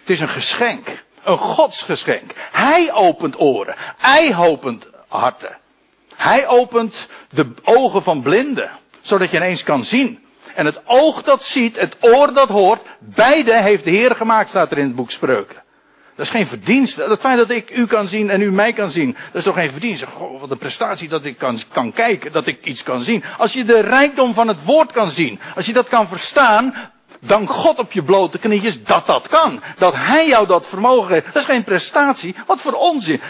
Het 0.00 0.10
is 0.10 0.20
een 0.20 0.28
geschenk. 0.28 1.04
Een 1.22 1.38
godsgeschenk. 1.38 2.32
Hij 2.52 2.92
opent 2.92 3.40
oren. 3.40 3.74
Hij 3.96 4.36
opent 4.36 4.88
harten. 5.08 5.58
Hij 6.14 6.48
opent 6.48 7.08
de 7.30 7.52
ogen 7.62 8.02
van 8.02 8.22
blinden. 8.22 8.70
Zodat 9.00 9.30
je 9.30 9.36
ineens 9.36 9.62
kan 9.62 9.84
zien. 9.84 10.24
En 10.54 10.66
het 10.66 10.80
oog 10.84 11.22
dat 11.22 11.44
ziet, 11.44 11.76
het 11.76 11.96
oor 12.00 12.32
dat 12.32 12.48
hoort, 12.48 12.82
beide 12.98 13.62
heeft 13.62 13.84
de 13.84 13.90
Heer 13.90 14.14
gemaakt, 14.14 14.48
staat 14.48 14.70
er 14.70 14.78
in 14.78 14.86
het 14.86 14.94
boek 14.94 15.10
Spreuken. 15.10 15.63
Dat 16.16 16.26
is 16.26 16.32
geen 16.32 16.46
verdienste. 16.46 17.02
Het 17.02 17.20
feit 17.20 17.38
dat 17.38 17.50
ik 17.50 17.76
u 17.76 17.86
kan 17.86 18.08
zien 18.08 18.30
en 18.30 18.40
u 18.40 18.52
mij 18.52 18.72
kan 18.72 18.90
zien, 18.90 19.12
dat 19.12 19.34
is 19.34 19.44
toch 19.44 19.54
geen 19.54 19.70
verdienste. 19.70 20.06
Goh, 20.06 20.40
wat 20.40 20.50
een 20.50 20.58
prestatie 20.58 21.08
dat 21.08 21.24
ik 21.24 21.38
kan, 21.38 21.58
kan 21.72 21.92
kijken, 21.92 22.32
dat 22.32 22.46
ik 22.46 22.64
iets 22.64 22.82
kan 22.82 23.02
zien. 23.02 23.24
Als 23.38 23.52
je 23.52 23.64
de 23.64 23.80
rijkdom 23.80 24.34
van 24.34 24.48
het 24.48 24.64
woord 24.64 24.92
kan 24.92 25.10
zien, 25.10 25.40
als 25.54 25.66
je 25.66 25.72
dat 25.72 25.88
kan 25.88 26.08
verstaan, 26.08 26.74
dank 27.20 27.50
God 27.50 27.78
op 27.78 27.92
je 27.92 28.02
blote 28.02 28.38
knietjes 28.38 28.82
dat 28.82 29.06
dat 29.06 29.28
kan. 29.28 29.62
Dat 29.78 29.94
Hij 29.94 30.28
jou 30.28 30.46
dat 30.46 30.66
vermogen 30.66 31.08
geeft. 31.08 31.26
Dat 31.26 31.42
is 31.42 31.48
geen 31.48 31.64
prestatie. 31.64 32.34
Wat 32.46 32.60
voor 32.60 32.72
onzin. 32.72 33.20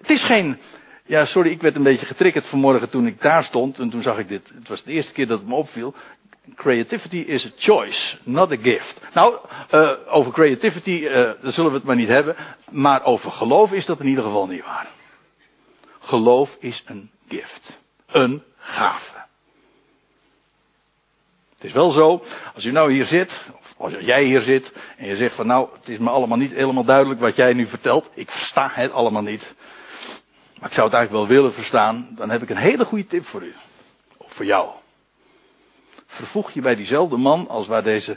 Het 0.00 0.10
is 0.10 0.24
geen, 0.24 0.58
ja, 1.06 1.24
sorry, 1.24 1.50
ik 1.50 1.62
werd 1.62 1.76
een 1.76 1.82
beetje 1.82 2.06
getriggerd 2.06 2.46
vanmorgen 2.46 2.88
toen 2.88 3.06
ik 3.06 3.22
daar 3.22 3.44
stond. 3.44 3.78
En 3.78 3.90
toen 3.90 4.02
zag 4.02 4.18
ik 4.18 4.28
dit. 4.28 4.52
Het 4.58 4.68
was 4.68 4.82
de 4.82 4.92
eerste 4.92 5.12
keer 5.12 5.26
dat 5.26 5.38
het 5.38 5.48
me 5.48 5.54
opviel. 5.54 5.94
Creativity 6.54 7.18
is 7.18 7.46
a 7.46 7.50
choice, 7.56 8.16
not 8.22 8.52
a 8.52 8.56
gift. 8.56 9.00
Nou, 9.14 9.36
uh, 9.74 9.90
over 10.08 10.32
creativity, 10.32 11.08
daar 11.08 11.36
zullen 11.42 11.70
we 11.70 11.76
het 11.76 11.86
maar 11.86 11.96
niet 11.96 12.08
hebben. 12.08 12.36
Maar 12.70 13.04
over 13.04 13.32
geloof 13.32 13.72
is 13.72 13.86
dat 13.86 14.00
in 14.00 14.06
ieder 14.06 14.24
geval 14.24 14.46
niet 14.46 14.64
waar. 14.64 14.88
Geloof 16.00 16.56
is 16.60 16.82
een 16.86 17.10
gift. 17.28 17.80
Een 18.06 18.42
gave. 18.58 19.16
Het 21.54 21.66
is 21.66 21.72
wel 21.72 21.90
zo, 21.90 22.22
als 22.54 22.64
u 22.64 22.70
nou 22.70 22.92
hier 22.92 23.04
zit, 23.04 23.50
of 23.58 23.74
als 23.76 23.92
jij 24.00 24.24
hier 24.24 24.40
zit, 24.40 24.72
en 24.96 25.06
je 25.06 25.16
zegt 25.16 25.34
van 25.34 25.46
nou, 25.46 25.68
het 25.78 25.88
is 25.88 25.98
me 25.98 26.10
allemaal 26.10 26.38
niet 26.38 26.52
helemaal 26.52 26.84
duidelijk 26.84 27.20
wat 27.20 27.36
jij 27.36 27.52
nu 27.52 27.66
vertelt. 27.66 28.10
Ik 28.14 28.30
versta 28.30 28.70
het 28.72 28.92
allemaal 28.92 29.22
niet. 29.22 29.54
Maar 30.60 30.68
ik 30.68 30.74
zou 30.74 30.86
het 30.86 30.96
eigenlijk 30.96 31.10
wel 31.10 31.36
willen 31.36 31.52
verstaan. 31.52 32.08
Dan 32.10 32.30
heb 32.30 32.42
ik 32.42 32.50
een 32.50 32.56
hele 32.56 32.84
goede 32.84 33.06
tip 33.06 33.26
voor 33.26 33.42
u. 33.42 33.54
Of 34.16 34.32
voor 34.32 34.44
jou 34.44 34.68
vervoeg 36.08 36.50
je 36.50 36.60
bij 36.60 36.74
diezelfde 36.74 37.16
man 37.16 37.48
als 37.48 37.66
waar 37.66 37.82
deze, 37.82 38.16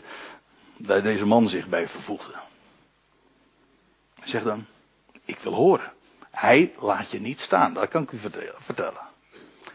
bij 0.78 1.02
deze 1.02 1.26
man 1.26 1.48
zich 1.48 1.68
bij 1.68 1.88
vervoegde. 1.88 2.34
Zeg 4.24 4.44
dan, 4.44 4.66
ik 5.26 5.40
wil 5.40 5.54
horen. 5.54 5.92
Hij 6.32 6.74
laat 6.80 7.12
je 7.12 7.22
niet 7.22 7.42
staan, 7.42 7.74
dat 7.74 7.88
kan 7.88 8.04
ik 8.04 8.12
u 8.12 8.20
vertellen. 8.58 9.02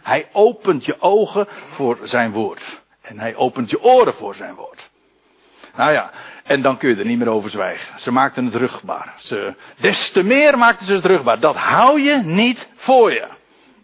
Hij 0.03 0.29
opent 0.33 0.85
je 0.85 1.01
ogen 1.01 1.47
voor 1.71 1.99
zijn 2.03 2.33
woord. 2.33 2.83
En 3.01 3.19
hij 3.19 3.35
opent 3.35 3.71
je 3.71 3.83
oren 3.83 4.15
voor 4.15 4.35
zijn 4.35 4.55
woord. 4.55 4.91
Nou 5.77 5.93
ja, 5.93 6.11
en 6.45 6.63
dan 6.63 6.77
kun 6.77 6.89
je 6.89 6.97
er 6.97 7.05
niet 7.05 7.19
meer 7.19 7.29
over 7.29 7.51
zwijgen. 7.51 8.01
Ze 8.01 8.13
maakten 8.13 8.45
het 8.45 8.55
rugbaar. 8.55 9.15
Ze, 9.17 9.55
des 9.77 10.11
te 10.11 10.23
meer 10.23 10.59
maakten 10.59 10.87
ze 10.87 10.93
het 10.93 11.05
rugbaar. 11.05 11.41
Dat 11.41 11.57
hou 11.57 12.01
je 12.01 12.17
niet 12.25 12.69
voor 12.75 13.13
je. 13.13 13.27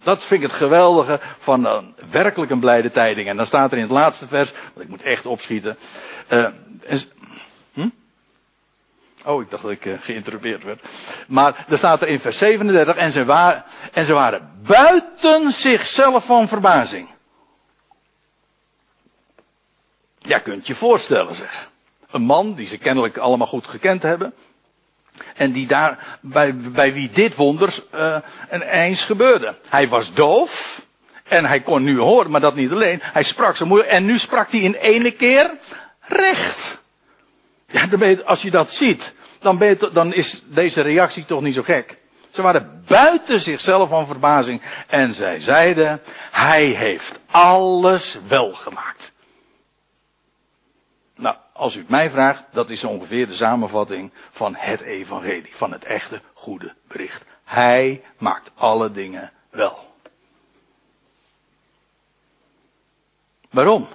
Dat 0.03 0.24
vind 0.24 0.42
ik 0.42 0.48
het 0.48 0.57
geweldige 0.57 1.20
van 1.38 1.66
een, 1.66 1.94
werkelijk 2.11 2.50
een 2.50 2.61
blijde 2.61 2.90
tijding. 2.90 3.28
En 3.28 3.36
dan 3.36 3.46
staat 3.46 3.70
er 3.70 3.76
in 3.76 3.82
het 3.82 3.92
laatste 3.92 4.28
vers, 4.28 4.53
want 4.53 4.84
ik 4.84 4.88
moet 4.88 5.03
echt 5.03 5.26
opschieten. 5.26 5.78
Uh, 6.28 6.48
hm? 7.72 7.88
Oh, 9.24 9.42
ik 9.42 9.50
dacht 9.50 9.62
dat 9.62 9.72
ik 9.72 9.84
uh, 9.84 9.98
geïnterrupeerd 10.00 10.64
werd. 10.64 10.82
Maar 11.28 11.66
er 11.68 11.78
staat 11.78 12.03
er 12.03 12.09
in 12.09 12.20
vers 12.20 12.38
37, 12.38 12.96
en 12.96 13.12
ze, 13.12 13.24
waren, 13.24 13.64
en 13.92 14.05
ze 14.05 14.12
waren 14.12 14.50
buiten 14.66 15.50
zichzelf 15.53 16.24
van 16.24 16.48
verbazing. 16.48 17.09
Ja, 20.18 20.38
kunt 20.38 20.66
je 20.66 20.74
voorstellen 20.74 21.34
zeg. 21.34 21.70
Een 22.11 22.22
man 22.22 22.55
die 22.55 22.66
ze 22.66 22.78
kennelijk 22.78 23.18
allemaal 23.18 23.46
goed 23.46 23.66
gekend 23.66 24.03
hebben. 24.03 24.34
En 25.37 25.53
die 25.53 25.66
daar, 25.66 26.18
bij, 26.20 26.57
bij 26.57 26.93
wie 26.93 27.11
dit 27.11 27.35
wonder 27.35 27.75
uh, 27.95 28.16
eens 28.70 29.05
gebeurde. 29.05 29.55
Hij 29.68 29.89
was 29.89 30.12
doof. 30.12 30.81
En 31.23 31.45
hij 31.45 31.61
kon 31.61 31.83
nu 31.83 31.99
horen, 31.99 32.31
maar 32.31 32.41
dat 32.41 32.55
niet 32.55 32.73
alleen. 32.73 33.01
Hij 33.03 33.23
sprak 33.23 33.57
zo 33.57 33.66
moeilijk. 33.66 33.91
En 33.91 34.05
nu 34.05 34.18
sprak 34.18 34.51
hij 34.51 34.61
in 34.61 34.75
ene 34.75 35.11
keer 35.11 35.51
recht. 36.01 36.81
Ja, 37.66 37.87
dan 37.87 38.09
je, 38.09 38.25
als 38.25 38.43
je 38.43 38.51
dat 38.51 38.73
ziet, 38.73 39.14
dan, 39.41 39.59
je, 39.61 39.91
dan 39.93 40.14
is 40.14 40.43
deze 40.45 40.83
reactie 40.83 41.25
toch 41.25 41.41
niet 41.41 41.55
zo 41.55 41.62
gek. 41.62 41.97
Ze 42.31 42.43
waren 42.43 42.83
buiten 42.87 43.41
zichzelf 43.41 43.89
van 43.89 44.07
verbazing. 44.07 44.62
En 44.87 45.14
zij 45.14 45.41
zeiden, 45.41 46.01
hij 46.31 46.64
heeft 46.64 47.18
alles 47.31 48.18
wel 48.29 48.53
gemaakt. 48.55 49.11
Als 51.62 51.74
u 51.74 51.78
het 51.78 51.88
mij 51.88 52.10
vraagt, 52.10 52.44
dat 52.52 52.70
is 52.70 52.84
ongeveer 52.84 53.26
de 53.26 53.34
samenvatting 53.34 54.12
van 54.30 54.54
het 54.54 54.80
evangelie, 54.80 55.56
van 55.56 55.72
het 55.72 55.84
echte 55.84 56.20
goede 56.34 56.74
bericht. 56.88 57.24
Hij 57.44 58.04
maakt 58.18 58.50
alle 58.54 58.90
dingen 58.90 59.32
wel. 59.50 59.94
Waarom? 63.50 63.88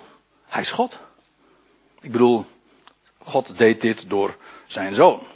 Hij 0.46 0.62
is 0.62 0.72
God. 0.72 1.00
Ik 2.02 2.12
bedoel, 2.12 2.46
God 3.18 3.58
deed 3.58 3.82
dit 3.82 4.10
door 4.10 4.38
zijn 4.68 4.96
zoon. 4.96 5.28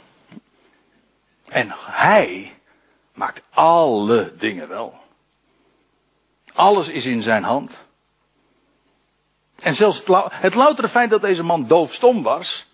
En 1.48 1.74
hij 1.76 2.54
maakt 3.14 3.42
alle 3.50 4.36
dingen 4.36 4.68
wel. 4.68 4.94
Alles 6.52 6.88
is 6.88 7.04
in 7.04 7.22
zijn 7.22 7.42
hand. 7.42 7.84
En 9.62 9.74
zelfs 9.74 9.98
het, 10.06 10.24
het 10.30 10.54
loutere 10.54 10.88
feit 10.88 11.10
dat 11.10 11.20
deze 11.20 11.42
man 11.42 11.66
doofstom 11.66 12.22
was, 12.22 12.66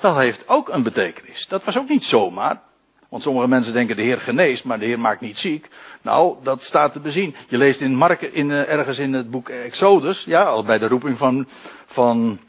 dat 0.00 0.16
heeft 0.16 0.48
ook 0.48 0.68
een 0.68 0.82
betekenis. 0.82 1.46
Dat 1.48 1.64
was 1.64 1.78
ook 1.78 1.88
niet 1.88 2.04
zomaar. 2.04 2.60
Want 3.08 3.22
sommige 3.22 3.48
mensen 3.48 3.72
denken 3.72 3.96
de 3.96 4.02
Heer 4.02 4.20
geneest, 4.20 4.64
maar 4.64 4.78
de 4.78 4.84
Heer 4.84 5.00
maakt 5.00 5.20
niet 5.20 5.38
ziek. 5.38 5.68
Nou, 6.02 6.36
dat 6.42 6.62
staat 6.62 6.92
te 6.92 7.00
bezien. 7.00 7.34
Je 7.48 7.58
leest 7.58 7.80
in 7.80 7.94
Mark, 7.94 8.22
in, 8.22 8.50
uh, 8.50 8.68
ergens 8.68 8.98
in 8.98 9.12
het 9.12 9.30
boek 9.30 9.48
Exodus, 9.48 10.24
ja, 10.24 10.42
al 10.42 10.64
bij 10.64 10.78
de 10.78 10.88
roeping 10.88 11.18
van, 11.18 11.48
van, 11.86 12.40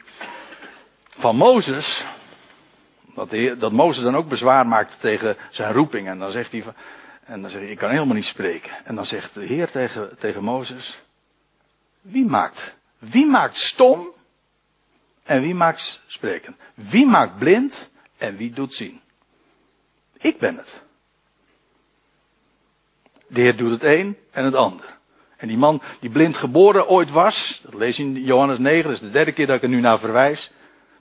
van 1.08 1.36
Mozes, 1.36 2.04
dat, 3.14 3.30
de 3.30 3.56
dat 3.58 3.72
Mozes 3.72 4.02
dan 4.02 4.16
ook 4.16 4.28
bezwaar 4.28 4.66
maakt 4.66 5.00
tegen 5.00 5.36
zijn 5.50 5.72
roeping. 5.72 6.08
En 6.08 6.18
dan 6.18 6.30
zegt 6.30 6.52
hij, 6.52 6.64
en 7.24 7.40
dan 7.40 7.50
zegt 7.50 7.62
hij, 7.62 7.72
ik 7.72 7.78
kan 7.78 7.90
helemaal 7.90 8.14
niet 8.14 8.24
spreken. 8.24 8.72
En 8.84 8.94
dan 8.94 9.06
zegt 9.06 9.34
de 9.34 9.44
Heer 9.44 9.70
tegen, 9.70 10.10
tegen 10.18 10.42
Mozes, 10.42 11.02
wie 12.02 12.24
maakt, 12.24 12.76
wie 12.98 13.26
maakt 13.26 13.56
stom 13.56 14.12
en 15.22 15.42
wie 15.42 15.54
maakt 15.54 16.02
spreken? 16.06 16.56
Wie 16.74 17.06
maakt 17.06 17.38
blind 17.38 17.90
en 18.18 18.36
wie 18.36 18.50
doet 18.50 18.74
zien? 18.74 19.00
Ik 20.18 20.38
ben 20.38 20.56
het. 20.56 20.82
De 23.26 23.40
Heer 23.40 23.56
doet 23.56 23.70
het 23.70 23.82
een 23.82 24.16
en 24.30 24.44
het 24.44 24.54
ander. 24.54 25.00
En 25.36 25.48
die 25.48 25.56
man 25.56 25.82
die 26.00 26.10
blind 26.10 26.36
geboren 26.36 26.88
ooit 26.88 27.10
was, 27.10 27.60
dat 27.62 27.74
lees 27.74 27.96
je 27.96 28.02
in 28.02 28.22
Johannes 28.22 28.58
9, 28.58 28.82
dat 28.82 28.92
is 28.92 29.00
de 29.00 29.10
derde 29.10 29.32
keer 29.32 29.46
dat 29.46 29.56
ik 29.56 29.62
er 29.62 29.68
nu 29.68 29.80
naar 29.80 29.98
verwijs. 29.98 30.50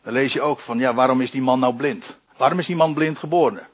Dan 0.03 0.13
lees 0.13 0.33
je 0.33 0.41
ook 0.41 0.59
van, 0.59 0.79
ja, 0.79 0.93
waarom 0.93 1.21
is 1.21 1.31
die 1.31 1.41
man 1.41 1.59
nou 1.59 1.75
blind? 1.75 2.19
Waarom 2.37 2.59
is 2.59 2.65
die 2.65 2.75
man 2.75 2.93
blind 2.93 3.19
geboren? 3.19 3.67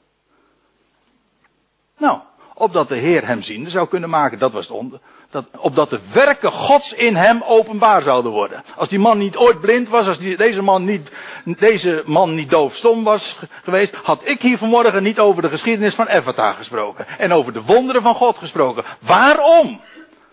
Nou, 1.98 2.20
opdat 2.58 2.88
de 2.88 2.94
Heer 2.94 3.26
hem 3.26 3.42
ziende 3.42 3.70
zou 3.70 3.88
kunnen 3.88 4.10
maken, 4.10 4.38
dat 4.38 4.52
was 4.52 4.68
het 4.68 4.76
onder. 4.76 5.00
Dat, 5.30 5.44
opdat 5.56 5.90
de 5.90 6.00
werken 6.12 6.52
Gods 6.52 6.92
in 6.92 7.16
hem 7.16 7.42
openbaar 7.42 8.02
zouden 8.02 8.32
worden. 8.32 8.62
Als 8.76 8.88
die 8.88 8.98
man 8.98 9.18
niet 9.18 9.36
ooit 9.36 9.60
blind 9.60 9.88
was, 9.88 10.06
als 10.06 10.18
deze, 10.18 10.62
man 10.62 10.84
niet, 10.84 11.10
deze 11.44 12.02
man 12.06 12.34
niet 12.34 12.50
doofstom 12.50 13.04
was 13.04 13.38
geweest, 13.62 13.94
had 14.02 14.20
ik 14.24 14.42
hier 14.42 14.58
vanmorgen 14.58 15.02
niet 15.02 15.18
over 15.18 15.42
de 15.42 15.48
geschiedenis 15.48 15.94
van 15.94 16.06
Evata 16.06 16.52
gesproken. 16.52 17.06
En 17.18 17.32
over 17.32 17.52
de 17.52 17.62
wonderen 17.62 18.02
van 18.02 18.14
God 18.14 18.38
gesproken. 18.38 18.84
Waarom? 19.00 19.80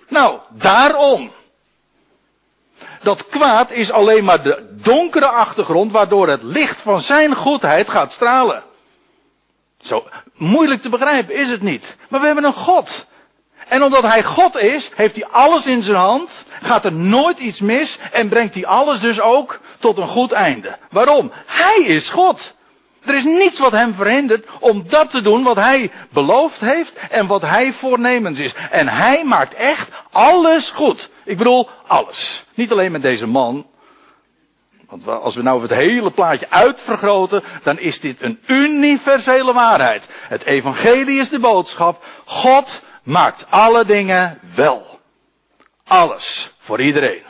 Nou, 0.10 0.40
daarom. 0.50 1.32
Dat 3.02 3.28
kwaad 3.28 3.72
is 3.72 3.92
alleen 3.92 4.24
maar 4.24 4.44
de 4.44 4.70
donkere 4.72 5.28
achtergrond 5.28 5.92
waardoor 5.92 6.28
het 6.28 6.44
licht 6.44 6.82
van 6.82 7.02
zijn 7.02 7.36
goedheid 7.36 7.90
gaat 7.90 8.12
stralen. 8.12 8.64
Zo 9.86 10.08
moeilijk 10.36 10.82
te 10.82 10.90
begrijpen 10.90 11.36
is 11.36 11.50
het 11.50 11.62
niet. 11.62 11.98
Maar 12.10 12.20
we 12.20 12.26
hebben 12.26 12.44
een 12.44 12.54
God. 12.54 13.06
En 13.68 13.84
omdat 13.84 14.04
hij 14.04 14.24
God 14.24 14.58
is, 14.58 14.92
heeft 14.96 15.16
hij 15.16 15.26
alles 15.26 15.68
in 15.68 15.84
zijn 15.84 15.98
hand, 15.98 16.46
gaat 16.62 16.86
er 16.86 16.94
nooit 16.94 17.40
iets 17.40 17.60
mis 17.60 17.98
en 18.12 18.30
brengt 18.30 18.54
hij 18.54 18.66
alles 18.66 19.00
dus 19.00 19.22
ook 19.22 19.60
tot 19.80 19.98
een 19.98 20.08
goed 20.08 20.32
einde. 20.32 20.78
Waarom? 20.90 21.32
Hij 21.46 21.84
is 21.84 22.10
God. 22.10 22.56
Er 23.06 23.16
is 23.16 23.24
niets 23.24 23.60
wat 23.60 23.72
hem 23.72 23.94
verhindert 23.94 24.46
om 24.60 24.84
dat 24.90 25.10
te 25.10 25.22
doen 25.22 25.44
wat 25.44 25.56
hij 25.56 25.92
beloofd 26.10 26.60
heeft 26.60 26.94
en 27.10 27.28
wat 27.28 27.42
hij 27.42 27.74
voornemens 27.74 28.40
is. 28.40 28.54
En 28.72 28.88
hij 28.88 29.24
maakt 29.24 29.54
echt 29.54 29.90
alles 30.12 30.70
goed. 30.70 31.10
Ik 31.24 31.38
bedoel, 31.38 31.70
alles. 31.88 32.46
Niet 32.54 32.72
alleen 32.72 32.92
met 32.92 33.02
deze 33.02 33.28
man. 33.28 33.66
Want 34.90 35.08
als 35.08 35.36
we 35.36 35.42
nou 35.42 35.62
het 35.62 35.74
hele 35.74 36.12
plaatje 36.12 36.50
uitvergroten, 36.50 37.44
dan 37.64 37.80
is 37.80 38.00
dit 38.00 38.22
een 38.22 38.40
universele 38.48 39.54
waarheid. 39.54 40.08
Het 40.28 40.44
evangelie 40.44 41.20
is 41.20 41.30
de 41.30 41.40
boodschap. 41.40 42.04
God 42.26 42.82
maakt 43.04 43.46
alle 43.50 43.86
dingen 43.86 44.40
wel. 44.56 45.00
Alles. 45.84 46.54
Voor 46.60 46.82
iedereen. 46.82 47.22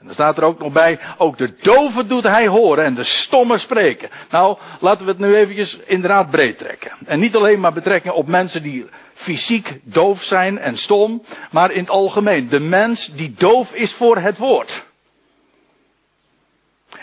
En 0.00 0.06
dan 0.06 0.14
staat 0.14 0.38
er 0.38 0.44
ook 0.44 0.58
nog 0.58 0.72
bij, 0.72 0.98
ook 1.18 1.38
de 1.38 1.54
doven 1.60 2.08
doet 2.08 2.22
hij 2.22 2.46
horen 2.46 2.84
en 2.84 2.94
de 2.94 3.04
stommen 3.04 3.60
spreken. 3.60 4.10
Nou, 4.30 4.58
laten 4.80 5.04
we 5.06 5.12
het 5.12 5.20
nu 5.20 5.34
eventjes 5.34 5.78
inderdaad 5.78 6.30
breed 6.30 6.58
trekken. 6.58 6.92
En 7.06 7.20
niet 7.20 7.36
alleen 7.36 7.60
maar 7.60 7.72
betrekken 7.72 8.14
op 8.14 8.26
mensen 8.26 8.62
die 8.62 8.86
fysiek 9.14 9.80
doof 9.82 10.22
zijn 10.22 10.58
en 10.58 10.78
stom, 10.78 11.22
maar 11.50 11.70
in 11.70 11.80
het 11.80 11.90
algemeen. 11.90 12.48
De 12.48 12.60
mens 12.60 13.06
die 13.06 13.34
doof 13.36 13.74
is 13.74 13.92
voor 13.92 14.16
het 14.16 14.38
woord. 14.38 14.88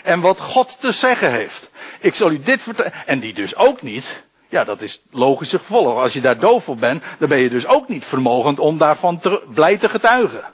En 0.08 0.20
wat 0.20 0.40
God 0.40 0.76
te 0.80 0.92
zeggen 0.92 1.32
heeft. 1.32 1.70
Ik 2.00 2.14
zal 2.14 2.30
u 2.30 2.40
dit 2.40 2.62
vertellen. 2.62 2.92
En 3.06 3.20
die 3.20 3.34
dus 3.34 3.56
ook 3.56 3.82
niet. 3.82 4.24
Ja, 4.48 4.64
dat 4.64 4.82
is 4.82 5.02
logische 5.10 5.58
gevolg. 5.58 5.98
Als 5.98 6.12
je 6.12 6.20
daar 6.20 6.38
doof 6.38 6.64
voor 6.64 6.76
bent, 6.76 7.04
dan 7.18 7.28
ben 7.28 7.38
je 7.38 7.48
dus 7.48 7.66
ook 7.66 7.88
niet 7.88 8.04
vermogend 8.04 8.58
om 8.58 8.78
daarvan 8.78 9.18
te, 9.18 9.46
blij 9.54 9.76
te 9.76 9.88
getuigen. 9.88 10.44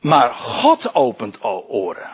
Maar 0.00 0.34
God 0.34 0.94
opent 0.94 1.38
oren. 1.68 2.10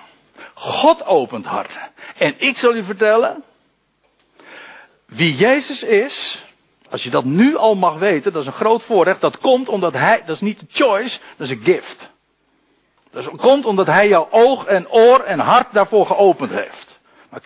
God 0.54 1.06
opent 1.06 1.46
harten. 1.46 1.90
En 2.16 2.34
ik 2.38 2.56
zal 2.56 2.74
u 2.74 2.82
vertellen, 2.82 3.44
wie 5.06 5.36
Jezus 5.36 5.82
is, 5.82 6.44
als 6.90 7.02
je 7.02 7.11
dat 7.11 7.24
nu 7.24 7.56
al 7.56 7.74
mag 7.74 7.98
weten, 7.98 8.32
dat 8.32 8.42
is 8.42 8.48
een 8.48 8.54
groot 8.54 8.82
voorrecht. 8.82 9.20
Dat 9.20 9.38
komt 9.38 9.68
omdat 9.68 9.92
hij, 9.92 10.18
dat 10.26 10.34
is 10.34 10.40
niet 10.40 10.61
een 10.61 10.68
choice, 10.72 11.18
dat 11.36 11.46
is 11.46 11.52
een 11.52 11.64
gift. 11.64 12.16
Dat 13.11 13.30
komt 13.36 13.64
omdat 13.64 13.86
hij 13.86 14.09
jouw 14.09 14.28
oog 14.30 14.64
en 14.64 14.90
oor 14.90 15.20
en 15.20 15.38
hart 15.38 15.72
daarvoor 15.72 16.06
geopend 16.06 16.50
heeft. 16.50 16.98
Maar 17.30 17.40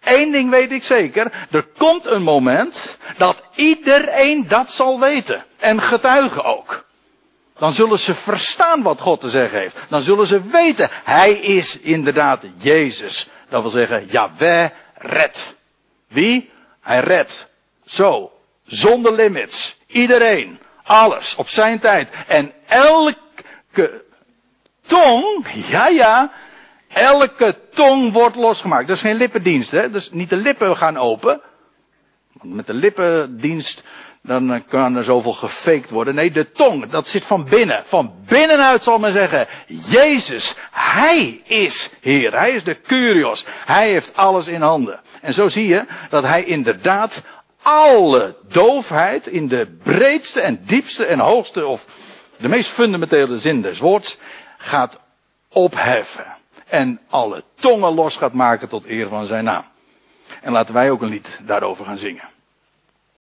één 0.00 0.32
ding 0.32 0.50
weet 0.50 0.72
ik 0.72 0.84
zeker, 0.84 1.32
er 1.50 1.66
komt 1.78 2.06
een 2.06 2.22
moment 2.22 2.96
dat 3.16 3.42
iedereen 3.54 4.48
dat 4.48 4.70
zal 4.70 5.00
weten. 5.00 5.44
En 5.56 5.82
getuigen 5.82 6.44
ook. 6.44 6.84
Dan 7.58 7.72
zullen 7.72 7.98
ze 7.98 8.14
verstaan 8.14 8.82
wat 8.82 9.00
God 9.00 9.20
te 9.20 9.30
zeggen 9.30 9.58
heeft. 9.58 9.76
Dan 9.88 10.00
zullen 10.00 10.26
ze 10.26 10.42
weten, 10.42 10.88
Hij 11.04 11.32
is 11.32 11.78
inderdaad 11.78 12.44
Jezus. 12.56 13.28
Dat 13.48 13.62
wil 13.62 13.70
zeggen, 13.70 14.06
Yahweh 14.06 14.70
redt. 14.94 15.54
Wie? 16.08 16.50
Hij 16.80 17.00
redt. 17.00 17.46
Zo. 17.86 18.32
Zonder 18.66 19.14
limits. 19.14 19.76
Iedereen. 19.86 20.58
Alles. 20.82 21.34
Op 21.34 21.48
zijn 21.48 21.78
tijd. 21.78 22.08
En 22.26 22.52
elke 22.66 24.04
tong, 24.86 25.46
ja 25.68 25.88
ja, 25.88 26.32
elke 26.88 27.58
tong 27.70 28.12
wordt 28.12 28.36
losgemaakt. 28.36 28.86
Dat 28.86 28.96
is 28.96 29.02
geen 29.02 29.16
lippendienst, 29.16 29.70
hè. 29.70 29.90
Dus 29.90 30.10
niet 30.10 30.30
de 30.30 30.36
lippen 30.36 30.76
gaan 30.76 30.96
open. 30.96 31.40
Want 32.32 32.54
met 32.54 32.66
de 32.66 32.74
lippendienst 32.74 33.82
dan 34.26 34.64
kan 34.68 34.96
er 34.96 35.04
zoveel 35.04 35.32
gefaked 35.32 35.90
worden. 35.90 36.14
Nee, 36.14 36.30
de 36.30 36.52
tong, 36.52 36.90
dat 36.90 37.08
zit 37.08 37.24
van 37.24 37.44
binnen. 37.44 37.82
Van 37.86 38.14
binnenuit 38.26 38.82
zal 38.82 38.98
men 38.98 39.12
zeggen, 39.12 39.46
Jezus, 39.66 40.54
Hij 40.70 41.42
is 41.44 41.90
Heer. 42.00 42.38
Hij 42.38 42.50
is 42.50 42.64
de 42.64 42.80
Curios. 42.80 43.44
Hij 43.64 43.90
heeft 43.90 44.16
alles 44.16 44.46
in 44.48 44.60
handen. 44.60 45.00
En 45.20 45.34
zo 45.34 45.48
zie 45.48 45.66
je 45.66 45.84
dat 46.08 46.22
Hij 46.22 46.44
inderdaad 46.44 47.22
alle 47.62 48.36
doofheid 48.48 49.26
in 49.26 49.48
de 49.48 49.76
breedste 49.82 50.40
en 50.40 50.60
diepste 50.64 51.04
en 51.04 51.18
hoogste 51.18 51.66
of 51.66 51.84
de 52.38 52.48
meest 52.48 52.70
fundamentele 52.70 53.38
zin 53.38 53.62
des 53.62 53.78
woords 53.78 54.18
gaat 54.66 54.98
opheffen. 55.48 56.26
En 56.66 57.00
alle 57.08 57.44
tongen 57.54 57.94
los 57.94 58.16
gaat 58.16 58.32
maken 58.32 58.68
tot 58.68 58.84
eer 58.84 59.08
van 59.08 59.26
zijn 59.26 59.44
naam. 59.44 59.64
En 60.42 60.52
laten 60.52 60.74
wij 60.74 60.90
ook 60.90 61.02
een 61.02 61.08
lied 61.08 61.40
daarover 61.42 61.84
gaan 61.84 61.98
zingen. 61.98 62.28